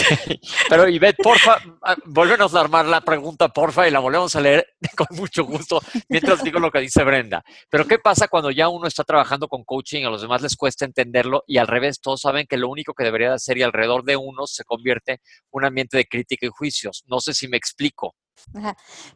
Pero 0.68 0.88
Ivette, 0.88 1.22
porfa, 1.22 1.58
ah, 1.82 1.96
vuélvenos 2.04 2.54
a 2.54 2.60
armar 2.60 2.86
la 2.86 3.00
pregunta, 3.00 3.48
porfa, 3.48 3.88
y 3.88 3.90
la 3.90 3.98
volvemos 3.98 4.34
a 4.36 4.40
leer 4.40 4.74
con 4.96 5.06
mucho 5.16 5.44
gusto 5.44 5.80
mientras 6.08 6.42
digo 6.42 6.60
lo 6.60 6.70
que 6.70 6.80
dice 6.80 7.02
Brenda. 7.02 7.44
Pero 7.68 7.86
¿qué 7.86 7.98
pasa 7.98 8.28
cuando 8.28 8.50
ya 8.50 8.68
uno 8.68 8.86
está 8.86 9.04
trabajando 9.04 9.48
con 9.48 9.64
coaching 9.64 10.02
y 10.02 10.04
a 10.04 10.10
los 10.10 10.22
demás 10.22 10.42
les 10.42 10.56
cuesta 10.56 10.84
entenderlo 10.84 11.42
y 11.46 11.58
al 11.58 11.66
revés, 11.66 12.00
todos 12.00 12.20
saben 12.20 12.46
que 12.46 12.56
lo 12.56 12.68
único 12.68 12.94
que 12.94 13.04
debería 13.04 13.34
hacer 13.34 13.58
y 13.58 13.62
alrededor 13.62 14.04
de 14.04 14.16
uno 14.16 14.46
se 14.46 14.64
convierte 14.64 15.20
un 15.50 15.64
ambiente 15.64 15.96
de 15.96 16.06
crítica 16.06 16.46
y 16.46 16.50
juicios? 16.50 17.02
No 17.06 17.20
sé 17.20 17.34
si 17.34 17.48
me 17.48 17.56
explico. 17.56 18.14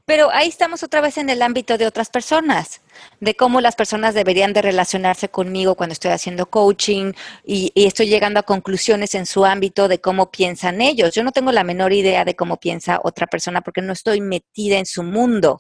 Pero 0.05 0.31
ahí 0.33 0.49
estamos 0.49 0.83
otra 0.83 1.01
vez 1.01 1.17
en 1.19 1.31
el 1.31 1.43
ámbito 1.43 1.79
de 1.79 1.87
otras 1.87 2.11
personas, 2.11 2.81
de 3.21 3.35
cómo 3.35 3.61
las 3.61 3.77
personas 3.77 4.15
deberían 4.15 4.53
de 4.53 4.63
relacionarse 4.63 5.29
conmigo 5.29 5.75
cuando 5.75 5.93
estoy 5.93 6.11
haciendo 6.11 6.47
coaching 6.47 7.13
y, 7.45 7.73
estoy 7.75 8.09
llegando 8.09 8.41
a 8.41 8.45
conclusiones 8.45 9.15
en 9.15 9.27
su 9.27 9.45
ámbito 9.45 9.89
de 9.89 10.01
cómo 10.01 10.31
piensan 10.31 10.81
ellos. 10.81 11.15
Yo 11.15 11.23
no 11.25 11.33
tengo 11.33 11.53
la 11.53 11.65
menor 11.65 11.93
idea 11.93 12.25
de 12.25 12.37
cómo 12.37 12.59
piensa 12.59 13.01
otra 13.03 13.27
persona 13.27 13.61
porque 13.63 13.83
no 13.83 13.93
estoy 13.93 14.21
metida 14.21 14.79
en 14.79 14.87
su 14.87 15.03
mundo. 15.03 15.59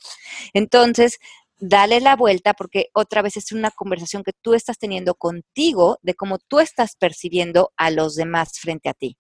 Entonces, 0.52 1.18
dale 1.58 2.00
la 2.00 2.16
vuelta 2.16 2.54
porque 2.54 2.88
otra 2.94 3.22
vez 3.22 3.36
es 3.36 3.52
una 3.52 3.70
conversación 3.70 4.22
que 4.24 4.32
tú 4.32 4.54
estás 4.54 4.78
teniendo 4.78 5.14
contigo 5.14 5.98
de 6.02 6.14
cómo 6.14 6.38
tú 6.38 6.60
estás 6.60 6.96
percibiendo 6.96 7.72
a 7.76 7.90
los 7.90 8.14
demás 8.14 8.58
frente 8.58 8.88
a 8.88 8.94
ti. 8.94 9.16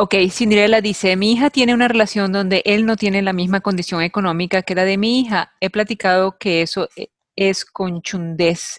Ok, 0.00 0.14
Cinderella 0.30 0.80
dice, 0.80 1.16
mi 1.16 1.32
hija 1.32 1.50
tiene 1.50 1.74
una 1.74 1.88
relación 1.88 2.30
donde 2.30 2.62
él 2.66 2.86
no 2.86 2.94
tiene 2.96 3.20
la 3.20 3.32
misma 3.32 3.60
condición 3.60 4.00
económica 4.00 4.62
que 4.62 4.76
la 4.76 4.84
de 4.84 4.96
mi 4.96 5.18
hija. 5.18 5.52
He 5.60 5.70
platicado 5.70 6.38
que 6.38 6.62
eso 6.62 6.88
e, 6.94 7.10
es 7.34 7.64
conchundez, 7.64 8.78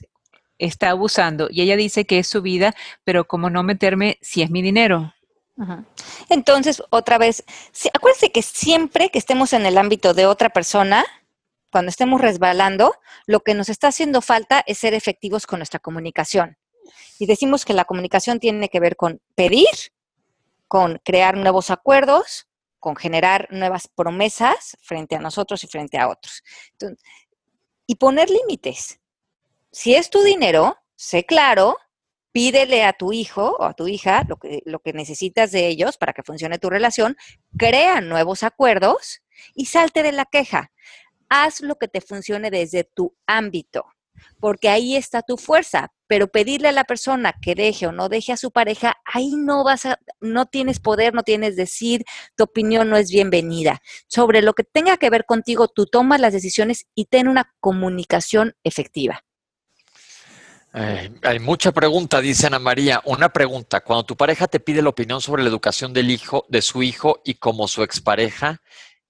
está 0.58 0.92
abusando. 0.92 1.50
Y 1.52 1.60
ella 1.60 1.76
dice 1.76 2.06
que 2.06 2.20
es 2.20 2.28
su 2.30 2.42
vida, 2.42 2.74
pero 3.04 3.28
como 3.28 3.50
no 3.50 3.64
meterme 3.64 4.18
si 4.22 4.44
es 4.44 4.50
mi 4.50 4.62
dinero. 4.62 5.14
Entonces, 6.30 6.82
otra 6.90 7.18
vez, 7.18 7.44
acuérdense 7.94 8.32
que 8.32 8.42
siempre 8.42 9.10
que 9.10 9.20
estemos 9.20 9.52
en 9.52 9.66
el 9.66 9.78
ámbito 9.78 10.14
de 10.14 10.26
otra 10.26 10.52
persona, 10.52 11.06
cuando 11.70 11.90
estemos 11.90 12.22
resbalando, 12.22 12.96
lo 13.28 13.42
que 13.42 13.56
nos 13.56 13.68
está 13.68 13.90
haciendo 13.90 14.22
falta 14.22 14.64
es 14.66 14.78
ser 14.78 14.94
efectivos 14.94 15.48
con 15.48 15.60
nuestra 15.60 15.82
comunicación. 15.82 16.56
Y 17.20 17.26
decimos 17.26 17.66
que 17.66 17.74
la 17.74 17.84
comunicación 17.84 18.40
tiene 18.40 18.70
que 18.70 18.80
ver 18.80 18.96
con 18.96 19.20
pedir, 19.36 19.68
con 20.70 21.02
crear 21.04 21.36
nuevos 21.36 21.72
acuerdos, 21.72 22.48
con 22.80 22.96
generar 22.96 23.48
nuevas 23.52 23.90
promesas 23.90 24.78
frente 24.82 25.16
a 25.16 25.20
nosotros 25.20 25.64
y 25.64 25.68
frente 25.68 25.98
a 25.98 26.08
otros. 26.08 26.44
y 27.88 27.96
poner 27.96 28.30
límites. 28.30 29.00
Si 29.72 29.96
es 29.96 30.12
tu 30.12 30.22
dinero, 30.22 30.78
sé 30.96 31.26
claro, 31.26 31.76
pídele 32.32 32.84
a 32.84 32.94
tu 32.94 33.12
hijo 33.12 33.56
o 33.58 33.64
a 33.64 33.74
tu 33.74 33.88
hija 33.88 34.24
lo 34.28 34.38
que, 34.38 34.62
lo 34.66 34.78
que 34.80 34.94
necesitas 34.94 35.52
de 35.52 35.68
ellos 35.68 35.98
para 35.98 36.14
que 36.14 36.22
funcione 36.22 36.60
tu 36.60 36.70
relación, 36.70 37.18
crea 37.58 38.00
nuevos 38.00 38.44
acuerdos 38.44 39.24
y 39.56 39.66
salte 39.66 40.04
de 40.04 40.12
la 40.12 40.26
queja. 40.26 40.72
Haz 41.30 41.62
lo 41.62 41.80
que 41.80 41.88
te 41.88 42.00
funcione 42.00 42.52
desde 42.52 42.84
tu 42.84 43.18
ámbito 43.26 43.88
porque 44.40 44.70
ahí 44.70 44.96
está 44.96 45.22
tu 45.22 45.38
fuerza. 45.38 45.92
Pero 46.08 46.28
pedirle 46.28 46.70
a 46.70 46.72
la 46.72 46.86
persona 46.86 47.34
que 47.40 47.54
deje 47.54 47.86
o 47.86 47.92
no 47.92 48.10
deje 48.10 48.34
a 48.34 48.38
su 48.38 48.52
pareja, 48.52 48.96
ahí 49.06 49.36
no 49.36 49.64
vas 49.64 49.86
a, 49.86 50.00
no 50.20 50.48
tienes 50.48 50.80
poder, 50.80 51.14
no 51.14 51.24
tienes 51.24 51.56
decir, 51.56 52.04
tu 52.36 52.46
opinión 52.46 52.90
no 52.90 52.98
es 52.98 53.12
bienvenida. 53.12 53.82
Sobre 54.08 54.42
lo 54.42 54.54
que 54.54 54.64
tenga 54.64 54.98
que 54.98 55.10
ver 55.10 55.26
contigo, 55.26 55.68
tú 55.68 55.86
tomas 55.86 56.20
las 56.20 56.34
decisiones 56.34 56.88
y 56.96 57.06
ten 57.06 57.28
una 57.28 57.54
comunicación 57.60 58.56
efectiva. 58.64 59.24
hay 60.74 61.40
mucha 61.40 61.72
pregunta, 61.72 62.22
dice 62.22 62.48
Ana 62.48 62.60
María. 62.60 63.02
Una 63.06 63.30
pregunta, 63.30 63.82
cuando 63.82 64.04
tu 64.04 64.16
pareja 64.16 64.48
te 64.48 64.60
pide 64.60 64.82
la 64.82 64.90
opinión 64.90 65.22
sobre 65.22 65.44
la 65.44 65.50
educación 65.50 65.94
del 65.94 66.10
hijo, 66.10 66.46
de 66.50 66.62
su 66.62 66.82
hijo 66.82 67.22
y 67.24 67.36
como 67.36 67.68
su 67.68 67.84
expareja, 67.84 68.62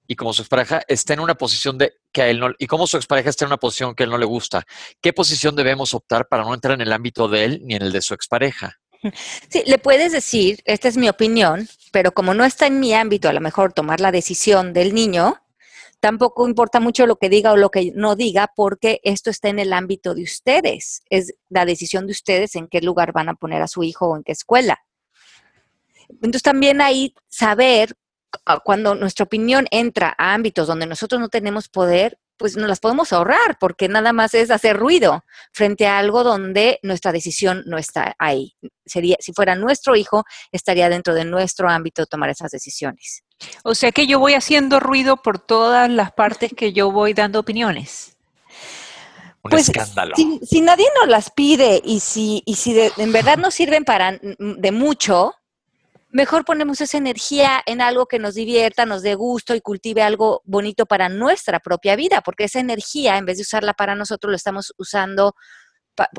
y 0.10 0.16
como 0.16 0.34
su 0.34 0.42
expareja 0.42 0.82
está 0.88 1.14
en 1.14 1.20
una 1.20 1.36
posición 1.36 1.78
de 1.78 1.94
que 2.12 2.24
a 2.24 2.30
él 2.30 2.40
no, 2.40 2.50
y 2.58 2.66
como 2.66 2.88
su 2.88 2.98
expareja 2.98 3.30
está 3.30 3.46
en 3.46 3.50
una 3.50 3.58
posición 3.58 3.94
que 3.94 4.02
a 4.02 4.06
él 4.06 4.10
no 4.10 4.18
le 4.18 4.26
gusta, 4.26 4.64
¿qué 5.02 5.14
posición 5.14 5.56
debemos 5.56 5.94
optar 5.94 6.28
para 6.28 6.44
no 6.44 6.54
entrar 6.56 6.74
en 6.74 6.82
el 6.82 6.92
ámbito 6.92 7.28
de 7.28 7.46
él 7.46 7.62
ni 7.64 7.76
en 7.76 7.84
el 7.84 7.92
de 7.92 8.02
su 8.02 8.16
expareja? 8.16 8.80
Sí, 9.50 9.62
le 9.68 9.78
puedes 9.78 10.12
decir, 10.12 10.62
esta 10.66 10.88
es 10.88 10.98
mi 10.98 11.10
opinión, 11.10 11.70
pero 11.92 12.12
como 12.12 12.34
no 12.34 12.44
está 12.44 12.66
en 12.66 12.80
mi 12.80 12.92
ámbito, 12.96 13.30
a 13.30 13.34
lo 13.34 13.40
mejor 13.40 13.72
tomar 13.72 14.02
la 14.02 14.12
decisión 14.12 14.74
del 14.74 14.96
niño, 14.96 15.44
tampoco 16.00 16.48
importa 16.48 16.80
mucho 16.80 17.06
lo 17.06 17.18
que 17.18 17.30
diga 17.30 17.52
o 17.52 17.58
lo 17.58 17.70
que 17.70 17.92
no 17.94 18.16
diga, 18.16 18.52
porque 18.56 19.00
esto 19.04 19.30
está 19.30 19.50
en 19.50 19.60
el 19.60 19.74
ámbito 19.74 20.16
de 20.16 20.24
ustedes. 20.24 21.04
Es 21.12 21.36
la 21.50 21.66
decisión 21.66 22.08
de 22.08 22.14
ustedes 22.14 22.56
en 22.56 22.68
qué 22.68 22.82
lugar 22.82 23.14
van 23.14 23.30
a 23.30 23.36
poner 23.36 23.62
a 23.62 23.68
su 23.68 23.84
hijo 23.84 24.08
o 24.08 24.18
en 24.18 24.24
qué 24.24 24.32
escuela. 24.32 24.80
Entonces 26.10 26.42
también 26.42 26.82
ahí 26.82 27.14
saber 27.28 27.96
cuando 28.64 28.96
nuestra 28.96 29.24
opinión 29.24 29.68
entra 29.72 30.16
a 30.18 30.34
ámbitos 30.34 30.68
donde 30.68 30.86
nosotros 30.86 31.20
no 31.20 31.30
tenemos 31.30 31.68
poder, 31.68 32.18
pues 32.40 32.56
nos 32.56 32.70
las 32.70 32.80
podemos 32.80 33.12
ahorrar, 33.12 33.58
porque 33.60 33.90
nada 33.90 34.14
más 34.14 34.34
es 34.34 34.50
hacer 34.50 34.78
ruido 34.78 35.26
frente 35.52 35.88
a 35.88 36.00
algo 36.00 36.24
donde 36.24 36.80
nuestra 36.84 37.12
decisión 37.12 37.64
no 37.66 37.78
está 37.78 38.16
ahí. 38.18 38.56
Sería, 38.86 39.18
si 39.20 39.34
fuera 39.34 39.56
nuestro 39.56 39.98
hijo, 39.98 40.24
estaría 40.52 40.88
dentro 40.88 41.14
de 41.14 41.26
nuestro 41.26 41.70
ámbito 41.70 42.06
tomar 42.06 42.30
esas 42.30 42.52
decisiones. 42.52 43.24
O 43.64 43.76
sea 43.76 43.92
que 43.92 44.08
yo 44.08 44.20
voy 44.20 44.36
haciendo 44.36 44.80
ruido 44.80 45.18
por 45.18 45.40
todas 45.40 45.90
las 45.90 46.14
partes 46.14 46.54
que 46.56 46.72
yo 46.72 46.92
voy 46.92 47.14
dando 47.14 47.42
opiniones. 47.42 48.16
Un 49.42 49.52
pues, 49.52 49.68
escándalo. 49.70 50.16
Si, 50.16 50.62
nadie 50.62 50.88
nos 51.00 51.10
las 51.10 51.32
pide 51.32 51.82
y 51.84 52.00
si, 52.00 52.42
y 52.46 52.56
si 52.56 52.78
en 52.80 53.12
verdad 53.12 53.38
no 53.38 53.52
sirven 53.52 53.84
para 53.84 54.18
de 54.22 54.72
mucho, 54.72 55.36
mejor 56.10 56.46
ponemos 56.46 56.82
esa 56.82 56.98
energía 56.98 57.62
en 57.66 57.82
algo 57.82 58.08
que 58.08 58.20
nos 58.20 58.36
divierta, 58.36 58.86
nos 58.86 59.02
dé 59.02 59.16
gusto 59.16 59.56
y 59.56 59.62
cultive 59.62 60.02
algo 60.02 60.42
bonito 60.46 60.86
para 60.86 61.10
nuestra 61.10 61.60
propia 61.60 61.96
vida, 61.96 62.22
porque 62.22 62.46
esa 62.46 62.60
energía, 62.60 63.18
en 63.18 63.26
vez 63.26 63.38
de 63.38 63.44
usarla 63.44 63.74
para 63.74 63.96
nosotros, 63.96 64.32
lo 64.32 64.36
estamos 64.36 64.74
usando 64.78 65.36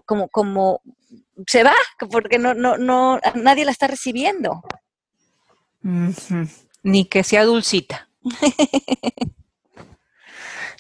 como, 0.05 0.29
como 0.29 0.83
se 1.47 1.63
va, 1.63 1.75
porque 2.11 2.39
no, 2.39 2.55
no, 2.55 2.77
no, 2.77 3.19
nadie 3.35 3.65
la 3.65 3.73
está 3.73 3.87
recibiendo. 3.87 4.63
Ni 6.83 7.07
que 7.07 7.25
sea 7.25 7.45
dulcita. 7.45 8.09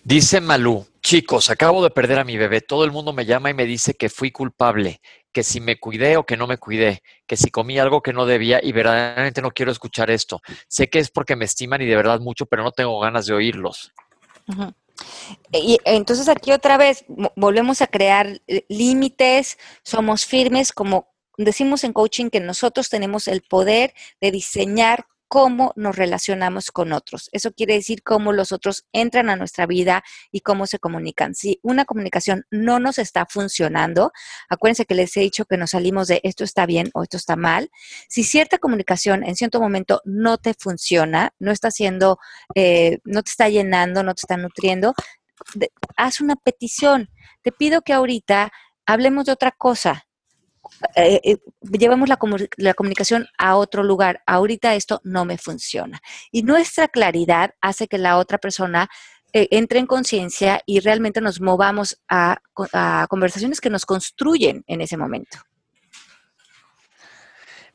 Dice 0.03 0.41
Malú, 0.41 0.87
chicos, 1.03 1.51
acabo 1.51 1.83
de 1.85 1.91
perder 1.91 2.19
a 2.19 2.25
mi 2.25 2.39
bebé. 2.39 2.63
Todo 2.63 2.85
el 2.85 2.91
mundo 2.91 3.13
me 3.13 3.27
llama 3.27 3.51
y 3.51 3.55
me 3.55 3.67
dice 3.67 3.95
que 3.95 4.09
fui 4.09 4.31
culpable 4.31 5.03
que 5.33 5.43
si 5.43 5.61
me 5.61 5.79
cuidé 5.79 6.17
o 6.17 6.25
que 6.25 6.37
no 6.37 6.47
me 6.47 6.59
cuidé, 6.59 7.03
que 7.27 7.37
si 7.37 7.51
comí 7.51 7.79
algo 7.79 8.03
que 8.03 8.13
no 8.13 8.27
debía 8.27 8.61
y 8.63 8.73
verdaderamente 8.73 9.43
no 9.43 9.51
quiero 9.51 9.71
escuchar 9.71 10.11
esto. 10.11 10.41
Sé 10.69 10.89
que 10.91 10.99
es 10.99 11.11
porque 11.11 11.37
me 11.37 11.45
estiman 11.45 11.81
y 11.83 11.87
de 11.87 11.97
verdad 11.97 12.21
mucho, 12.21 12.47
pero 12.47 12.63
no 12.63 12.73
tengo 12.73 12.99
ganas 13.01 13.27
de 13.27 13.35
oírlos. 13.35 13.93
Y 15.53 15.79
entonces 15.85 16.29
aquí 16.29 16.53
otra 16.53 16.77
vez 16.77 17.05
volvemos 17.37 17.81
a 17.83 17.87
crear 17.87 18.41
límites, 18.69 19.59
somos 19.83 20.27
firmes, 20.27 20.73
como 20.73 21.09
decimos 21.37 21.85
en 21.85 21.93
coaching 21.93 22.31
que 22.31 22.41
nosotros 22.41 22.91
tenemos 22.91 23.29
el 23.29 23.43
poder 23.43 23.95
de 24.21 24.31
diseñar 24.31 25.07
cómo 25.31 25.73
nos 25.77 25.95
relacionamos 25.95 26.73
con 26.73 26.93
otros. 26.93 27.29
Eso 27.31 27.53
quiere 27.53 27.75
decir 27.75 28.03
cómo 28.03 28.33
los 28.33 28.51
otros 28.51 28.87
entran 28.93 29.31
a 29.31 29.37
nuestra 29.37 29.65
vida 29.65 30.03
y 30.33 30.41
cómo 30.41 30.67
se 30.67 30.81
comunican. 30.81 31.37
Si 31.37 31.61
una 31.63 31.85
comunicación 31.85 32.47
no 32.51 32.81
nos 32.81 32.99
está 32.99 33.27
funcionando, 33.27 34.11
acuérdense 34.49 34.87
que 34.87 34.97
les 34.97 35.17
he 35.17 35.21
dicho 35.21 35.45
que 35.45 35.57
nos 35.57 35.71
salimos 35.71 36.09
de 36.09 36.21
esto 36.25 36.43
está 36.43 36.67
bien 36.67 36.91
o 36.95 37.05
esto 37.05 37.17
está 37.17 37.37
mal. 37.37 37.71
Si 38.09 38.25
cierta 38.25 38.59
comunicación 38.59 39.23
en 39.23 39.37
cierto 39.37 39.61
momento 39.61 40.03
no 40.05 40.37
te 40.37 40.53
funciona, 40.53 41.33
no 41.39 41.53
está 41.53 41.69
haciendo, 41.69 42.19
eh, 42.57 42.99
no 43.05 43.23
te 43.23 43.31
está 43.31 43.49
llenando, 43.49 44.03
no 44.03 44.15
te 44.15 44.23
está 44.25 44.37
nutriendo, 44.37 44.95
haz 45.97 46.21
una 46.21 46.35
petición. 46.35 47.09
Te 47.43 47.53
pido 47.53 47.83
que 47.83 47.93
ahorita 47.93 48.51
hablemos 48.85 49.27
de 49.27 49.33
otra 49.33 49.53
cosa 49.53 50.09
eh, 50.97 51.21
eh, 51.25 51.37
llevamos 51.73 52.09
la, 52.09 52.19
la, 52.57 52.75
comunicación 52.75 53.27
a 53.39 53.57
otro 53.57 53.83
lugar. 53.83 54.23
Ahorita 54.27 54.75
esto 54.75 55.01
no 55.05 55.25
me 55.25 55.39
funciona. 55.39 56.01
Y 56.31 56.43
nuestra 56.43 56.89
claridad 56.89 57.55
hace 57.61 57.89
que 57.89 57.99
la 57.99 58.19
otra 58.19 58.39
persona 58.39 58.89
eh, 59.33 59.49
entre 59.53 59.79
en 59.79 59.87
conciencia 59.87 60.63
y 60.67 60.81
realmente 60.81 61.21
nos 61.21 61.41
movamos 61.41 62.01
a, 62.09 62.39
a 62.73 63.07
conversaciones 63.09 63.61
que 63.61 63.71
nos 63.71 63.87
construyen 63.87 64.65
en 64.67 64.81
ese 64.81 64.97
momento. 64.97 65.39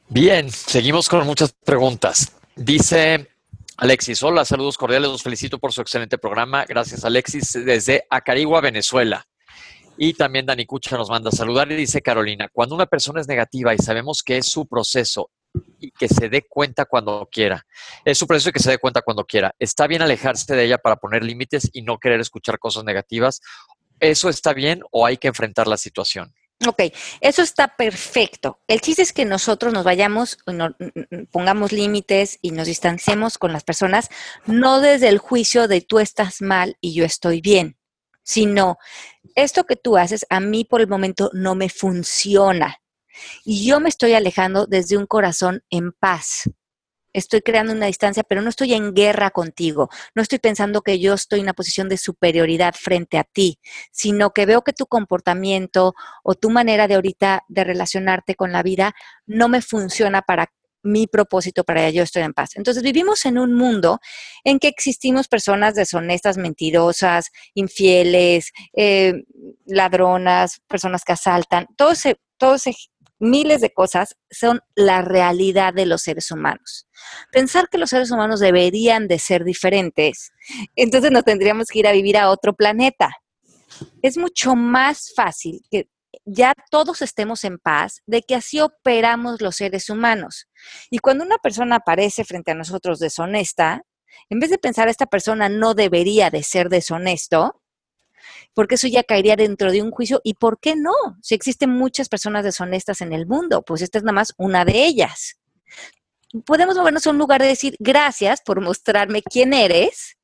Bien, 0.08 0.52
seguimos 0.52 1.10
con 1.10 1.26
muchas 1.26 1.54
preguntas. 1.54 2.32
Dice 2.56 3.30
Alexis, 3.78 4.22
hola, 4.24 4.46
saludos 4.46 4.78
cordiales, 4.78 5.10
los 5.10 5.24
felicito 5.24 5.60
por 5.60 5.74
su 5.74 5.82
excelente 5.82 6.18
programa. 6.18 6.66
Gracias, 6.66 7.04
Alexis, 7.04 7.54
desde 7.66 8.06
Acarigua, 8.10 8.62
Venezuela. 8.62 9.28
Y 9.98 10.14
también 10.14 10.46
Dani 10.46 10.66
Cucha 10.66 10.98
nos 10.98 11.10
manda 11.10 11.30
a 11.30 11.36
saludar 11.36 11.72
y 11.72 11.76
dice 11.76 12.02
Carolina, 12.02 12.50
cuando 12.52 12.76
una 12.76 12.86
persona 12.86 13.22
es 13.22 13.28
negativa 13.28 13.74
y 13.74 13.78
sabemos 13.78 14.24
que 14.24 14.38
es 14.38 14.46
su 14.46 14.66
proceso 14.66 15.32
y 15.80 15.92
que 15.92 16.10
se 16.10 16.28
dé 16.28 16.42
cuenta 16.42 16.86
cuando 16.86 17.30
quiera, 17.32 17.66
es 18.04 18.18
su 18.18 18.28
proceso 18.28 18.50
y 18.50 18.52
que 18.52 18.60
se 18.60 18.72
dé 18.72 18.78
cuenta 18.78 19.02
cuando 19.02 19.26
quiera, 19.26 19.56
¿está 19.58 19.88
bien 19.88 20.02
alejarse 20.02 20.54
de 20.54 20.66
ella 20.66 20.78
para 20.78 20.98
poner 20.98 21.24
límites 21.24 21.70
y 21.72 21.82
no 21.82 21.98
querer 21.98 22.20
escuchar 22.20 22.60
cosas 22.60 22.84
negativas? 22.84 23.40
¿Eso 24.02 24.28
está 24.28 24.54
bien 24.54 24.82
o 24.92 25.06
hay 25.06 25.16
que 25.16 25.30
enfrentar 25.30 25.68
la 25.68 25.78
situación? 25.78 26.34
Ok, 26.68 26.84
eso 27.22 27.42
está 27.42 27.76
perfecto. 27.76 28.60
El 28.68 28.82
chiste 28.82 29.02
es 29.02 29.12
que 29.12 29.26
nosotros 29.26 29.74
nos 29.74 29.84
vayamos, 29.84 30.38
pongamos 31.32 31.72
límites 31.72 32.40
y 32.42 32.52
nos 32.52 32.68
distanciemos 32.68 33.38
con 33.38 33.54
las 33.54 33.64
personas, 33.64 34.10
no 34.46 34.80
desde 34.80 35.10
el 35.10 35.18
juicio 35.18 35.68
de 35.68 35.82
tú 35.82 36.00
estás 36.00 36.42
mal 36.42 36.78
y 36.80 36.94
yo 36.94 37.04
estoy 37.04 37.42
bien, 37.42 37.78
sino 38.26 38.78
esto 39.36 39.64
que 39.64 39.78
tú 39.78 39.96
haces 39.96 40.26
a 40.30 40.42
mí 40.42 40.66
por 40.66 40.82
el 40.82 40.90
momento 40.90 41.30
no 41.32 41.56
me 41.56 41.70
funciona. 41.70 42.82
Y 43.46 43.66
yo 43.66 43.80
me 43.80 43.88
estoy 43.88 44.14
alejando 44.14 44.66
desde 44.66 44.98
un 44.98 45.06
corazón 45.06 45.64
en 45.70 45.94
paz 45.94 46.50
estoy 47.16 47.42
creando 47.42 47.72
una 47.72 47.86
distancia, 47.86 48.24
pero 48.24 48.42
no 48.42 48.50
estoy 48.50 48.74
en 48.74 48.94
guerra 48.94 49.32
contigo, 49.32 49.90
no 50.14 50.22
estoy 50.22 50.40
pensando 50.40 50.82
que 50.82 51.00
yo 51.00 51.14
estoy 51.14 51.40
en 51.40 51.46
una 51.46 51.54
posición 51.54 51.88
de 51.88 51.98
superioridad 51.98 52.76
frente 52.78 53.18
a 53.18 53.24
ti, 53.24 53.60
sino 53.92 54.32
que 54.32 54.46
veo 54.46 54.64
que 54.64 54.74
tu 54.74 54.86
comportamiento 54.86 55.96
o 56.24 56.36
tu 56.36 56.50
manera 56.50 56.88
de 56.88 56.96
ahorita 56.96 57.46
de 57.48 57.64
relacionarte 57.64 58.36
con 58.36 58.52
la 58.52 58.64
vida 58.64 58.94
no 59.26 59.48
me 59.48 59.62
funciona 59.62 60.22
para 60.24 60.52
mi 60.86 61.08
propósito 61.08 61.64
para 61.64 61.90
yo 61.90 62.04
estoy 62.04 62.24
en 62.24 62.34
paz. 62.34 62.52
Entonces 62.56 62.84
vivimos 62.84 63.26
en 63.26 63.38
un 63.38 63.54
mundo 63.54 64.00
en 64.44 64.60
que 64.60 64.68
existimos 64.68 65.28
personas 65.28 65.76
deshonestas, 65.76 66.38
mentirosas, 66.38 67.32
infieles, 67.54 68.52
eh, 68.74 69.24
ladronas, 69.66 70.62
personas 70.68 71.04
que 71.04 71.14
asaltan, 71.14 71.68
todo 71.76 71.94
miles 73.20 73.62
de 73.62 73.72
cosas 73.72 74.16
son 74.30 74.60
la 74.76 75.02
realidad 75.02 75.74
de 75.74 75.86
los 75.86 76.04
seres 76.04 76.32
humanos. 76.32 76.88
Pensar 77.32 77.70
que 77.70 77.78
los 77.78 77.90
seres 77.90 78.12
humanos 78.12 78.40
deberían 78.40 79.08
de 79.08 79.20
ser 79.20 79.44
diferentes, 79.44 80.32
entonces 80.76 81.12
nos 81.12 81.24
tendríamos 81.24 81.68
que 81.68 81.80
ir 81.80 81.88
a 81.88 81.92
vivir 81.92 82.18
a 82.18 82.30
otro 82.30 82.54
planeta. 82.54 83.10
Es 84.02 84.18
mucho 84.18 84.56
más 84.56 85.12
fácil 85.16 85.62
que 85.70 85.90
ya 86.26 86.54
todos 86.72 87.02
estemos 87.02 87.44
en 87.44 87.58
paz, 87.58 88.02
de 88.06 88.22
que 88.22 88.36
así 88.36 88.60
operamos 88.60 89.42
los 89.42 89.58
seres 89.58 89.90
humanos. 89.90 90.48
Y 90.90 91.00
cuando 91.00 91.24
una 91.24 91.38
persona 91.38 91.78
aparece 91.78 92.24
frente 92.24 92.52
a 92.52 92.56
nosotros 92.56 93.00
deshonesta, 93.00 93.84
en 94.30 94.40
vez 94.40 94.50
de 94.50 94.58
pensar 94.58 94.88
esta 94.88 95.06
persona 95.06 95.50
no 95.50 95.74
debería 95.74 96.30
de 96.30 96.44
ser 96.44 96.70
deshonesto, 96.70 97.62
porque 98.54 98.76
eso 98.76 98.88
ya 98.88 99.04
caería 99.04 99.36
dentro 99.36 99.72
de 99.72 99.82
un 99.82 99.92
juicio. 99.92 100.22
¿Y 100.24 100.36
por 100.36 100.60
qué 100.60 100.76
no? 100.76 100.94
Si 101.22 101.36
existen 101.36 101.70
muchas 101.70 102.10
personas 102.10 102.44
deshonestas 102.44 103.02
en 103.02 103.14
el 103.14 103.28
mundo, 103.28 103.64
pues 103.64 103.82
esta 103.82 103.98
es 103.98 104.04
nada 104.04 104.14
más 104.14 104.34
una 104.38 104.66
de 104.66 104.86
ellas. 104.86 105.40
Podemos 106.46 106.76
movernos 106.76 107.06
a 107.06 107.12
un 107.12 107.18
lugar 107.18 107.42
de 107.42 107.48
decir, 107.48 107.76
gracias 107.80 108.42
por 108.42 108.62
mostrarme 108.62 109.22
quién 109.22 109.54
eres, 109.54 110.18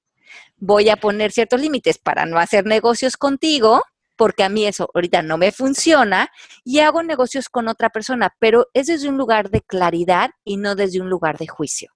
voy 0.58 0.89
a 0.89 0.98
poner 0.98 1.32
ciertos 1.32 1.60
límites 1.62 1.98
para 1.98 2.26
no 2.26 2.38
hacer 2.38 2.66
negocios 2.66 3.18
contigo, 3.18 3.84
porque 4.22 4.43
a 4.43 4.49
mí 4.49 4.67
eso 4.67 4.88
ahorita 4.93 5.24
no 5.24 5.39
me 5.39 5.51
funciona, 5.51 6.30
y 6.63 6.78
hago 6.78 7.01
negocios 7.01 7.49
con 7.49 7.67
otra 7.67 7.89
persona, 7.89 8.32
pero 8.38 8.67
es 8.72 8.86
desde 8.86 9.09
un 9.09 9.17
lugar 9.17 9.49
de 9.49 9.61
claridad 9.61 10.30
y 10.45 10.57
no 10.57 10.76
desde 10.76 11.01
un 11.01 11.09
lugar 11.09 11.39
de 11.39 11.47
juicio. 11.47 11.89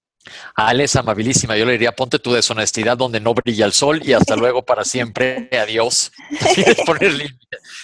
Ale 0.55 0.85
es 0.85 0.95
amabilísima. 0.95 1.55
Yo 1.55 1.67
le 1.67 1.73
diría, 1.73 1.91
ponte 1.91 2.17
tu 2.17 2.33
deshonestidad 2.33 2.97
donde 2.97 3.19
no 3.19 3.35
brilla 3.35 3.67
el 3.67 3.73
sol 3.73 4.01
y 4.03 4.13
hasta 4.13 4.35
luego 4.35 4.65
para 4.65 4.83
siempre. 4.83 5.49
Adiós. 5.61 6.11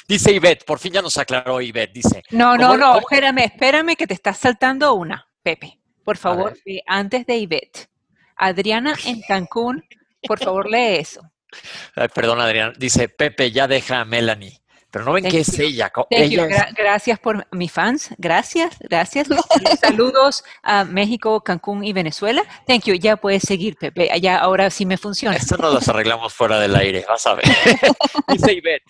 Dice 0.07 0.31
Ivette, 0.31 0.65
por 0.65 0.79
fin 0.79 0.93
ya 0.93 1.03
nos 1.03 1.17
aclaró 1.17 1.61
Ivette. 1.61 1.93
Dice. 1.93 2.23
No, 2.31 2.57
no, 2.57 2.75
no, 2.75 2.97
espérame, 2.97 3.43
espérame 3.43 3.95
que 3.95 4.07
te 4.07 4.15
estás 4.15 4.39
saltando 4.39 4.95
una, 4.95 5.23
Pepe. 5.43 5.79
Por 6.03 6.17
favor, 6.17 6.57
antes 6.87 7.27
de 7.27 7.37
Ivette. 7.37 7.91
Adriana 8.37 8.95
en 9.05 9.21
Cancún, 9.21 9.83
por 10.23 10.39
favor, 10.39 10.67
lee 10.67 10.97
eso. 10.97 11.21
Perdón, 12.14 12.41
Adriana. 12.41 12.74
Dice, 12.78 13.10
Pepe, 13.10 13.52
ya 13.52 13.68
deja 13.68 14.02
a 14.02 14.06
Melanie. 14.06 14.62
Pero 14.91 15.06
no 15.06 15.14
ven 15.14 15.24
que 15.24 15.39
es 15.39 15.58
ella. 15.58 15.91
gracias 16.76 17.18
por 17.18 17.47
mis 17.52 17.72
fans. 17.72 18.10
Gracias, 18.18 18.78
gracias. 18.82 19.28
Saludos 19.82 20.43
a 20.64 20.84
México, 20.84 21.41
Cancún 21.41 21.86
y 21.86 21.93
Venezuela. 21.93 22.43
Thank 22.68 22.84
you. 22.84 22.95
Ya 22.95 23.16
puedes 23.16 23.43
seguir, 23.43 23.78
Pepe. 23.78 24.12
Ya 24.20 24.38
ahora 24.38 24.70
sí 24.70 24.86
me 24.86 24.97
funciona. 24.97 25.38
Esto 25.38 25.56
nos 25.56 25.88
lo 25.88 25.93
arreglamos 25.93 26.34
fuera 26.34 26.60
del 26.60 26.76
aire. 26.76 27.06
Vas 27.08 27.26
a 27.26 27.36
ver. 27.36 27.45
Dice 28.28 28.52
Ivette. 28.52 28.84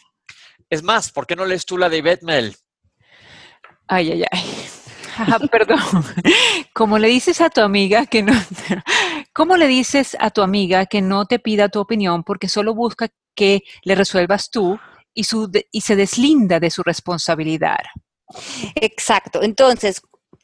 Es 0.71 0.81
más, 0.81 1.11
¿por 1.11 1.27
qué 1.27 1.35
no 1.35 1.45
lees 1.45 1.65
tú 1.65 1.77
la 1.77 1.87
de 1.87 1.97
Ivette 1.97 2.23
Mel? 2.23 2.55
Ay, 3.87 4.11
ay, 4.11 4.23
ay. 4.31 4.55
Ah, 5.17 5.39
perdón. 5.51 5.77
Como 6.73 6.97
le 6.97 7.09
dices 7.09 7.41
a 7.41 7.49
tu 7.49 7.59
amiga 7.59 8.05
que 8.05 8.23
no, 8.23 8.33
¿cómo 9.33 9.57
le 9.57 9.67
dices 9.67 10.15
a 10.19 10.29
tu 10.29 10.41
amiga 10.41 10.85
que 10.85 11.01
no 11.01 11.25
te 11.25 11.39
pida 11.39 11.69
tu 11.69 11.79
opinión 11.79 12.23
porque 12.23 12.49
solo 12.49 12.73
busca 12.75 13.09
que 13.35 13.63
le 13.83 13.95
resuelvas 13.95 14.49
tú 14.49 14.79
y, 15.13 15.81
se 15.81 15.95
deslinda 15.95 16.59
de 16.59 16.71
su 16.71 16.83
responsabilidad. 16.83 17.79
Exacto. 18.75 19.41
Entonces, 19.43 20.01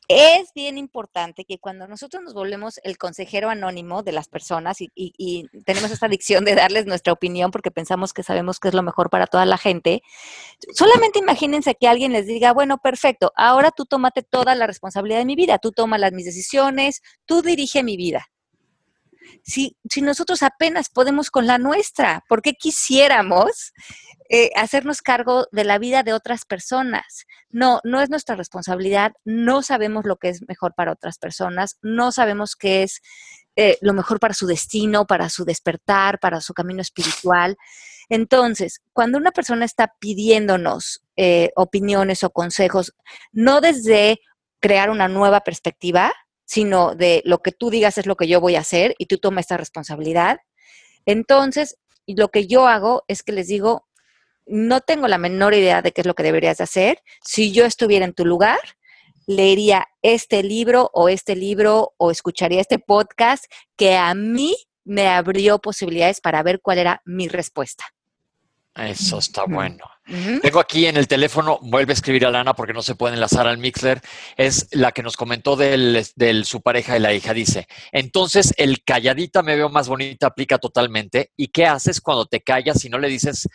es 0.10 0.54
bien 0.56 0.78
importante 0.78 1.44
que 1.44 1.58
cuando 1.58 1.88
nosotros 1.88 2.24
nos 2.24 2.34
volvemos 2.34 2.80
el 2.84 2.98
consejero 2.98 3.50
anónimo 3.50 4.04
de 4.04 4.14
las 4.14 4.30
personas 4.30 4.78
y, 4.80 5.50
tenemos 5.66 5.92
esta 5.92 6.06
adicción 6.06 6.46
de 6.46 6.56
darles 6.56 6.86
nuestra 6.86 7.14
opinión 7.14 7.52
porque 7.52 7.72
pensamos 7.72 8.14
que 8.14 8.24
sabemos 8.24 8.60
que 8.60 8.70
es 8.70 8.74
lo 8.74 8.84
mejor 8.84 9.10
para 9.10 9.28
toda 9.28 9.46
la 9.46 9.58
gente, 9.58 10.02
solamente 10.74 11.20
imagínense 11.20 11.76
que 11.76 11.88
alguien 11.88 12.14
les 12.14 12.26
diga, 12.26 12.54
bueno, 12.54 12.78
perfecto, 12.78 13.34
ahora 13.36 13.72
tú 13.72 13.86
tómate 13.86 14.24
toda 14.24 14.56
la 14.56 14.68
responsabilidad 14.68 15.20
de 15.20 15.26
mi 15.26 15.36
vida, 15.36 15.60
tú 15.60 15.72
tomas 15.72 16.00
las 16.00 16.14
mis 16.14 16.26
decisiones, 16.26 17.02
tú 17.26 17.42
dirige 17.42 17.84
mi 17.84 17.98
vida. 17.98 18.28
Si, 19.44 19.76
nosotros 20.02 20.44
apenas 20.44 20.90
podemos 20.90 21.32
con 21.32 21.48
la 21.48 21.58
nuestra, 21.58 22.24
¿por 22.28 22.42
qué 22.42 22.54
quisiéramos 22.54 23.74
eh, 24.30 24.52
hacernos 24.56 25.02
cargo 25.02 25.48
de 25.54 25.64
la 25.64 25.80
vida 25.80 26.04
de 26.04 26.12
otras 26.12 26.44
personas. 26.44 27.26
No, 27.50 27.80
no 27.86 28.02
es 28.02 28.10
nuestra 28.10 28.36
responsabilidad, 28.36 29.14
no 29.24 29.62
sabemos 29.62 30.04
lo 30.06 30.18
que 30.18 30.28
es 30.28 30.42
mejor 30.50 30.74
para 30.76 30.92
otras 30.92 31.18
personas, 31.18 31.78
no 31.82 32.12
sabemos 32.12 32.58
qué 32.58 32.84
es 32.84 33.02
eh, 33.56 33.78
lo 33.80 33.94
mejor 33.94 34.20
para 34.20 34.34
su 34.34 34.46
destino, 34.46 35.08
para 35.08 35.30
su 35.30 35.46
despertar, 35.46 36.20
para 36.20 36.42
su 36.42 36.54
camino 36.54 36.82
espiritual. 36.82 37.58
Entonces, 38.10 38.82
cuando 38.92 39.18
una 39.18 39.32
persona 39.32 39.64
está 39.64 39.94
pidiéndonos 40.00 41.04
eh, 41.16 41.52
opiniones 41.56 42.24
o 42.24 42.30
consejos, 42.30 42.94
no 43.32 43.62
desde 43.62 44.20
crear 44.60 44.90
una 44.90 45.08
nueva 45.08 45.40
perspectiva, 45.42 46.14
sino 46.48 46.96
de 46.96 47.22
lo 47.26 47.40
que 47.40 47.52
tú 47.52 47.70
digas 47.70 47.98
es 47.98 48.06
lo 48.08 48.16
que 48.16 48.28
yo 48.28 48.42
voy 48.42 48.56
a 48.56 48.62
hacer 48.62 48.96
y 48.98 49.06
tú 49.06 49.18
toma 49.18 49.42
esta 49.42 49.58
responsabilidad. 49.58 50.40
Entonces, 51.06 51.78
lo 52.08 52.30
que 52.30 52.48
yo 52.48 52.68
hago 52.68 53.04
es 53.08 53.22
que 53.22 53.34
les 53.34 53.48
digo, 53.48 53.86
no 54.46 54.80
tengo 54.80 55.08
la 55.10 55.18
menor 55.18 55.54
idea 55.54 55.82
de 55.82 55.92
qué 55.92 56.02
es 56.02 56.08
lo 56.08 56.16
que 56.16 56.24
deberías 56.24 56.62
hacer. 56.62 57.04
Si 57.24 57.52
yo 57.52 57.66
estuviera 57.66 58.06
en 58.06 58.14
tu 58.14 58.26
lugar, 58.26 58.60
leería 59.28 59.88
este 60.02 60.42
libro 60.42 60.90
o 60.94 61.10
este 61.10 61.36
libro 61.36 61.94
o 61.98 62.12
escucharía 62.12 62.62
este 62.62 62.80
podcast 62.80 63.44
que 63.76 63.98
a 63.98 64.16
mí 64.16 64.56
me 64.86 65.10
abrió 65.10 65.60
posibilidades 65.60 66.22
para 66.22 66.42
ver 66.44 66.62
cuál 66.62 66.78
era 66.78 67.02
mi 67.04 67.28
respuesta. 67.28 67.84
Eso 68.78 69.18
está 69.18 69.46
bueno. 69.46 69.84
Tengo 70.42 70.60
aquí 70.60 70.86
en 70.86 70.96
el 70.96 71.08
teléfono, 71.08 71.60
vuelve 71.62 71.92
a 71.92 71.96
escribir 71.96 72.26
a 72.26 72.32
Lana 72.32 72.54
porque 72.54 72.74
no 72.74 72.82
se 72.82 72.96
puede 72.96 73.16
enlazar 73.16 73.46
al 73.46 73.58
Mixler, 73.58 74.00
es 74.38 74.70
la 74.72 74.94
que 74.94 75.04
nos 75.04 75.18
comentó 75.18 75.58
del, 75.58 76.06
del, 76.16 76.46
su 76.46 76.62
pareja 76.62 76.96
y 76.96 77.02
la 77.02 77.14
hija. 77.14 77.34
Dice, 77.34 77.68
entonces 77.92 78.54
el 78.58 78.84
calladita 78.84 79.44
me 79.44 79.56
veo 79.56 79.68
más 79.70 79.90
bonita 79.90 80.28
aplica 80.28 80.60
totalmente. 80.60 81.32
¿Y 81.36 81.48
qué 81.48 81.66
haces 81.66 82.00
cuando 82.00 82.26
te 82.26 82.42
callas 82.42 82.86
y 82.86 82.90
no 82.90 83.00
le 83.00 83.10
dices 83.10 83.48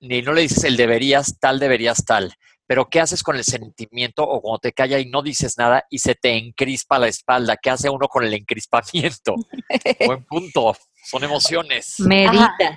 ni 0.00 0.22
no 0.22 0.32
le 0.32 0.42
dices 0.42 0.64
el 0.64 0.76
deberías, 0.76 1.38
tal, 1.38 1.58
deberías, 1.58 2.04
tal. 2.04 2.34
Pero 2.66 2.88
¿qué 2.88 3.00
haces 3.00 3.22
con 3.22 3.36
el 3.36 3.44
sentimiento 3.44 4.22
o 4.22 4.40
cuando 4.40 4.60
te 4.60 4.72
calla 4.72 4.98
y 4.98 5.06
no 5.06 5.22
dices 5.22 5.58
nada 5.58 5.84
y 5.90 5.98
se 5.98 6.14
te 6.14 6.36
encrispa 6.36 6.98
la 6.98 7.08
espalda? 7.08 7.56
¿Qué 7.56 7.68
hace 7.68 7.90
uno 7.90 8.06
con 8.08 8.24
el 8.24 8.32
encrispamiento? 8.32 9.34
Buen 10.06 10.24
punto. 10.24 10.76
Son 11.04 11.24
emociones. 11.24 11.96
Meditas. 11.98 12.38
Ajá. 12.38 12.76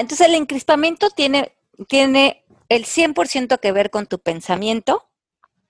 Entonces 0.00 0.26
el 0.26 0.34
encrispamiento 0.34 1.10
tiene, 1.10 1.56
tiene 1.88 2.44
el 2.68 2.84
100% 2.84 3.60
que 3.60 3.72
ver 3.72 3.90
con 3.90 4.06
tu 4.06 4.18
pensamiento 4.18 5.10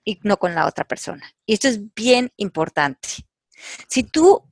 y 0.03 0.19
no 0.23 0.37
con 0.37 0.55
la 0.55 0.67
otra 0.67 0.85
persona. 0.85 1.35
Y 1.45 1.53
esto 1.53 1.67
es 1.67 1.93
bien 1.93 2.31
importante. 2.37 3.09
Si 3.87 4.03
tú, 4.03 4.43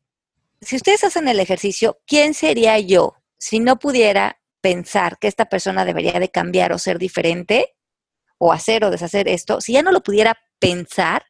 si 0.62 0.76
ustedes 0.76 1.04
hacen 1.04 1.28
el 1.28 1.40
ejercicio, 1.40 2.00
¿quién 2.06 2.34
sería 2.34 2.80
yo 2.80 3.16
si 3.38 3.60
no 3.60 3.78
pudiera 3.78 4.40
pensar 4.62 5.20
que 5.20 5.28
esta 5.28 5.46
persona 5.46 5.84
debería 5.84 6.20
de 6.20 6.30
cambiar 6.30 6.72
o 6.72 6.80
ser 6.80 6.98
diferente, 6.98 7.76
o 8.38 8.52
hacer 8.52 8.84
o 8.84 8.92
deshacer 8.92 9.28
esto, 9.28 9.62
si 9.62 9.74
ya 9.74 9.82
no 9.82 9.92
lo 9.92 10.02
pudiera 10.02 10.38
pensar, 10.60 11.26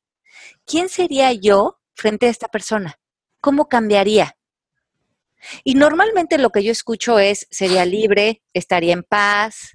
¿quién 0.66 0.90
sería 0.90 1.34
yo 1.34 1.80
frente 1.94 2.28
a 2.28 2.30
esta 2.30 2.48
persona? 2.48 3.00
¿Cómo 3.42 3.68
cambiaría? 3.70 4.38
Y 5.64 5.76
normalmente 5.76 6.38
lo 6.38 6.50
que 6.50 6.64
yo 6.64 6.72
escucho 6.72 7.20
es, 7.20 7.48
sería 7.52 7.86
libre, 7.86 8.42
estaría 8.54 8.94
en 8.94 9.04
paz, 9.04 9.72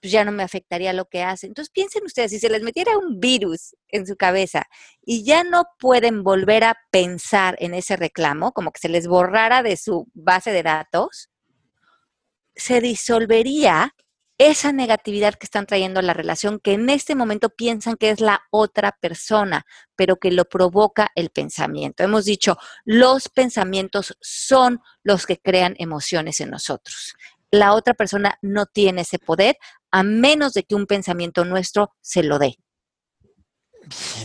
pues 0.00 0.12
ya 0.12 0.24
no 0.24 0.32
me 0.32 0.42
afectaría 0.42 0.92
lo 0.92 1.06
que 1.06 1.22
hace. 1.22 1.46
Entonces 1.46 1.70
piensen 1.70 2.04
ustedes, 2.04 2.30
si 2.30 2.38
se 2.38 2.50
les 2.50 2.62
metiera 2.62 2.96
un 2.96 3.20
virus 3.20 3.76
en 3.88 4.06
su 4.06 4.16
cabeza 4.16 4.66
y 5.04 5.24
ya 5.24 5.44
no 5.44 5.64
pueden 5.78 6.22
volver 6.22 6.64
a 6.64 6.76
pensar 6.90 7.56
en 7.58 7.74
ese 7.74 7.96
reclamo, 7.96 8.52
como 8.52 8.72
que 8.72 8.80
se 8.80 8.88
les 8.88 9.06
borrara 9.06 9.62
de 9.62 9.76
su 9.76 10.06
base 10.14 10.52
de 10.52 10.62
datos, 10.62 11.30
se 12.54 12.80
disolvería 12.80 13.94
esa 14.38 14.72
negatividad 14.72 15.34
que 15.34 15.46
están 15.46 15.66
trayendo 15.66 15.98
a 15.98 16.02
la 16.04 16.14
relación, 16.14 16.60
que 16.60 16.74
en 16.74 16.88
este 16.90 17.16
momento 17.16 17.50
piensan 17.50 17.96
que 17.96 18.10
es 18.10 18.20
la 18.20 18.42
otra 18.50 18.96
persona, 19.00 19.66
pero 19.96 20.16
que 20.16 20.30
lo 20.30 20.44
provoca 20.44 21.10
el 21.16 21.30
pensamiento. 21.30 22.04
Hemos 22.04 22.24
dicho, 22.24 22.56
los 22.84 23.28
pensamientos 23.28 24.16
son 24.20 24.80
los 25.02 25.26
que 25.26 25.38
crean 25.38 25.74
emociones 25.78 26.40
en 26.40 26.50
nosotros. 26.50 27.14
La 27.50 27.74
otra 27.74 27.94
persona 27.94 28.38
no 28.40 28.66
tiene 28.66 29.00
ese 29.00 29.18
poder 29.18 29.56
a 29.90 30.02
menos 30.04 30.52
de 30.52 30.62
que 30.62 30.76
un 30.76 30.86
pensamiento 30.86 31.44
nuestro 31.44 31.94
se 32.00 32.22
lo 32.22 32.38
dé. 32.38 32.58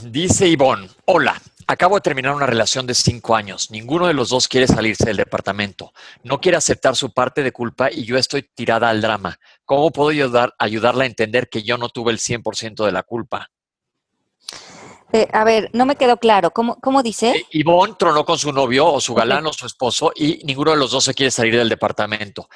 Dice 0.04 0.48
Ivonne, 0.48 0.90
hola, 1.06 1.42
acabo 1.68 1.96
de 1.96 2.02
terminar 2.02 2.36
una 2.36 2.46
relación 2.46 2.86
de 2.88 2.94
cinco 2.94 3.36
años. 3.36 3.72
Ninguno 3.72 4.08
de 4.08 4.14
los 4.14 4.30
dos 4.30 4.48
quiere 4.48 4.68
salirse 4.68 5.06
del 5.06 5.18
departamento. 5.18 5.94
No 6.24 6.40
quiere 6.40 6.58
aceptar 6.58 6.96
su 6.96 7.14
parte 7.14 7.44
de 7.44 7.52
culpa 7.52 7.92
y 7.92 8.06
yo 8.06 8.18
estoy 8.18 8.44
tirada 8.56 8.90
al 8.90 9.02
drama. 9.02 9.40
¿Cómo 9.66 9.92
puedo 9.92 10.10
ayudar, 10.10 10.54
ayudarla 10.60 11.04
a 11.04 11.08
entender 11.08 11.50
que 11.50 11.64
yo 11.64 11.78
no 11.78 11.90
tuve 11.90 12.12
el 12.12 12.20
100% 12.20 12.86
de 12.86 12.92
la 12.92 13.04
culpa? 13.04 13.50
Eh, 15.12 15.28
a 15.32 15.44
ver, 15.44 15.70
no 15.74 15.86
me 15.86 15.96
quedó 15.96 16.18
claro. 16.18 16.52
¿Cómo, 16.52 16.78
cómo 16.82 17.04
dice? 17.04 17.32
Eh, 17.32 17.46
Ivonne 17.52 17.94
tronó 18.00 18.26
con 18.26 18.38
su 18.38 18.52
novio 18.52 18.88
o 18.88 19.00
su 19.00 19.14
galán 19.14 19.46
o 19.46 19.54
su 19.54 19.68
esposo 19.68 20.12
y 20.16 20.42
ninguno 20.44 20.72
de 20.72 20.78
los 20.78 20.90
dos 20.90 21.04
se 21.04 21.14
quiere 21.14 21.30
salir 21.30 21.56
del 21.56 21.70
departamento. 21.70 22.50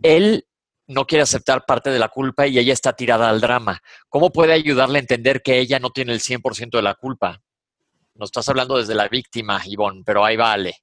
Él 0.00 0.46
no 0.86 1.06
quiere 1.06 1.22
aceptar 1.22 1.64
parte 1.66 1.90
de 1.90 1.98
la 1.98 2.08
culpa 2.08 2.46
y 2.46 2.58
ella 2.58 2.72
está 2.72 2.92
tirada 2.92 3.28
al 3.28 3.40
drama. 3.40 3.82
¿Cómo 4.08 4.30
puede 4.30 4.52
ayudarle 4.52 4.98
a 4.98 5.00
entender 5.00 5.42
que 5.42 5.58
ella 5.58 5.80
no 5.80 5.90
tiene 5.90 6.12
el 6.12 6.20
100% 6.20 6.70
de 6.76 6.82
la 6.82 6.94
culpa? 6.94 7.42
Nos 8.14 8.28
estás 8.28 8.48
hablando 8.48 8.76
desde 8.76 8.94
la 8.94 9.08
víctima, 9.08 9.60
Ivonne, 9.64 10.02
pero 10.04 10.24
ahí 10.24 10.36
vale. 10.36 10.76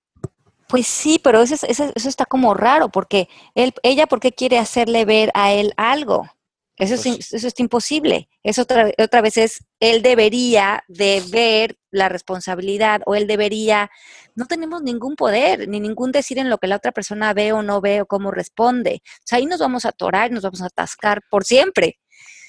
Pues 0.67 0.87
sí, 0.87 1.19
pero 1.21 1.41
eso, 1.41 1.55
eso, 1.67 1.91
está 1.95 2.25
como 2.25 2.53
raro, 2.53 2.89
porque 2.89 3.27
él, 3.55 3.73
ella, 3.83 4.07
¿por 4.07 4.19
qué 4.19 4.31
quiere 4.31 4.57
hacerle 4.57 5.03
ver 5.05 5.31
a 5.33 5.51
él 5.51 5.73
algo? 5.75 6.29
Eso, 6.77 6.95
es, 6.95 7.01
pues 7.03 7.33
eso 7.33 7.47
es 7.47 7.59
imposible. 7.59 8.29
Eso 8.41 8.63
otra, 8.63 8.89
otra 8.97 9.21
vez 9.21 9.37
es, 9.37 9.65
él 9.79 10.01
debería 10.01 10.83
de 10.87 11.21
ver 11.29 11.77
la 11.91 12.09
responsabilidad 12.09 13.01
o 13.05 13.15
él 13.15 13.27
debería, 13.27 13.91
no 14.33 14.45
tenemos 14.45 14.81
ningún 14.81 15.15
poder 15.15 15.67
ni 15.67 15.79
ningún 15.79 16.11
decir 16.11 16.39
en 16.39 16.49
lo 16.49 16.57
que 16.57 16.67
la 16.67 16.77
otra 16.77 16.91
persona 16.91 17.33
ve 17.33 17.51
o 17.51 17.61
no 17.61 17.81
ve 17.81 18.01
o 18.01 18.05
cómo 18.05 18.31
responde. 18.31 19.03
O 19.05 19.21
sea, 19.25 19.37
ahí 19.37 19.45
nos 19.45 19.59
vamos 19.59 19.85
a 19.85 19.89
atorar 19.89 20.31
y 20.31 20.33
nos 20.33 20.43
vamos 20.43 20.61
a 20.61 20.67
atascar 20.67 21.21
por 21.29 21.43
siempre. 21.43 21.99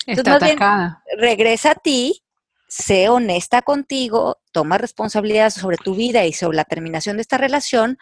Está 0.07 0.37
atacada. 0.37 1.03
regresa 1.19 1.73
a 1.73 1.75
ti, 1.75 2.22
sé 2.73 3.11
honesta 3.11 3.61
contigo, 3.61 4.41
toma 4.51 4.79
responsabilidad 4.79 5.51
sobre 5.51 5.77
tu 5.77 5.95
vida 5.95 6.25
y 6.25 6.33
sobre 6.33 6.57
la 6.57 6.65
terminación 6.65 7.19
de 7.19 7.21
esta 7.21 7.37
relación 7.37 7.99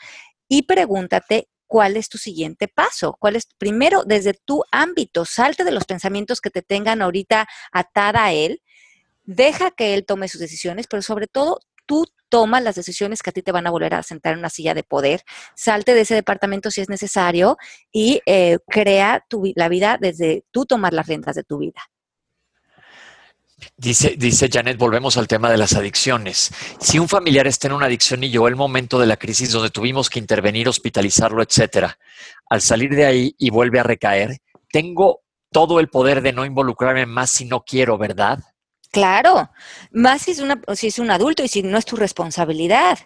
y 0.48 0.62
pregúntate 0.62 1.48
cuál 1.66 1.96
es 1.96 2.08
tu 2.08 2.18
siguiente 2.18 2.68
paso, 2.68 3.16
cuál 3.18 3.34
es 3.34 3.48
primero 3.58 4.04
desde 4.04 4.32
tu 4.32 4.62
ámbito, 4.70 5.24
salte 5.24 5.64
de 5.64 5.72
los 5.72 5.86
pensamientos 5.86 6.40
que 6.40 6.50
te 6.50 6.62
tengan 6.62 7.02
ahorita 7.02 7.48
atada 7.72 8.26
a 8.26 8.32
él, 8.32 8.62
deja 9.24 9.72
que 9.72 9.94
él 9.94 10.06
tome 10.06 10.28
sus 10.28 10.40
decisiones, 10.40 10.86
pero 10.86 11.02
sobre 11.02 11.26
todo 11.26 11.58
tú 11.84 12.06
tomas 12.28 12.62
las 12.62 12.76
decisiones 12.76 13.22
que 13.22 13.30
a 13.30 13.32
ti 13.32 13.42
te 13.42 13.50
van 13.50 13.66
a 13.66 13.70
volver 13.70 13.94
a 13.94 14.04
sentar 14.04 14.34
en 14.34 14.38
una 14.38 14.50
silla 14.50 14.74
de 14.74 14.84
poder, 14.84 15.22
salte 15.56 15.94
de 15.94 16.02
ese 16.02 16.14
departamento 16.14 16.70
si 16.70 16.80
es 16.80 16.88
necesario 16.88 17.56
y 17.90 18.20
eh, 18.24 18.58
crea 18.68 19.24
tu, 19.28 19.50
la 19.56 19.68
vida 19.68 19.98
desde 20.00 20.44
tú 20.52 20.64
tomar 20.64 20.92
las 20.92 21.08
riendas 21.08 21.34
de 21.34 21.42
tu 21.42 21.58
vida. 21.58 21.82
Dice, 23.76 24.14
dice 24.16 24.48
Janet, 24.50 24.76
volvemos 24.76 25.16
al 25.16 25.28
tema 25.28 25.50
de 25.50 25.56
las 25.56 25.74
adicciones. 25.74 26.52
Si 26.80 26.98
un 26.98 27.08
familiar 27.08 27.46
está 27.46 27.68
en 27.68 27.74
una 27.74 27.86
adicción 27.86 28.22
y 28.24 28.30
llegó 28.30 28.48
el 28.48 28.56
momento 28.56 28.98
de 28.98 29.06
la 29.06 29.16
crisis 29.16 29.52
donde 29.52 29.70
tuvimos 29.70 30.10
que 30.10 30.18
intervenir, 30.18 30.68
hospitalizarlo, 30.68 31.42
etcétera, 31.42 31.98
al 32.48 32.60
salir 32.60 32.94
de 32.94 33.06
ahí 33.06 33.34
y 33.38 33.50
vuelve 33.50 33.80
a 33.80 33.84
recaer, 33.84 34.38
tengo 34.70 35.20
todo 35.50 35.80
el 35.80 35.88
poder 35.88 36.22
de 36.22 36.32
no 36.32 36.44
involucrarme 36.44 37.06
más 37.06 37.30
si 37.30 37.44
no 37.44 37.62
quiero, 37.62 37.98
¿verdad? 37.98 38.38
Claro, 38.92 39.50
más 39.92 40.22
si 40.22 40.32
es, 40.32 40.40
una, 40.40 40.60
si 40.74 40.88
es 40.88 40.98
un 40.98 41.10
adulto 41.10 41.44
y 41.44 41.48
si 41.48 41.62
no 41.62 41.78
es 41.78 41.84
tu 41.84 41.96
responsabilidad, 41.96 42.98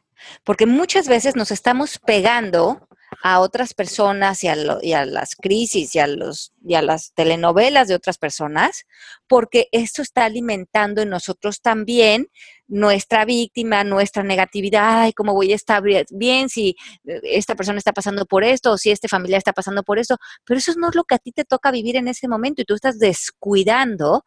porque 0.42 0.66
muchas 0.66 1.08
veces 1.08 1.36
nos 1.36 1.50
estamos 1.50 1.98
pegando 1.98 2.88
a 3.26 3.40
otras 3.40 3.72
personas 3.72 4.44
y 4.44 4.48
a, 4.48 5.06
las 5.06 5.34
crisis 5.34 5.94
y 5.94 5.98
a, 5.98 6.06
los, 6.06 6.52
y 6.62 6.74
a 6.74 6.82
las 6.82 7.14
telenovelas 7.14 7.88
de 7.88 7.94
otras 7.94 8.18
personas, 8.18 8.84
porque 9.26 9.68
esto 9.72 10.02
está 10.02 10.26
alimentando 10.26 11.00
en 11.00 11.08
nosotros 11.08 11.62
también 11.62 12.28
nuestra 12.68 13.24
víctima, 13.24 13.82
nuestra 13.82 14.22
negatividad, 14.22 15.04
ay, 15.04 15.14
¿cómo 15.14 15.32
voy 15.32 15.52
a 15.52 15.56
estar 15.56 15.82
bien 16.10 16.50
si 16.50 16.76
eh, 17.06 17.20
esta 17.22 17.54
persona 17.54 17.78
está 17.78 17.94
pasando 17.94 18.26
por 18.26 18.44
esto 18.44 18.72
o 18.72 18.76
si 18.76 18.90
este 18.90 19.08
familiar 19.08 19.38
está 19.38 19.54
pasando 19.54 19.82
por 19.82 19.98
esto? 19.98 20.18
Pero 20.44 20.58
eso 20.58 20.74
no 20.76 20.90
es 20.90 20.94
lo 20.94 21.04
que 21.04 21.14
a 21.14 21.18
ti 21.18 21.32
te 21.32 21.46
toca 21.46 21.70
vivir 21.70 21.96
en 21.96 22.08
ese 22.08 22.28
momento 22.28 22.60
y 22.60 22.66
tú 22.66 22.74
estás 22.74 22.98
descuidando 22.98 24.26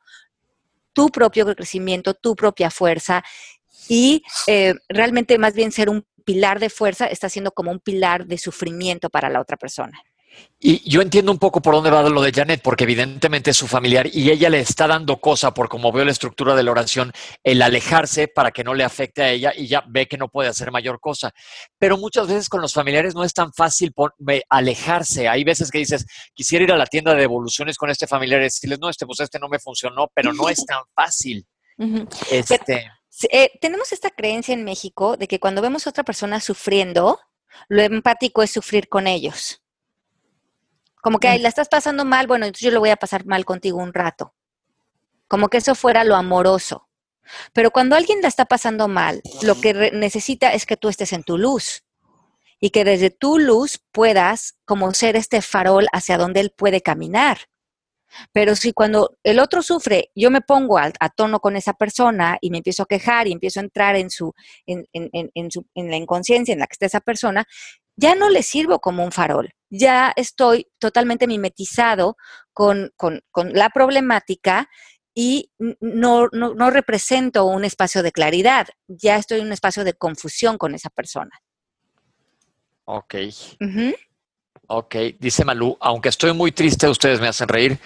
tu 0.93 1.09
propio 1.09 1.45
crecimiento, 1.55 2.15
tu 2.15 2.35
propia 2.35 2.71
fuerza 2.71 3.23
y 3.87 4.23
eh, 4.47 4.73
realmente 4.89 5.37
más 5.37 5.53
bien 5.53 5.71
ser 5.71 5.87
un 5.91 6.03
pilar 6.28 6.59
de 6.59 6.69
fuerza 6.69 7.05
está 7.05 7.30
siendo 7.30 7.51
como 7.51 7.71
un 7.71 7.80
pilar 7.80 8.28
de 8.28 8.38
sufrimiento 8.38 9.09
para 9.09 9.30
la 9.30 9.39
otra 9.39 9.55
persona. 9.55 9.97
Y 10.59 10.88
yo 10.88 11.01
entiendo 11.01 11.32
un 11.32 11.39
poco 11.39 11.61
por 11.61 11.73
dónde 11.73 11.89
va 11.89 12.03
lo 12.09 12.21
de 12.21 12.34
Janet, 12.34 12.61
porque 12.61 12.84
evidentemente 12.84 13.51
es 13.51 13.57
su 13.57 13.65
familiar 13.65 14.07
y 14.11 14.30
ella 14.30 14.49
le 14.49 14.59
está 14.59 14.88
dando 14.88 15.17
cosa 15.17 15.53
por 15.53 15.69
como 15.69 15.91
veo 15.91 16.03
la 16.03 16.11
estructura 16.11 16.53
de 16.53 16.63
la 16.63 16.71
oración, 16.71 17.13
el 17.43 17.61
alejarse 17.61 18.28
para 18.28 18.51
que 18.51 18.63
no 18.63 18.73
le 18.73 18.84
afecte 18.84 19.23
a 19.23 19.32
ella 19.32 19.53
y 19.55 19.67
ya 19.67 19.84
ve 19.88 20.07
que 20.07 20.17
no 20.17 20.28
puede 20.28 20.49
hacer 20.49 20.69
mayor 20.71 20.99
cosa. 20.99 21.32
Pero 21.80 21.97
muchas 21.97 22.28
veces 22.28 22.49
con 22.49 22.61
los 22.61 22.73
familiares 22.73 23.15
no 23.15 23.23
es 23.23 23.34
tan 23.34 23.53
fácil 23.53 23.93
alejarse. 24.49 25.30
Hay 25.30 25.45
veces 25.45 25.71
que 25.71 25.80
dices, 25.80 26.05
quisiera 26.34 26.65
ir 26.65 26.71
a 26.73 26.78
la 26.78 26.88
tienda 26.88 27.13
de 27.13 27.21
devoluciones 27.21 27.78
con 27.78 27.89
este 27.89 28.05
familiar 28.05 28.41
y 28.41 28.45
decirles, 28.45 28.80
no, 28.80 28.89
este, 28.89 29.05
pues 29.05 29.21
este 29.21 29.39
no 29.39 29.47
me 29.47 29.59
funcionó, 29.59 30.11
pero 30.13 30.34
no 30.34 30.49
es 30.49 30.65
tan 30.65 30.82
fácil. 30.93 31.45
Este. 32.30 32.91
Eh, 33.32 33.57
tenemos 33.61 33.91
esta 33.91 34.09
creencia 34.11 34.53
en 34.53 34.63
México 34.63 35.18
de 35.18 35.28
que 35.28 35.39
cuando 35.39 35.61
vemos 35.61 35.86
a 35.86 35.89
otra 35.89 36.03
persona 36.03 36.39
sufriendo, 36.39 37.20
lo 37.68 37.82
empático 37.82 38.43
es 38.43 38.51
sufrir 38.51 38.89
con 38.89 39.07
ellos. 39.07 39.63
Como 41.01 41.20
que, 41.20 41.38
la 41.39 41.49
estás 41.49 41.70
pasando 41.70 42.05
mal, 42.05 42.28
bueno, 42.28 42.45
entonces 42.45 42.65
yo 42.65 42.72
lo 42.72 42.80
voy 42.80 42.89
a 42.89 42.97
pasar 42.97 43.26
mal 43.26 43.45
contigo 43.45 43.78
un 43.78 43.93
rato. 43.93 44.34
Como 45.28 45.47
que 45.47 45.57
eso 45.57 45.74
fuera 45.76 46.03
lo 46.03 46.15
amoroso. 46.15 46.88
Pero 47.53 47.72
cuando 47.72 47.95
alguien 47.95 48.22
la 48.22 48.28
está 48.28 48.45
pasando 48.45 48.88
mal, 48.88 49.22
lo 49.41 49.59
que 49.59 49.91
necesita 49.91 50.53
es 50.53 50.65
que 50.65 50.78
tú 50.78 50.89
estés 50.89 51.13
en 51.13 51.24
tu 51.24 51.38
luz 51.38 51.84
y 52.59 52.70
que 52.70 52.84
desde 52.84 53.09
tu 53.09 53.38
luz 53.38 53.80
puedas 53.91 54.57
como 54.65 54.93
ser 54.93 55.15
este 55.15 55.41
farol 55.41 55.88
hacia 55.91 56.18
donde 56.18 56.39
él 56.39 56.51
puede 56.55 56.82
caminar. 56.82 57.49
Pero 58.31 58.55
si 58.55 58.73
cuando 58.73 59.17
el 59.23 59.39
otro 59.39 59.61
sufre, 59.61 60.11
yo 60.15 60.31
me 60.31 60.41
pongo 60.41 60.77
a, 60.77 60.91
tono 61.15 61.39
con 61.39 61.55
esa 61.55 61.73
persona 61.73 62.37
y 62.41 62.49
me 62.49 62.57
empiezo 62.57 62.83
a 62.83 62.87
quejar 62.87 63.27
y 63.27 63.31
empiezo 63.31 63.59
a 63.59 63.63
entrar 63.63 63.95
en, 63.95 64.09
su, 64.09 64.33
en, 64.65 64.87
en, 64.93 65.89
la 65.89 65.95
inconsciencia 65.95 66.53
en 66.53 66.59
la 66.59 66.67
que 66.67 66.73
está 66.73 66.85
esa 66.85 67.01
persona, 67.01 67.45
ya 67.95 68.15
no 68.15 68.29
le 68.29 68.43
sirvo 68.43 68.79
como 68.79 69.03
un 69.03 69.11
farol. 69.11 69.53
Ya 69.69 70.13
estoy 70.15 70.67
totalmente 70.79 71.27
mimetizado 71.27 72.15
con, 72.53 72.91
la 73.53 73.69
problemática 73.69 74.69
y 75.13 75.51
no, 75.79 76.27
no, 76.31 76.69
represento 76.69 77.45
un 77.45 77.65
espacio 77.65 78.03
de 78.03 78.11
claridad. 78.11 78.67
Ya 78.87 79.17
estoy 79.17 79.39
en 79.39 79.47
un 79.47 79.53
espacio 79.53 79.83
de 79.83 79.93
confusión 79.93 80.57
con 80.57 80.75
esa 80.75 80.89
persona. 80.89 81.41
Ok. 82.85 83.15
Ok, 84.68 84.95
dice 85.20 85.45
Malú, 85.45 85.78
aunque 85.80 86.09
estoy 86.09 86.34
muy 86.34 86.51
triste, 86.51 86.88
ustedes 86.89 87.22
me 87.22 87.28
hacen 87.28 87.47
reír. 87.47 87.80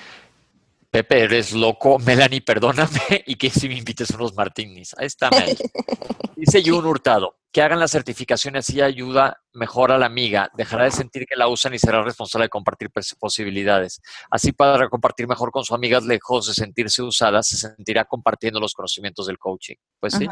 Pepe, 0.89 1.21
eres 1.21 1.53
loco. 1.53 1.99
Melanie, 2.05 2.41
perdóname. 2.41 3.23
Y 3.25 3.35
que 3.35 3.49
si 3.49 3.69
me 3.69 3.77
invites 3.77 4.09
unos 4.11 4.35
martinis. 4.35 4.93
Ahí 4.97 5.07
está, 5.07 5.29
Dice 6.35 6.63
Jun 6.65 6.85
Hurtado, 6.85 7.35
que 7.51 7.61
hagan 7.61 7.79
las 7.79 7.91
certificaciones 7.91 8.67
y 8.71 8.81
ayuda 8.81 9.41
mejor 9.53 9.91
a 9.91 9.99
la 9.99 10.07
amiga. 10.07 10.49
Dejará 10.55 10.85
de 10.85 10.91
sentir 10.91 11.27
que 11.27 11.35
la 11.35 11.47
usan 11.47 11.73
y 11.75 11.79
será 11.79 12.03
responsable 12.03 12.45
de 12.45 12.49
compartir 12.49 12.89
posibilidades. 13.19 14.01
Así 14.31 14.51
para 14.51 14.89
compartir 14.89 15.27
mejor 15.27 15.51
con 15.51 15.63
su 15.63 15.75
amiga, 15.75 15.99
lejos 15.99 16.47
de 16.47 16.55
sentirse 16.55 17.03
usada, 17.03 17.43
se 17.43 17.57
sentirá 17.57 18.05
compartiendo 18.05 18.59
los 18.59 18.73
conocimientos 18.73 19.27
del 19.27 19.37
coaching. 19.37 19.75
Pues 19.99 20.15
sí. 20.15 20.27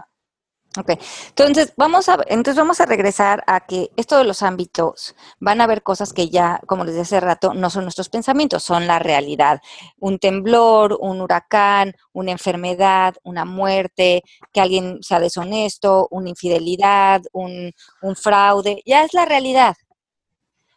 Ok, 0.78 0.92
entonces 1.30 1.74
vamos 1.78 2.10
a 2.10 2.20
entonces 2.28 2.56
vamos 2.56 2.80
a 2.80 2.86
regresar 2.86 3.44
a 3.48 3.62
que 3.62 3.90
esto 3.96 4.20
de 4.20 4.24
los 4.24 4.44
ámbitos 4.44 5.16
van 5.40 5.62
a 5.62 5.64
haber 5.64 5.82
cosas 5.82 6.14
que 6.14 6.30
ya, 6.30 6.62
como 6.68 6.86
les 6.86 6.94
decía 6.94 7.18
hace 7.18 7.26
rato, 7.26 7.56
no 7.56 7.72
son 7.72 7.86
nuestros 7.86 8.10
pensamientos, 8.10 8.64
son 8.64 8.86
la 8.86 9.00
realidad. 9.00 9.62
Un 9.98 10.20
temblor, 10.20 10.96
un 11.02 11.22
huracán, 11.22 11.96
una 12.14 12.32
enfermedad, 12.32 13.16
una 13.24 13.46
muerte, 13.46 14.22
que 14.54 14.62
alguien 14.62 15.00
sea 15.02 15.20
deshonesto, 15.20 16.08
una 16.12 16.30
infidelidad, 16.30 17.24
un, 17.34 17.72
un 18.04 18.16
fraude, 18.16 18.84
ya 18.86 19.04
es 19.04 19.14
la 19.16 19.26
realidad. 19.26 19.76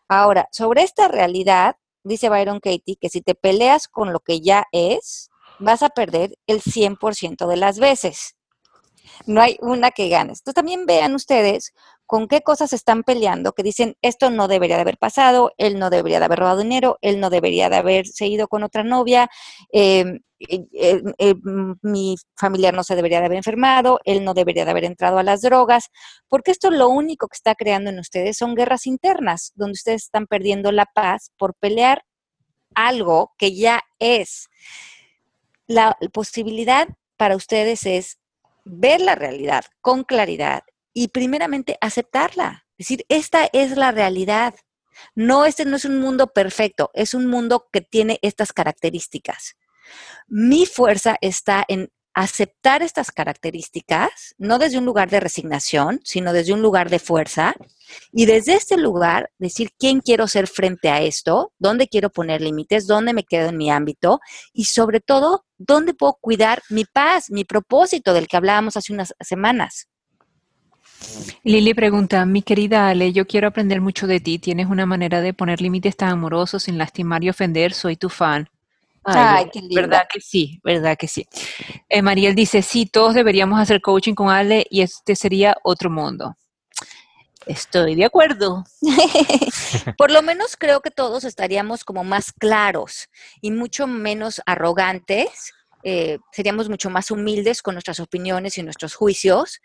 Ahora, 0.08 0.48
sobre 0.52 0.84
esta 0.84 1.08
realidad, 1.08 1.76
dice 2.02 2.30
Byron 2.30 2.60
Katie 2.60 2.96
que 2.98 3.10
si 3.10 3.20
te 3.20 3.34
peleas 3.34 3.88
con 3.88 4.12
lo 4.12 4.20
que 4.20 4.40
ya 4.40 4.64
es, 4.72 5.30
vas 5.58 5.82
a 5.82 5.90
perder 5.90 6.38
el 6.46 6.62
100% 6.62 7.46
de 7.46 7.56
las 7.56 7.78
veces 7.78 8.36
no 9.26 9.40
hay 9.40 9.56
una 9.60 9.90
que 9.90 10.08
ganes. 10.08 10.40
Entonces 10.40 10.54
también 10.54 10.86
vean 10.86 11.14
ustedes 11.14 11.72
con 12.06 12.28
qué 12.28 12.42
cosas 12.42 12.72
están 12.72 13.04
peleando, 13.04 13.52
que 13.52 13.62
dicen, 13.62 13.96
esto 14.02 14.28
no 14.30 14.46
debería 14.46 14.76
de 14.76 14.82
haber 14.82 14.98
pasado, 14.98 15.52
él 15.56 15.78
no 15.78 15.88
debería 15.88 16.18
de 16.18 16.26
haber 16.26 16.40
robado 16.40 16.60
dinero, 16.60 16.98
él 17.00 17.20
no 17.20 17.30
debería 17.30 17.70
de 17.70 17.76
haberse 17.76 18.26
ido 18.26 18.48
con 18.48 18.62
otra 18.62 18.84
novia, 18.84 19.30
em, 19.70 20.20
eh, 20.38 21.02
eh, 21.18 21.34
mi 21.82 22.16
familiar 22.36 22.74
no 22.74 22.84
se 22.84 22.96
debería 22.96 23.20
de 23.20 23.26
haber 23.26 23.38
enfermado, 23.38 24.00
él 24.04 24.24
no 24.24 24.34
debería 24.34 24.64
de 24.64 24.72
haber 24.72 24.84
entrado 24.84 25.18
a 25.18 25.22
las 25.22 25.40
drogas, 25.40 25.88
porque 26.28 26.50
esto 26.50 26.70
lo 26.70 26.88
único 26.88 27.28
que 27.28 27.36
está 27.36 27.54
creando 27.54 27.90
en 27.90 27.98
ustedes 27.98 28.36
son 28.36 28.54
guerras 28.54 28.86
internas, 28.86 29.52
donde 29.54 29.72
ustedes 29.72 30.02
están 30.04 30.26
perdiendo 30.26 30.70
la 30.70 30.86
paz 30.86 31.30
por 31.38 31.54
pelear 31.54 32.04
algo 32.74 33.32
que 33.38 33.54
ya 33.54 33.82
es. 33.98 34.48
La 35.66 35.96
posibilidad 36.12 36.88
para 37.16 37.36
ustedes 37.36 37.86
es 37.86 38.18
ver 38.64 39.00
la 39.00 39.14
realidad 39.14 39.64
con 39.80 40.04
claridad 40.04 40.62
y 40.92 41.08
primeramente 41.08 41.78
aceptarla. 41.80 42.66
Es 42.78 42.88
decir, 42.88 43.06
esta 43.08 43.48
es 43.52 43.76
la 43.76 43.92
realidad. 43.92 44.54
No, 45.14 45.44
este 45.46 45.64
no 45.64 45.76
es 45.76 45.84
un 45.84 46.00
mundo 46.00 46.32
perfecto, 46.32 46.90
es 46.94 47.14
un 47.14 47.26
mundo 47.26 47.68
que 47.72 47.80
tiene 47.80 48.18
estas 48.22 48.52
características. 48.52 49.56
Mi 50.28 50.66
fuerza 50.66 51.16
está 51.20 51.64
en 51.66 51.90
aceptar 52.14 52.82
estas 52.82 53.10
características, 53.10 54.34
no 54.38 54.58
desde 54.58 54.78
un 54.78 54.84
lugar 54.84 55.10
de 55.10 55.20
resignación, 55.20 56.00
sino 56.04 56.32
desde 56.32 56.52
un 56.52 56.62
lugar 56.62 56.90
de 56.90 56.98
fuerza, 56.98 57.54
y 58.12 58.26
desde 58.26 58.54
este 58.54 58.76
lugar 58.76 59.30
decir 59.38 59.70
quién 59.78 60.00
quiero 60.00 60.26
ser 60.28 60.46
frente 60.46 60.88
a 60.88 61.00
esto, 61.00 61.52
dónde 61.58 61.88
quiero 61.88 62.10
poner 62.10 62.40
límites, 62.40 62.86
dónde 62.86 63.12
me 63.12 63.24
quedo 63.24 63.48
en 63.48 63.56
mi 63.56 63.70
ámbito, 63.70 64.20
y 64.52 64.64
sobre 64.64 65.00
todo, 65.00 65.44
dónde 65.58 65.94
puedo 65.94 66.18
cuidar 66.20 66.62
mi 66.68 66.84
paz, 66.84 67.30
mi 67.30 67.44
propósito 67.44 68.14
del 68.14 68.28
que 68.28 68.36
hablábamos 68.36 68.76
hace 68.76 68.92
unas 68.92 69.14
semanas. 69.20 69.88
Lili 71.42 71.74
pregunta, 71.74 72.24
mi 72.26 72.42
querida 72.42 72.88
Ale, 72.88 73.12
yo 73.12 73.26
quiero 73.26 73.48
aprender 73.48 73.80
mucho 73.80 74.06
de 74.06 74.20
ti. 74.20 74.38
¿Tienes 74.38 74.68
una 74.68 74.86
manera 74.86 75.20
de 75.20 75.34
poner 75.34 75.60
límites 75.60 75.96
tan 75.96 76.10
amorosos 76.10 76.64
sin 76.64 76.78
lastimar 76.78 77.24
y 77.24 77.30
ofender? 77.30 77.72
Soy 77.72 77.96
tu 77.96 78.08
fan. 78.08 78.48
Ay, 79.04 79.46
qué 79.52 79.60
¿Verdad 79.74 80.06
que 80.12 80.20
sí? 80.20 80.60
¿Verdad 80.62 80.96
que 80.96 81.08
sí? 81.08 81.26
Eh, 81.88 82.02
Mariel 82.02 82.34
dice, 82.34 82.62
sí, 82.62 82.86
todos 82.86 83.14
deberíamos 83.14 83.60
hacer 83.60 83.80
coaching 83.80 84.14
con 84.14 84.30
Ale 84.30 84.66
y 84.70 84.82
este 84.82 85.16
sería 85.16 85.56
otro 85.64 85.90
mundo. 85.90 86.36
Estoy 87.46 87.96
de 87.96 88.04
acuerdo. 88.04 88.64
Por 89.98 90.10
lo 90.12 90.22
menos 90.22 90.56
creo 90.56 90.80
que 90.80 90.90
todos 90.90 91.24
estaríamos 91.24 91.84
como 91.84 92.04
más 92.04 92.32
claros 92.32 93.08
y 93.40 93.50
mucho 93.50 93.86
menos 93.86 94.40
arrogantes. 94.46 95.52
Eh, 95.84 96.18
seríamos 96.32 96.68
mucho 96.68 96.90
más 96.90 97.10
humildes 97.10 97.62
con 97.62 97.74
nuestras 97.74 98.00
opiniones 98.00 98.58
y 98.58 98.62
nuestros 98.62 98.94
juicios 98.94 99.60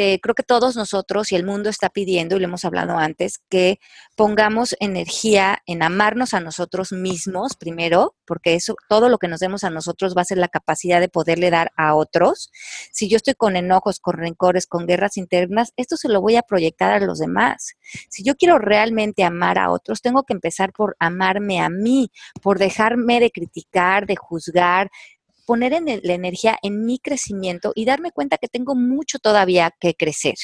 eh, 0.00 0.20
creo 0.20 0.36
que 0.36 0.44
todos 0.44 0.76
nosotros 0.76 1.32
y 1.32 1.34
el 1.34 1.44
mundo 1.44 1.68
está 1.68 1.88
pidiendo, 1.88 2.36
y 2.36 2.38
lo 2.38 2.44
hemos 2.44 2.64
hablado 2.64 2.96
antes, 2.98 3.40
que 3.50 3.80
pongamos 4.14 4.76
energía 4.78 5.60
en 5.66 5.82
amarnos 5.82 6.34
a 6.34 6.40
nosotros 6.40 6.92
mismos 6.92 7.56
primero, 7.56 8.14
porque 8.24 8.54
eso, 8.54 8.76
todo 8.88 9.08
lo 9.08 9.18
que 9.18 9.26
nos 9.26 9.40
demos 9.40 9.64
a 9.64 9.70
nosotros 9.70 10.14
va 10.16 10.22
a 10.22 10.24
ser 10.24 10.38
la 10.38 10.46
capacidad 10.46 11.00
de 11.00 11.08
poderle 11.08 11.50
dar 11.50 11.72
a 11.76 11.96
otros. 11.96 12.52
Si 12.92 13.08
yo 13.08 13.16
estoy 13.16 13.34
con 13.34 13.56
enojos, 13.56 13.98
con 13.98 14.16
rencores, 14.16 14.68
con 14.68 14.86
guerras 14.86 15.16
internas, 15.16 15.72
esto 15.76 15.96
se 15.96 16.08
lo 16.08 16.20
voy 16.20 16.36
a 16.36 16.42
proyectar 16.42 16.92
a 16.92 17.04
los 17.04 17.18
demás. 17.18 17.72
Si 18.08 18.22
yo 18.22 18.36
quiero 18.36 18.60
realmente 18.60 19.24
amar 19.24 19.58
a 19.58 19.72
otros, 19.72 20.00
tengo 20.00 20.22
que 20.22 20.32
empezar 20.32 20.72
por 20.72 20.94
amarme 21.00 21.60
a 21.60 21.70
mí, 21.70 22.12
por 22.40 22.60
dejarme 22.60 23.18
de 23.18 23.32
criticar, 23.32 24.06
de 24.06 24.14
juzgar, 24.14 24.92
poner 25.48 25.72
en 25.72 25.86
la 26.02 26.12
energía 26.12 26.58
en 26.62 26.84
mi 26.84 26.98
crecimiento 26.98 27.72
y 27.74 27.86
darme 27.86 28.12
cuenta 28.12 28.36
que 28.36 28.48
tengo 28.48 28.74
mucho 28.74 29.18
todavía 29.18 29.74
que 29.80 29.94
crecer 29.94 30.34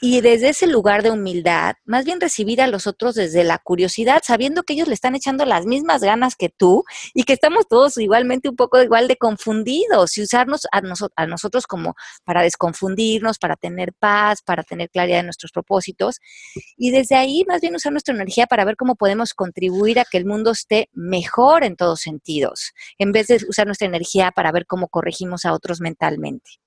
y 0.00 0.20
desde 0.20 0.50
ese 0.50 0.66
lugar 0.66 1.02
de 1.02 1.10
humildad, 1.10 1.76
más 1.86 2.04
bien 2.04 2.20
recibir 2.20 2.60
a 2.60 2.66
los 2.66 2.86
otros 2.86 3.14
desde 3.14 3.44
la 3.44 3.58
curiosidad, 3.58 4.22
sabiendo 4.24 4.62
que 4.62 4.74
ellos 4.74 4.88
le 4.88 4.94
están 4.94 5.14
echando 5.14 5.46
las 5.46 5.64
mismas 5.64 6.02
ganas 6.02 6.36
que 6.36 6.50
tú 6.50 6.84
y 7.14 7.24
que 7.24 7.32
estamos 7.32 7.66
todos 7.66 7.96
igualmente 7.96 8.48
un 8.48 8.56
poco 8.56 8.82
igual 8.82 9.08
de 9.08 9.16
confundidos 9.16 10.18
y 10.18 10.22
usarnos 10.22 10.66
a, 10.70 10.82
a 11.16 11.26
nosotros 11.26 11.66
como 11.66 11.94
para 12.24 12.42
desconfundirnos, 12.42 13.38
para 13.38 13.56
tener 13.56 13.94
paz, 13.94 14.42
para 14.42 14.62
tener 14.62 14.90
claridad 14.90 15.20
en 15.20 15.26
nuestros 15.26 15.50
propósitos 15.50 16.20
y 16.76 16.90
desde 16.90 17.16
ahí 17.16 17.44
más 17.48 17.60
bien 17.60 17.74
usar 17.74 17.92
nuestra 17.92 18.14
energía 18.14 18.46
para 18.46 18.64
ver 18.64 18.76
cómo 18.76 18.96
podemos 18.96 19.32
contribuir 19.32 19.98
a 19.98 20.04
que 20.04 20.18
el 20.18 20.26
mundo 20.26 20.50
esté 20.50 20.90
mejor 20.92 21.64
en 21.64 21.76
todos 21.76 22.00
sentidos, 22.00 22.72
en 22.98 23.12
vez 23.12 23.28
de 23.28 23.40
usar 23.48 23.66
nuestra 23.66 23.86
energía 23.86 24.30
para 24.30 24.52
ver 24.52 24.66
cómo 24.66 24.88
corregimos 24.88 25.44
a 25.46 25.54
otros 25.54 25.80
mentalmente. 25.80 26.60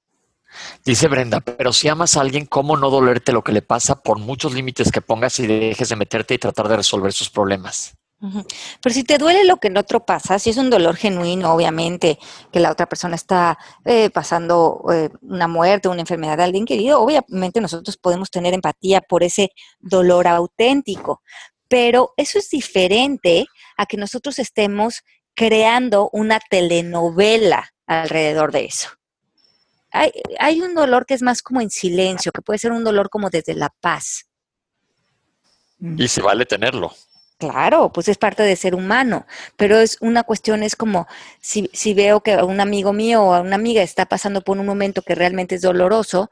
Dice 0.84 1.08
Brenda, 1.08 1.39
pero 1.41 1.74
si 1.74 1.88
amas 1.88 2.18
a 2.18 2.22
alguien, 2.22 2.45
¿cómo 2.45 2.78
no 2.78 2.89
dolerte 2.89 3.32
lo 3.32 3.43
que 3.43 3.52
le 3.52 3.62
pasa 3.62 4.02
por 4.02 4.20
muchos 4.20 4.54
límites 4.54 4.91
que 4.91 5.02
pongas 5.02 5.39
y 5.39 5.47
dejes 5.47 5.89
de 5.89 5.95
meterte 5.95 6.34
y 6.34 6.38
tratar 6.38 6.68
de 6.68 6.78
resolver 6.78 7.14
sus 7.14 7.30
problemas? 7.30 7.93
Pero 8.82 8.93
si 8.93 9.06
te 9.06 9.18
duele 9.18 9.45
lo 9.45 9.58
que 9.58 9.70
el 9.70 9.78
otro 9.78 10.06
pasa, 10.06 10.39
si 10.39 10.50
es 10.50 10.58
un 10.58 10.70
dolor 10.70 10.97
genuino, 10.97 11.54
obviamente, 11.54 12.20
que 12.52 12.60
la 12.60 12.72
otra 12.72 12.86
persona 12.86 13.16
está 13.16 13.58
eh, 13.86 14.10
pasando 14.10 14.84
eh, 14.91 15.10
una 15.22 15.47
muerte, 15.47 15.88
una 15.88 16.02
enfermedad 16.02 16.36
de 16.36 16.43
alguien 16.43 16.66
querido, 16.66 17.02
obviamente 17.02 17.62
nosotros 17.62 17.95
podemos 17.95 18.30
tener 18.30 18.54
empatía 18.54 19.00
por 19.00 19.24
ese 19.24 19.52
dolor 19.80 20.28
auténtico. 20.28 21.22
Pero 21.70 22.14
eso 22.18 22.39
es 22.39 22.50
diferente 22.50 23.45
a 23.78 23.86
que 23.86 23.95
nosotros 23.95 24.38
estemos 24.38 25.04
creando 25.34 26.10
una 26.12 26.39
telenovela 26.50 27.70
alrededor 27.86 28.52
de 28.52 28.66
eso 28.66 28.99
hay, 29.92 30.62
un 30.62 30.76
dolor 30.76 31.06
que 31.06 31.14
es 31.14 31.22
más 31.22 31.42
como 31.42 31.62
en 31.62 31.70
silencio, 31.70 32.32
que 32.32 32.42
puede 32.42 32.60
ser 32.60 32.72
un 32.72 32.84
dolor 32.84 33.10
como 33.10 33.30
desde 33.30 33.54
la 33.56 33.70
paz. 33.82 34.26
Y 35.80 36.08
se 36.08 36.22
vale 36.22 36.46
tenerlo. 36.46 36.94
Claro, 37.38 37.92
pues 37.94 38.10
es 38.10 38.18
parte 38.18 38.44
de 38.44 38.58
ser 38.58 38.76
humano, 38.76 39.26
pero 39.56 39.78
es 39.80 39.98
una 40.02 40.24
cuestión, 40.24 40.62
es 40.62 40.76
como 40.76 41.08
si, 41.40 41.70
si 41.72 41.94
veo 41.94 42.22
que 42.22 42.36
un 42.36 42.60
amigo 42.60 42.92
mío 42.92 43.24
o 43.24 43.40
una 43.40 43.56
amiga 43.56 43.82
está 43.82 44.06
pasando 44.06 44.42
por 44.42 44.58
un 44.58 44.66
momento 44.66 45.02
que 45.02 45.16
realmente 45.16 45.56
es 45.56 45.62
doloroso, 45.62 46.30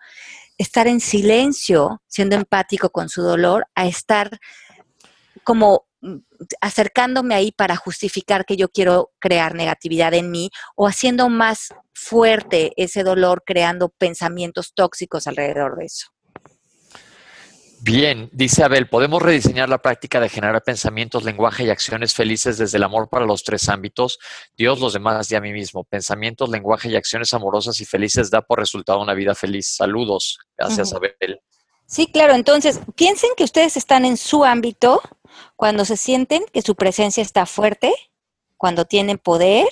estar 0.57 0.85
en 0.85 0.99
silencio, 0.99 2.01
siendo 2.07 2.35
empático 2.35 2.89
con 2.89 3.07
su 3.07 3.21
dolor, 3.21 3.67
a 3.73 3.87
estar 3.87 4.37
como 5.45 5.86
acercándome 6.61 7.35
ahí 7.35 7.51
para 7.51 7.75
justificar 7.75 8.45
que 8.45 8.57
yo 8.57 8.69
quiero 8.69 9.11
crear 9.19 9.55
negatividad 9.55 10.13
en 10.13 10.31
mí 10.31 10.49
o 10.75 10.87
haciendo 10.87 11.29
más 11.29 11.73
fuerte 11.93 12.73
ese 12.77 13.03
dolor 13.03 13.43
creando 13.45 13.89
pensamientos 13.89 14.73
tóxicos 14.75 15.27
alrededor 15.27 15.77
de 15.77 15.85
eso. 15.85 16.07
Bien, 17.79 18.29
dice 18.33 18.63
Abel, 18.63 18.89
podemos 18.89 19.21
rediseñar 19.21 19.69
la 19.69 19.77
práctica 19.77 20.19
de 20.19 20.29
generar 20.29 20.63
pensamientos, 20.63 21.23
lenguaje 21.23 21.63
y 21.63 21.69
acciones 21.69 22.13
felices 22.13 22.57
desde 22.57 22.77
el 22.77 22.83
amor 22.83 23.07
para 23.07 23.25
los 23.25 23.43
tres 23.43 23.69
ámbitos, 23.69 24.17
Dios, 24.57 24.79
los 24.79 24.93
demás 24.93 25.31
y 25.31 25.35
a 25.35 25.41
mí 25.41 25.53
mismo. 25.53 25.83
Pensamientos, 25.83 26.49
lenguaje 26.49 26.89
y 26.89 26.95
acciones 26.95 27.33
amorosas 27.33 27.79
y 27.79 27.85
felices 27.85 28.31
da 28.31 28.41
por 28.41 28.59
resultado 28.59 28.99
una 28.99 29.13
vida 29.13 29.35
feliz. 29.35 29.75
Saludos. 29.75 30.39
Gracias, 30.57 30.91
Abel. 30.91 31.39
Sí, 31.85 32.07
claro. 32.07 32.33
Entonces, 32.33 32.81
piensen 32.95 33.29
que 33.37 33.43
ustedes 33.43 33.77
están 33.77 34.05
en 34.05 34.17
su 34.17 34.43
ámbito 34.43 35.01
cuando 35.55 35.85
se 35.85 35.97
sienten 35.97 36.45
que 36.53 36.61
su 36.61 36.75
presencia 36.75 37.21
está 37.21 37.45
fuerte, 37.45 37.93
cuando 38.57 38.85
tienen 38.85 39.17
poder, 39.17 39.67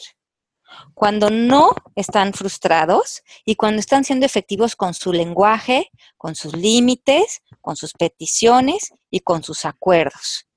cuando 0.93 1.29
no 1.29 1.73
están 1.95 2.33
frustrados 2.33 3.23
y 3.45 3.55
cuando 3.55 3.79
están 3.79 4.03
siendo 4.03 4.25
efectivos 4.25 4.75
con 4.75 4.93
su 4.93 5.13
lenguaje, 5.13 5.91
con 6.17 6.35
sus 6.35 6.55
límites, 6.55 7.41
con 7.61 7.75
sus 7.75 7.93
peticiones 7.93 8.93
y 9.09 9.21
con 9.21 9.43
sus 9.43 9.65
acuerdos. 9.65 10.47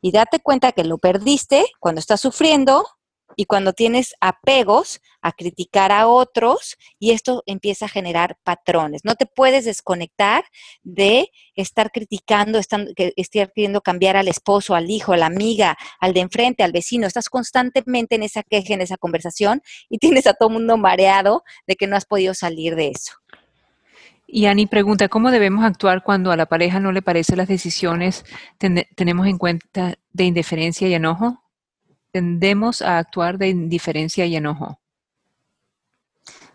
Y 0.00 0.12
date 0.12 0.40
cuenta 0.40 0.72
que 0.72 0.84
lo 0.84 0.98
perdiste 0.98 1.66
cuando 1.78 2.00
estás 2.00 2.20
sufriendo 2.20 2.86
y 3.36 3.44
cuando 3.44 3.72
tienes 3.72 4.14
apegos 4.20 5.00
a 5.22 5.32
criticar 5.32 5.92
a 5.92 6.06
otros 6.06 6.76
y 6.98 7.12
esto 7.12 7.42
empieza 7.46 7.86
a 7.86 7.88
generar 7.88 8.36
patrones. 8.42 9.04
No 9.04 9.14
te 9.14 9.26
puedes 9.26 9.64
desconectar 9.64 10.44
de 10.82 11.30
estar 11.54 11.90
criticando, 11.90 12.58
estar, 12.58 12.86
queriendo 13.54 13.80
cambiar 13.80 14.16
al 14.16 14.28
esposo, 14.28 14.74
al 14.74 14.90
hijo, 14.90 15.12
a 15.12 15.16
la 15.16 15.26
amiga, 15.26 15.76
al 16.00 16.14
de 16.14 16.20
enfrente, 16.20 16.62
al 16.62 16.72
vecino. 16.72 17.06
Estás 17.06 17.28
constantemente 17.28 18.14
en 18.14 18.22
esa 18.22 18.42
queja, 18.42 18.74
en 18.74 18.80
esa 18.80 18.96
conversación 18.96 19.62
y 19.88 19.98
tienes 19.98 20.26
a 20.26 20.34
todo 20.34 20.50
mundo 20.50 20.76
mareado 20.76 21.42
de 21.66 21.76
que 21.76 21.86
no 21.86 21.96
has 21.96 22.06
podido 22.06 22.34
salir 22.34 22.76
de 22.76 22.88
eso. 22.88 23.14
Y 24.32 24.46
Ani 24.46 24.66
pregunta, 24.66 25.08
¿cómo 25.08 25.32
debemos 25.32 25.64
actuar 25.64 26.04
cuando 26.04 26.30
a 26.30 26.36
la 26.36 26.46
pareja 26.46 26.78
no 26.78 26.92
le 26.92 27.02
parecen 27.02 27.38
las 27.38 27.48
decisiones? 27.48 28.24
¿Tenemos 28.58 29.26
en 29.26 29.38
cuenta 29.38 29.96
de 30.12 30.24
indiferencia 30.24 30.86
y 30.86 30.94
enojo? 30.94 31.42
Tendemos 32.12 32.82
a 32.82 32.98
actuar 32.98 33.38
de 33.38 33.48
indiferencia 33.48 34.26
y 34.26 34.36
enojo. 34.36 34.80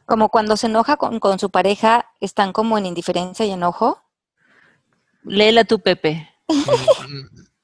Como 0.05 0.29
cuando 0.29 0.57
se 0.57 0.67
enoja 0.67 0.97
con, 0.97 1.19
con 1.19 1.39
su 1.39 1.49
pareja, 1.49 2.11
¿están 2.19 2.53
como 2.53 2.77
en 2.77 2.85
indiferencia 2.85 3.45
y 3.45 3.51
enojo? 3.51 4.01
Léela 5.23 5.63
tú, 5.63 5.79
Pepe. 5.79 6.29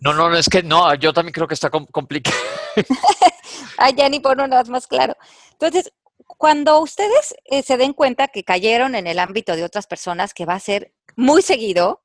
No, 0.00 0.12
no, 0.12 0.34
es 0.34 0.48
que 0.48 0.62
no, 0.62 0.94
yo 0.96 1.12
también 1.12 1.32
creo 1.32 1.46
que 1.46 1.54
está 1.54 1.70
complicado. 1.70 2.36
Ay, 3.78 3.94
ya 3.96 4.08
ni 4.08 4.20
por 4.20 4.36
nada 4.36 4.64
más 4.64 4.86
claro. 4.86 5.16
Entonces, 5.52 5.92
cuando 6.26 6.80
ustedes 6.80 7.34
eh, 7.44 7.62
se 7.62 7.76
den 7.76 7.92
cuenta 7.92 8.28
que 8.28 8.42
cayeron 8.42 8.94
en 8.94 9.06
el 9.06 9.18
ámbito 9.18 9.54
de 9.54 9.64
otras 9.64 9.86
personas, 9.86 10.34
que 10.34 10.44
va 10.44 10.54
a 10.54 10.60
ser 10.60 10.92
muy 11.14 11.42
seguido, 11.42 12.02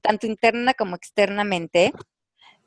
tanto 0.00 0.26
interna 0.26 0.74
como 0.74 0.96
externamente, 0.96 1.92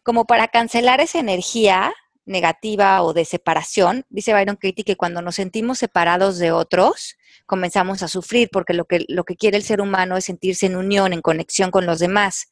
como 0.03 0.25
para 0.25 0.47
cancelar 0.47 1.01
esa 1.01 1.19
energía 1.19 1.93
negativa 2.25 3.01
o 3.03 3.13
de 3.13 3.25
separación, 3.25 4.05
dice 4.09 4.33
Byron 4.33 4.55
Katie 4.55 4.83
que 4.83 4.95
cuando 4.95 5.21
nos 5.21 5.35
sentimos 5.35 5.79
separados 5.79 6.37
de 6.37 6.51
otros, 6.51 7.15
comenzamos 7.45 8.03
a 8.03 8.07
sufrir 8.07 8.49
porque 8.51 8.73
lo 8.73 8.85
que, 8.85 9.05
lo 9.07 9.23
que 9.23 9.35
quiere 9.35 9.57
el 9.57 9.63
ser 9.63 9.81
humano 9.81 10.17
es 10.17 10.25
sentirse 10.25 10.67
en 10.67 10.75
unión, 10.75 11.13
en 11.13 11.21
conexión 11.21 11.71
con 11.71 11.85
los 11.85 11.99
demás. 11.99 12.47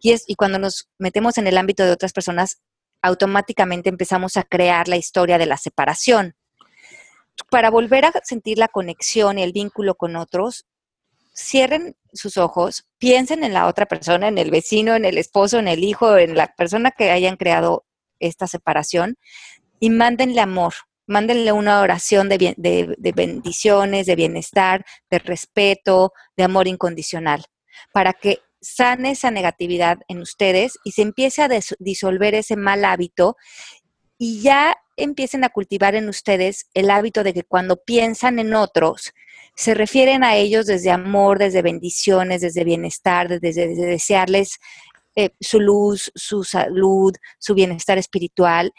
Y, 0.00 0.12
es, 0.12 0.24
y 0.26 0.34
cuando 0.34 0.58
nos 0.58 0.88
metemos 0.98 1.38
en 1.38 1.46
el 1.46 1.56
ámbito 1.56 1.84
de 1.84 1.92
otras 1.92 2.12
personas, 2.12 2.60
automáticamente 3.00 3.88
empezamos 3.88 4.36
a 4.36 4.44
crear 4.44 4.88
la 4.88 4.96
historia 4.96 5.38
de 5.38 5.46
la 5.46 5.56
separación. 5.56 6.36
Para 7.50 7.70
volver 7.70 8.04
a 8.04 8.12
sentir 8.24 8.58
la 8.58 8.68
conexión 8.68 9.38
y 9.38 9.42
el 9.42 9.52
vínculo 9.52 9.94
con 9.94 10.16
otros, 10.16 10.66
cierren 11.34 11.96
sus 12.12 12.36
ojos, 12.36 12.86
piensen 12.98 13.44
en 13.44 13.52
la 13.52 13.66
otra 13.66 13.86
persona, 13.86 14.28
en 14.28 14.38
el 14.38 14.50
vecino, 14.50 14.94
en 14.94 15.04
el 15.04 15.18
esposo, 15.18 15.58
en 15.58 15.68
el 15.68 15.82
hijo, 15.84 16.16
en 16.18 16.36
la 16.36 16.48
persona 16.54 16.90
que 16.90 17.10
hayan 17.10 17.36
creado 17.36 17.86
esta 18.18 18.46
separación 18.46 19.16
y 19.80 19.90
mándenle 19.90 20.40
amor, 20.40 20.74
mándenle 21.06 21.52
una 21.52 21.80
oración 21.80 22.28
de, 22.28 22.54
de, 22.56 23.12
bendiciones, 23.12 24.06
de 24.06 24.16
bienestar, 24.16 24.84
de 25.10 25.18
respeto, 25.18 26.12
de 26.36 26.44
amor 26.44 26.68
incondicional, 26.68 27.44
para 27.92 28.12
que 28.12 28.40
sane 28.60 29.10
esa 29.10 29.30
negatividad 29.30 29.98
en 30.06 30.20
ustedes 30.20 30.78
y 30.84 30.92
se 30.92 31.02
empiece 31.02 31.42
a 31.42 31.48
disolver 31.80 32.34
ese 32.34 32.56
mal 32.56 32.84
hábito 32.84 33.36
y 34.18 34.40
ya 34.40 34.76
empiecen 34.96 35.42
a 35.42 35.48
cultivar 35.48 35.96
en 35.96 36.08
ustedes 36.08 36.68
el 36.74 36.90
hábito 36.90 37.24
de 37.24 37.34
que 37.34 37.42
cuando 37.42 37.82
piensan 37.82 38.38
en 38.38 38.54
otros, 38.54 39.12
se 39.54 39.74
refieren 39.74 40.24
a 40.24 40.36
ellos 40.36 40.66
desde 40.66 40.90
amor, 40.90 41.38
desde 41.38 41.62
bendiciones, 41.62 42.40
desde 42.40 42.64
bienestar, 42.64 43.28
desde, 43.28 43.68
desde 43.68 43.86
desearles 43.86 44.58
eh, 45.14 45.30
su 45.40 45.60
luz, 45.60 46.10
su 46.14 46.42
salud, 46.42 47.14
su 47.38 47.54
bienestar 47.54 47.98
espiritual. 47.98 48.72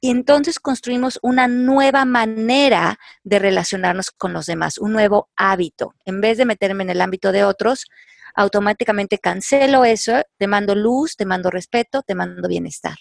Y 0.00 0.10
entonces 0.10 0.58
construimos 0.58 1.18
una 1.22 1.48
nueva 1.48 2.04
manera 2.04 2.98
de 3.22 3.38
relacionarnos 3.38 4.10
con 4.10 4.32
los 4.32 4.46
demás, 4.46 4.78
un 4.78 4.92
nuevo 4.92 5.30
hábito. 5.36 5.94
En 6.04 6.20
vez 6.20 6.38
de 6.38 6.44
meterme 6.44 6.84
en 6.84 6.90
el 6.90 7.00
ámbito 7.00 7.32
de 7.32 7.44
otros, 7.44 7.86
automáticamente 8.34 9.18
cancelo 9.18 9.84
eso, 9.84 10.22
te 10.38 10.46
mando 10.46 10.74
luz, 10.74 11.16
te 11.16 11.26
mando 11.26 11.50
respeto, 11.50 12.02
te 12.02 12.14
mando 12.14 12.48
bienestar. 12.48 12.96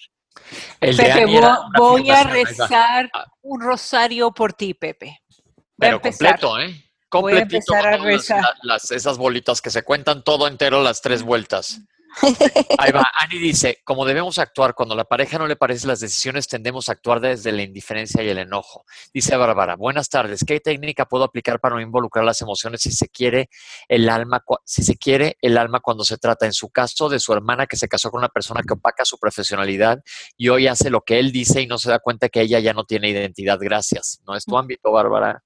Pepe, 0.79 1.25
voy 1.77 2.09
a 2.09 2.23
rezar 2.23 3.09
ah. 3.13 3.25
un 3.41 3.61
rosario 3.61 4.31
por 4.31 4.53
ti, 4.53 4.73
Pepe. 4.73 5.21
Pero 5.81 6.01
completo, 6.01 6.59
¿eh? 6.59 6.91
Completito. 7.09 7.21
Voy 7.21 7.37
a 7.37 7.41
empezar 7.41 7.87
a 7.87 7.97
rezar. 7.97 8.45
esas 8.91 9.17
bolitas 9.17 9.61
que 9.61 9.69
se 9.69 9.83
cuentan 9.83 10.23
todo 10.23 10.47
entero 10.47 10.81
las 10.81 11.01
tres 11.01 11.23
vueltas. 11.23 11.81
Ahí 12.77 12.91
va. 12.91 13.09
Ani 13.19 13.37
dice, 13.37 13.79
como 13.83 14.05
debemos 14.05 14.37
actuar 14.37 14.73
cuando 14.75 14.95
la 14.95 15.05
pareja 15.05 15.37
no 15.37 15.47
le 15.47 15.55
parecen 15.55 15.89
las 15.89 15.99
decisiones, 15.99 16.47
tendemos 16.47 16.89
a 16.89 16.93
actuar 16.93 17.19
desde 17.19 17.51
la 17.51 17.63
indiferencia 17.63 18.21
y 18.23 18.29
el 18.29 18.37
enojo. 18.37 18.85
Dice 19.13 19.35
Bárbara, 19.35 19.75
buenas 19.75 20.09
tardes. 20.09 20.43
¿Qué 20.45 20.59
técnica 20.59 21.05
puedo 21.05 21.23
aplicar 21.23 21.59
para 21.59 21.75
no 21.75 21.81
involucrar 21.81 22.25
las 22.25 22.41
emociones 22.41 22.81
si 22.81 22.91
se 22.91 23.07
quiere 23.07 23.49
el 23.87 24.09
alma, 24.09 24.43
si 24.65 24.83
se 24.83 24.97
quiere 24.97 25.37
el 25.41 25.57
alma 25.57 25.79
cuando 25.79 26.03
se 26.03 26.17
trata, 26.17 26.45
en 26.45 26.53
su 26.53 26.69
caso, 26.69 27.09
de 27.09 27.19
su 27.19 27.33
hermana 27.33 27.65
que 27.65 27.77
se 27.77 27.87
casó 27.87 28.11
con 28.11 28.19
una 28.19 28.29
persona 28.29 28.61
que 28.65 28.73
opaca 28.73 29.05
su 29.05 29.17
profesionalidad 29.17 29.99
y 30.37 30.49
hoy 30.49 30.67
hace 30.67 30.89
lo 30.89 31.01
que 31.01 31.19
él 31.19 31.31
dice 31.31 31.61
y 31.61 31.67
no 31.67 31.77
se 31.77 31.89
da 31.89 31.99
cuenta 31.99 32.29
que 32.29 32.41
ella 32.41 32.59
ya 32.59 32.73
no 32.73 32.83
tiene 32.83 33.09
identidad? 33.09 33.57
Gracias. 33.61 34.21
No 34.27 34.35
es 34.35 34.45
tu 34.45 34.57
ámbito, 34.57 34.91
Bárbara. 34.91 35.43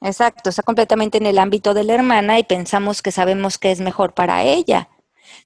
Exacto, 0.00 0.50
está 0.50 0.62
completamente 0.62 1.18
en 1.18 1.26
el 1.26 1.38
ámbito 1.38 1.74
de 1.74 1.84
la 1.84 1.94
hermana 1.94 2.38
y 2.38 2.44
pensamos 2.44 3.02
que 3.02 3.10
sabemos 3.10 3.58
que 3.58 3.72
es 3.72 3.80
mejor 3.80 4.14
para 4.14 4.42
ella. 4.44 4.88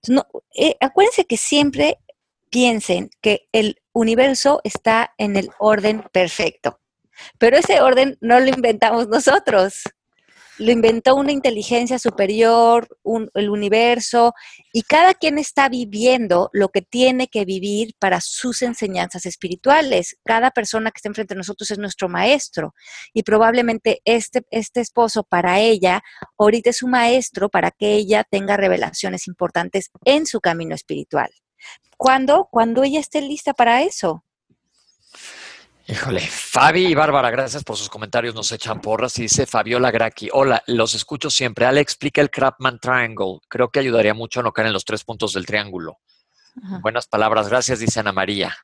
No, 0.09 0.27
eh, 0.55 0.77
acuérdense 0.81 1.25
que 1.25 1.37
siempre 1.37 1.99
piensen 2.51 3.11
que 3.23 3.49
el 3.53 3.81
universo 3.93 4.61
está 4.65 5.15
en 5.17 5.37
el 5.37 5.51
orden 5.59 6.05
perfecto, 6.13 6.81
pero 7.39 7.57
ese 7.57 7.81
orden 7.81 8.19
no 8.21 8.41
lo 8.41 8.49
inventamos 8.49 9.09
nosotros 9.09 9.85
lo 10.59 10.71
inventó 10.71 11.15
una 11.15 11.33
inteligencia 11.33 11.99
superior, 11.99 12.89
el 13.35 13.51
universo, 13.51 14.35
y 14.73 14.83
cada 14.83 15.15
quien 15.15 15.39
está 15.39 15.69
viviendo 15.69 16.51
lo 16.53 16.69
que 16.69 16.83
tiene 16.83 17.29
que 17.29 17.45
vivir 17.45 17.95
para 17.99 18.21
sus 18.21 18.63
enseñanzas 18.63 19.27
espirituales. 19.27 20.17
Cada 20.25 20.51
persona 20.51 20.91
que 20.91 20.99
está 20.99 21.09
enfrente 21.09 21.35
de 21.35 21.39
nosotros 21.39 21.71
es 21.71 21.79
nuestro 21.79 22.09
maestro, 22.09 22.75
y 23.13 23.23
probablemente 23.23 24.01
este, 24.05 24.43
este 24.51 24.81
esposo 24.81 25.23
para 25.23 25.61
ella, 25.61 26.03
ahorita 26.39 26.71
es 26.71 26.77
su 26.79 26.89
maestro 26.89 27.49
para 27.49 27.71
que 27.71 27.95
ella 27.95 28.25
tenga 28.25 28.57
revelaciones 28.57 29.27
importantes 29.29 29.91
en 30.05 30.27
su 30.27 30.41
camino 30.41 30.75
espiritual. 30.75 31.31
¿Cuándo? 31.97 32.49
Cuando 32.51 32.83
ella 32.83 33.01
esté 33.01 33.21
lista 33.21 33.55
para 33.55 33.83
eso. 33.83 34.25
Híjole, 35.93 36.21
Fabi 36.21 36.87
y 36.87 36.95
Bárbara, 36.95 37.31
gracias 37.31 37.65
por 37.65 37.77
sus 37.77 37.91
comentarios. 37.91 38.35
Nos 38.35 38.51
echan 38.51 38.81
porras 38.81 39.19
y 39.19 39.23
dice 39.25 39.45
Fabiola 39.45 39.91
Graki. 39.91 40.31
Hola, 40.33 40.63
los 40.67 40.95
escucho 40.95 41.29
siempre. 41.29 41.67
Ale 41.67 41.83
explica 41.83 42.23
el 42.23 42.31
Krapman 42.31 42.79
Triangle. 42.79 43.41
Creo 43.47 43.69
que 43.69 43.81
ayudaría 43.81 44.15
mucho 44.15 44.41
a 44.41 44.43
no 44.43 44.53
caer 44.53 44.69
en 44.69 44.73
los 44.73 44.87
tres 44.87 45.05
puntos 45.05 45.35
del 45.35 45.45
triángulo. 45.45 45.99
Buenas 46.81 47.07
palabras, 47.07 47.51
gracias, 47.51 47.79
dice 47.79 48.01
Ana 48.01 48.13
María. 48.13 48.57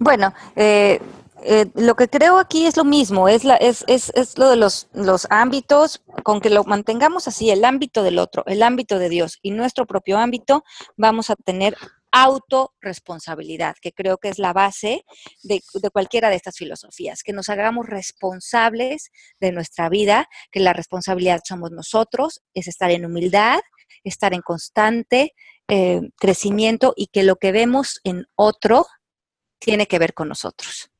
Bueno, 0.00 0.34
eh, 0.56 1.00
eh, 1.44 1.66
lo 1.76 1.94
que 1.94 2.08
creo 2.08 2.38
aquí 2.38 2.66
es 2.66 2.76
lo 2.76 2.84
mismo, 2.84 3.28
es, 3.28 3.44
la, 3.44 3.54
es, 3.54 3.84
es, 3.86 4.10
es 4.16 4.38
lo 4.38 4.50
de 4.50 4.56
los, 4.56 4.88
los 4.92 5.28
ámbitos, 5.30 6.02
con 6.24 6.40
que 6.40 6.50
lo 6.50 6.64
mantengamos 6.64 7.28
así, 7.28 7.50
el 7.50 7.64
ámbito 7.64 8.02
del 8.02 8.18
otro, 8.18 8.42
el 8.46 8.64
ámbito 8.64 8.98
de 8.98 9.08
Dios 9.08 9.38
y 9.40 9.52
nuestro 9.52 9.86
propio 9.86 10.18
ámbito, 10.18 10.64
vamos 10.96 11.30
a 11.30 11.36
tener 11.36 11.76
autorresponsabilidad, 12.16 13.76
que 13.80 13.92
creo 13.92 14.16
que 14.16 14.28
es 14.28 14.38
la 14.38 14.54
base 14.54 15.04
de, 15.42 15.62
cualquiera 15.92 16.30
de 16.30 16.36
estas 16.36 16.56
filosofías, 16.56 17.22
que 17.22 17.34
nos 17.34 17.50
hagamos 17.50 17.86
responsables 17.86 19.10
de 19.38 19.52
nuestra 19.52 19.90
vida, 19.90 20.26
que 20.50 20.60
la 20.60 20.72
responsabilidad 20.72 21.40
somos 21.44 21.72
nosotros, 21.72 22.40
es 22.54 22.68
estar 22.68 22.90
en 22.90 23.04
humildad, 23.04 23.60
estar 24.02 24.32
en 24.32 24.40
constante 24.40 25.34
eh, 25.68 26.00
crecimiento 26.16 26.94
y 26.96 27.08
que 27.08 27.22
lo 27.22 27.36
que 27.36 27.52
vemos 27.52 28.00
en 28.02 28.26
otro 28.34 28.86
tiene 29.58 29.86
que 29.86 29.98
ver 29.98 30.14
con 30.14 30.28
nosotros. 30.28 30.90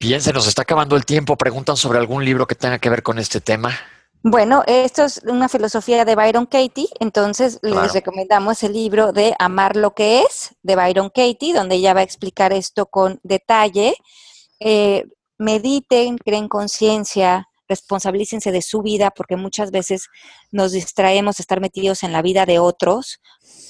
Bien, 0.00 0.20
se 0.20 0.32
nos 0.32 0.48
está 0.48 0.62
acabando 0.62 0.96
el 0.96 1.04
tiempo. 1.04 1.36
Preguntan 1.36 1.76
sobre 1.76 1.98
algún 1.98 2.24
libro 2.24 2.46
que 2.46 2.54
tenga 2.54 2.78
que 2.78 2.90
ver 2.90 3.02
con 3.02 3.18
este 3.18 3.40
tema. 3.40 3.78
Bueno, 4.22 4.62
esto 4.66 5.04
es 5.04 5.22
una 5.24 5.48
filosofía 5.48 6.04
de 6.04 6.14
Byron 6.14 6.44
Katie, 6.44 6.88
entonces 7.00 7.58
les 7.62 7.94
recomendamos 7.94 8.62
el 8.62 8.74
libro 8.74 9.12
de 9.12 9.34
Amar 9.38 9.76
lo 9.76 9.94
que 9.94 10.20
es, 10.20 10.54
de 10.62 10.76
Byron 10.76 11.08
Katie, 11.08 11.54
donde 11.54 11.76
ella 11.76 11.94
va 11.94 12.00
a 12.00 12.04
explicar 12.04 12.52
esto 12.52 12.84
con 12.84 13.18
detalle. 13.22 13.94
Eh, 14.58 15.06
mediten, 15.38 16.18
creen 16.18 16.48
conciencia, 16.48 17.48
responsabilícense 17.66 18.52
de 18.52 18.60
su 18.60 18.82
vida, 18.82 19.10
porque 19.10 19.36
muchas 19.36 19.70
veces 19.70 20.08
nos 20.50 20.72
distraemos 20.72 21.38
de 21.38 21.42
estar 21.42 21.62
metidos 21.62 22.02
en 22.02 22.12
la 22.12 22.20
vida 22.20 22.44
de 22.44 22.58
otros, 22.58 23.20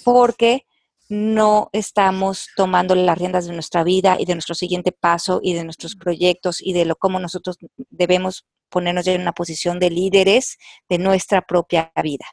porque 0.04 0.66
no 1.10 1.70
estamos 1.72 2.48
tomando 2.54 2.94
las 2.94 3.18
riendas 3.18 3.46
de 3.46 3.52
nuestra 3.52 3.82
vida 3.82 4.16
y 4.18 4.24
de 4.26 4.34
nuestro 4.34 4.54
siguiente 4.54 4.92
paso 4.92 5.40
y 5.42 5.54
de 5.54 5.64
nuestros 5.64 5.96
proyectos 5.96 6.62
y 6.62 6.72
de 6.72 6.84
lo 6.84 6.94
cómo 6.94 7.18
nosotros 7.18 7.58
debemos 7.90 8.46
ponernos 8.68 9.04
ya 9.04 9.12
en 9.12 9.20
una 9.20 9.32
posición 9.32 9.80
de 9.80 9.90
líderes 9.90 10.56
de 10.88 10.98
nuestra 10.98 11.42
propia 11.42 11.92
vida. 12.02 12.26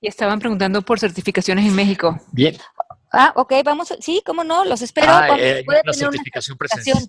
Y 0.00 0.08
estaban 0.08 0.38
preguntando 0.38 0.80
por 0.80 0.98
certificaciones 0.98 1.66
en 1.66 1.74
México. 1.74 2.18
Bien. 2.32 2.56
Ah, 3.12 3.34
ok, 3.36 3.52
vamos, 3.62 3.94
sí, 4.00 4.22
cómo 4.24 4.44
no, 4.44 4.64
los 4.64 4.80
espero. 4.80 5.08
Ah, 5.10 5.36
eh, 5.38 5.62
una 5.66 5.92
certificación 5.92 6.56
presencial. 6.56 7.06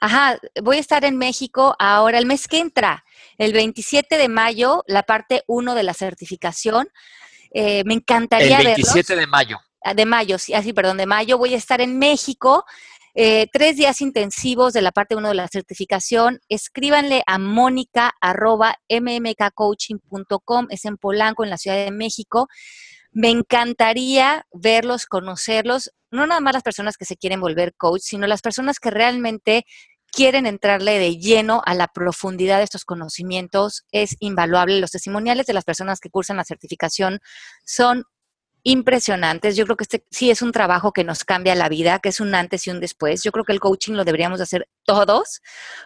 Ajá, 0.00 0.38
voy 0.62 0.76
a 0.76 0.80
estar 0.80 1.02
en 1.06 1.16
México 1.16 1.74
ahora, 1.78 2.18
el 2.18 2.26
mes 2.26 2.46
que 2.46 2.58
entra, 2.58 3.04
el 3.38 3.54
27 3.54 4.18
de 4.18 4.28
mayo, 4.28 4.84
la 4.86 5.04
parte 5.04 5.44
1 5.46 5.74
de 5.74 5.82
la 5.82 5.94
certificación. 5.94 6.88
Eh, 7.52 7.84
me 7.86 7.94
encantaría 7.94 8.58
El 8.58 8.66
27 8.66 9.16
de 9.16 9.26
mayo. 9.26 9.58
Ah, 9.84 9.94
de 9.94 10.06
mayo, 10.06 10.38
sí, 10.38 10.54
así, 10.54 10.72
perdón, 10.72 10.96
de 10.96 11.06
mayo 11.06 11.36
voy 11.36 11.52
a 11.54 11.58
estar 11.58 11.80
en 11.80 11.98
México 11.98 12.64
Eh, 13.16 13.46
tres 13.52 13.76
días 13.76 14.00
intensivos 14.00 14.72
de 14.72 14.82
la 14.82 14.90
parte 14.90 15.14
1 15.14 15.28
de 15.28 15.34
la 15.34 15.46
certificación. 15.46 16.40
Escríbanle 16.48 17.22
a 17.28 17.38
mónica 17.38 18.12
arroba 18.20 18.76
mmkcoaching.com, 18.90 20.66
es 20.70 20.84
en 20.84 20.96
Polanco, 20.96 21.44
en 21.44 21.50
la 21.50 21.56
Ciudad 21.58 21.76
de 21.76 21.92
México. 21.92 22.48
Me 23.12 23.30
encantaría 23.30 24.46
verlos, 24.52 25.06
conocerlos, 25.06 25.92
no 26.10 26.26
nada 26.26 26.40
más 26.40 26.54
las 26.54 26.64
personas 26.64 26.96
que 26.96 27.04
se 27.04 27.16
quieren 27.16 27.40
volver 27.40 27.74
coach, 27.76 28.00
sino 28.02 28.26
las 28.26 28.42
personas 28.42 28.80
que 28.80 28.90
realmente 28.90 29.64
quieren 30.10 30.46
entrarle 30.46 30.98
de 30.98 31.16
lleno 31.18 31.62
a 31.66 31.74
la 31.74 31.86
profundidad 31.88 32.58
de 32.58 32.64
estos 32.64 32.84
conocimientos. 32.84 33.84
Es 33.92 34.16
invaluable. 34.18 34.80
Los 34.80 34.90
testimoniales 34.90 35.46
de 35.46 35.54
las 35.54 35.64
personas 35.64 36.00
que 36.00 36.10
cursan 36.10 36.36
la 36.36 36.44
certificación 36.44 37.20
son 37.64 38.04
impresionantes. 38.64 39.54
Yo 39.56 39.64
creo 39.64 39.76
que 39.76 39.84
este 39.84 40.04
sí 40.10 40.30
es 40.30 40.42
un 40.42 40.50
trabajo 40.50 40.92
que 40.92 41.04
nos 41.04 41.24
cambia 41.24 41.54
la 41.54 41.68
vida, 41.68 42.00
que 42.00 42.08
es 42.08 42.18
un 42.18 42.34
antes 42.34 42.66
y 42.66 42.70
un 42.70 42.80
después. 42.80 43.22
Yo 43.22 43.30
creo 43.30 43.44
que 43.44 43.52
el 43.52 43.60
coaching 43.60 43.92
lo 43.92 44.04
deberíamos 44.04 44.40
hacer 44.40 44.68
todos, 44.84 45.40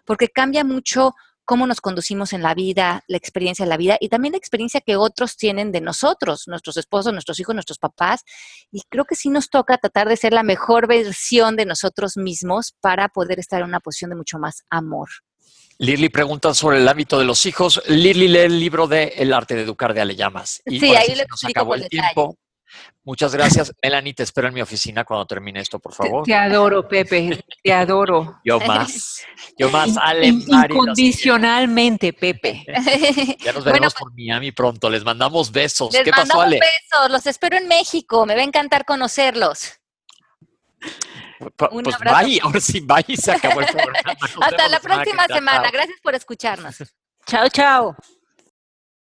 porque 0.07 0.29
cambia 0.29 0.65
mucho 0.65 1.15
cómo 1.45 1.67
nos 1.67 1.81
conducimos 1.81 2.35
en 2.35 2.43
la 2.43 2.55
vida, 2.55 3.03
la 3.09 3.17
experiencia 3.17 3.65
de 3.65 3.71
la 3.71 3.79
vida 3.79 3.97
y 4.01 4.11
también 4.11 4.33
la 4.33 4.39
experiencia 4.39 4.83
que 4.83 4.97
otros 4.97 5.39
tienen 5.39 5.73
de 5.73 5.81
nosotros, 5.81 6.45
nuestros 6.47 6.77
esposos, 6.77 7.13
nuestros 7.13 7.41
hijos, 7.41 7.55
nuestros 7.55 7.79
papás. 7.79 8.23
Y 8.71 8.83
creo 8.91 9.07
que 9.07 9.15
sí 9.15 9.31
nos 9.31 9.49
toca 9.49 9.79
tratar 9.79 10.09
de 10.09 10.19
ser 10.19 10.35
la 10.35 10.43
mejor 10.43 10.87
versión 10.87 11.57
de 11.57 11.65
nosotros 11.65 12.19
mismos 12.19 12.75
para 12.83 13.09
poder 13.09 13.41
estar 13.41 13.61
en 13.61 13.69
una 13.69 13.81
posición 13.81 14.11
de 14.11 14.17
mucho 14.17 14.39
más 14.39 14.63
amor. 14.69 15.09
Lirly 15.79 16.11
pregunta 16.11 16.53
sobre 16.53 16.79
el 16.79 16.89
ámbito 16.89 17.19
de 17.19 17.25
los 17.25 17.47
hijos. 17.47 17.83
Lirly 17.89 18.29
lee 18.29 18.41
el 18.41 18.61
libro 18.61 18.87
de 18.87 19.15
El 19.17 19.33
arte 19.33 19.55
de 19.55 19.63
educar 19.63 19.95
de 19.95 20.03
Ale 20.03 20.17
Llamas. 20.17 20.61
Y 20.67 20.79
sí, 20.79 20.95
ahí 20.95 21.15
le 21.15 21.25
nos 21.25 21.45
acabó 21.45 21.77
el 21.77 21.89
tiempo. 21.89 22.37
Muchas 23.05 23.35
gracias. 23.35 23.73
Melanie, 23.83 24.15
te 24.15 24.23
espero 24.23 24.49
en 24.49 24.55
mi 24.55 24.61
oficina 24.61 25.05
cuando 25.05 25.27
termine 25.27 25.61
esto, 25.61 25.79
por 25.79 25.95
favor. 25.95 26.25
Te, 26.25 26.35
adoro, 26.35 26.87
Pepe, 26.87 27.43
te 27.63 27.73
adoro. 27.73 28.41
Yo 28.45 28.61
más. 28.61 29.23
Yo 29.57 29.71
más, 29.71 29.97
Ale. 29.97 30.27
Incondicionalmente, 30.27 32.13
Pepe. 32.13 32.65
Ya 33.41 33.53
nos 33.53 33.65
veremos 33.65 33.95
por 33.95 34.13
Miami 34.15 34.53
pronto. 34.53 34.91
Les 34.91 35.05
mandamos 35.05 35.51
besos. 35.51 35.93
Les 35.93 36.07
mandamos 36.07 36.51
besos. 36.51 37.11
Los 37.11 37.27
espero 37.27 37.57
en 37.57 37.69
México. 37.69 38.27
Me 38.27 38.35
va 38.35 38.41
a 38.41 38.45
encantar 38.45 38.85
conocerlos. 38.85 39.81
Pues, 41.39 41.71
pues 41.71 41.99
bye, 41.99 42.41
ahora 42.43 42.61
sí, 42.61 42.81
bye, 42.81 43.17
se 43.17 43.33
acabó 43.33 43.61
el 43.61 43.67
programa. 43.73 44.17
Hasta 44.43 44.69
la 44.69 44.81
próxima 44.81 45.27
semana. 45.27 45.71
Gracias 45.71 45.99
por 46.03 46.15
escucharnos. 46.15 46.77
chao, 47.27 47.49
chao. 47.49 47.97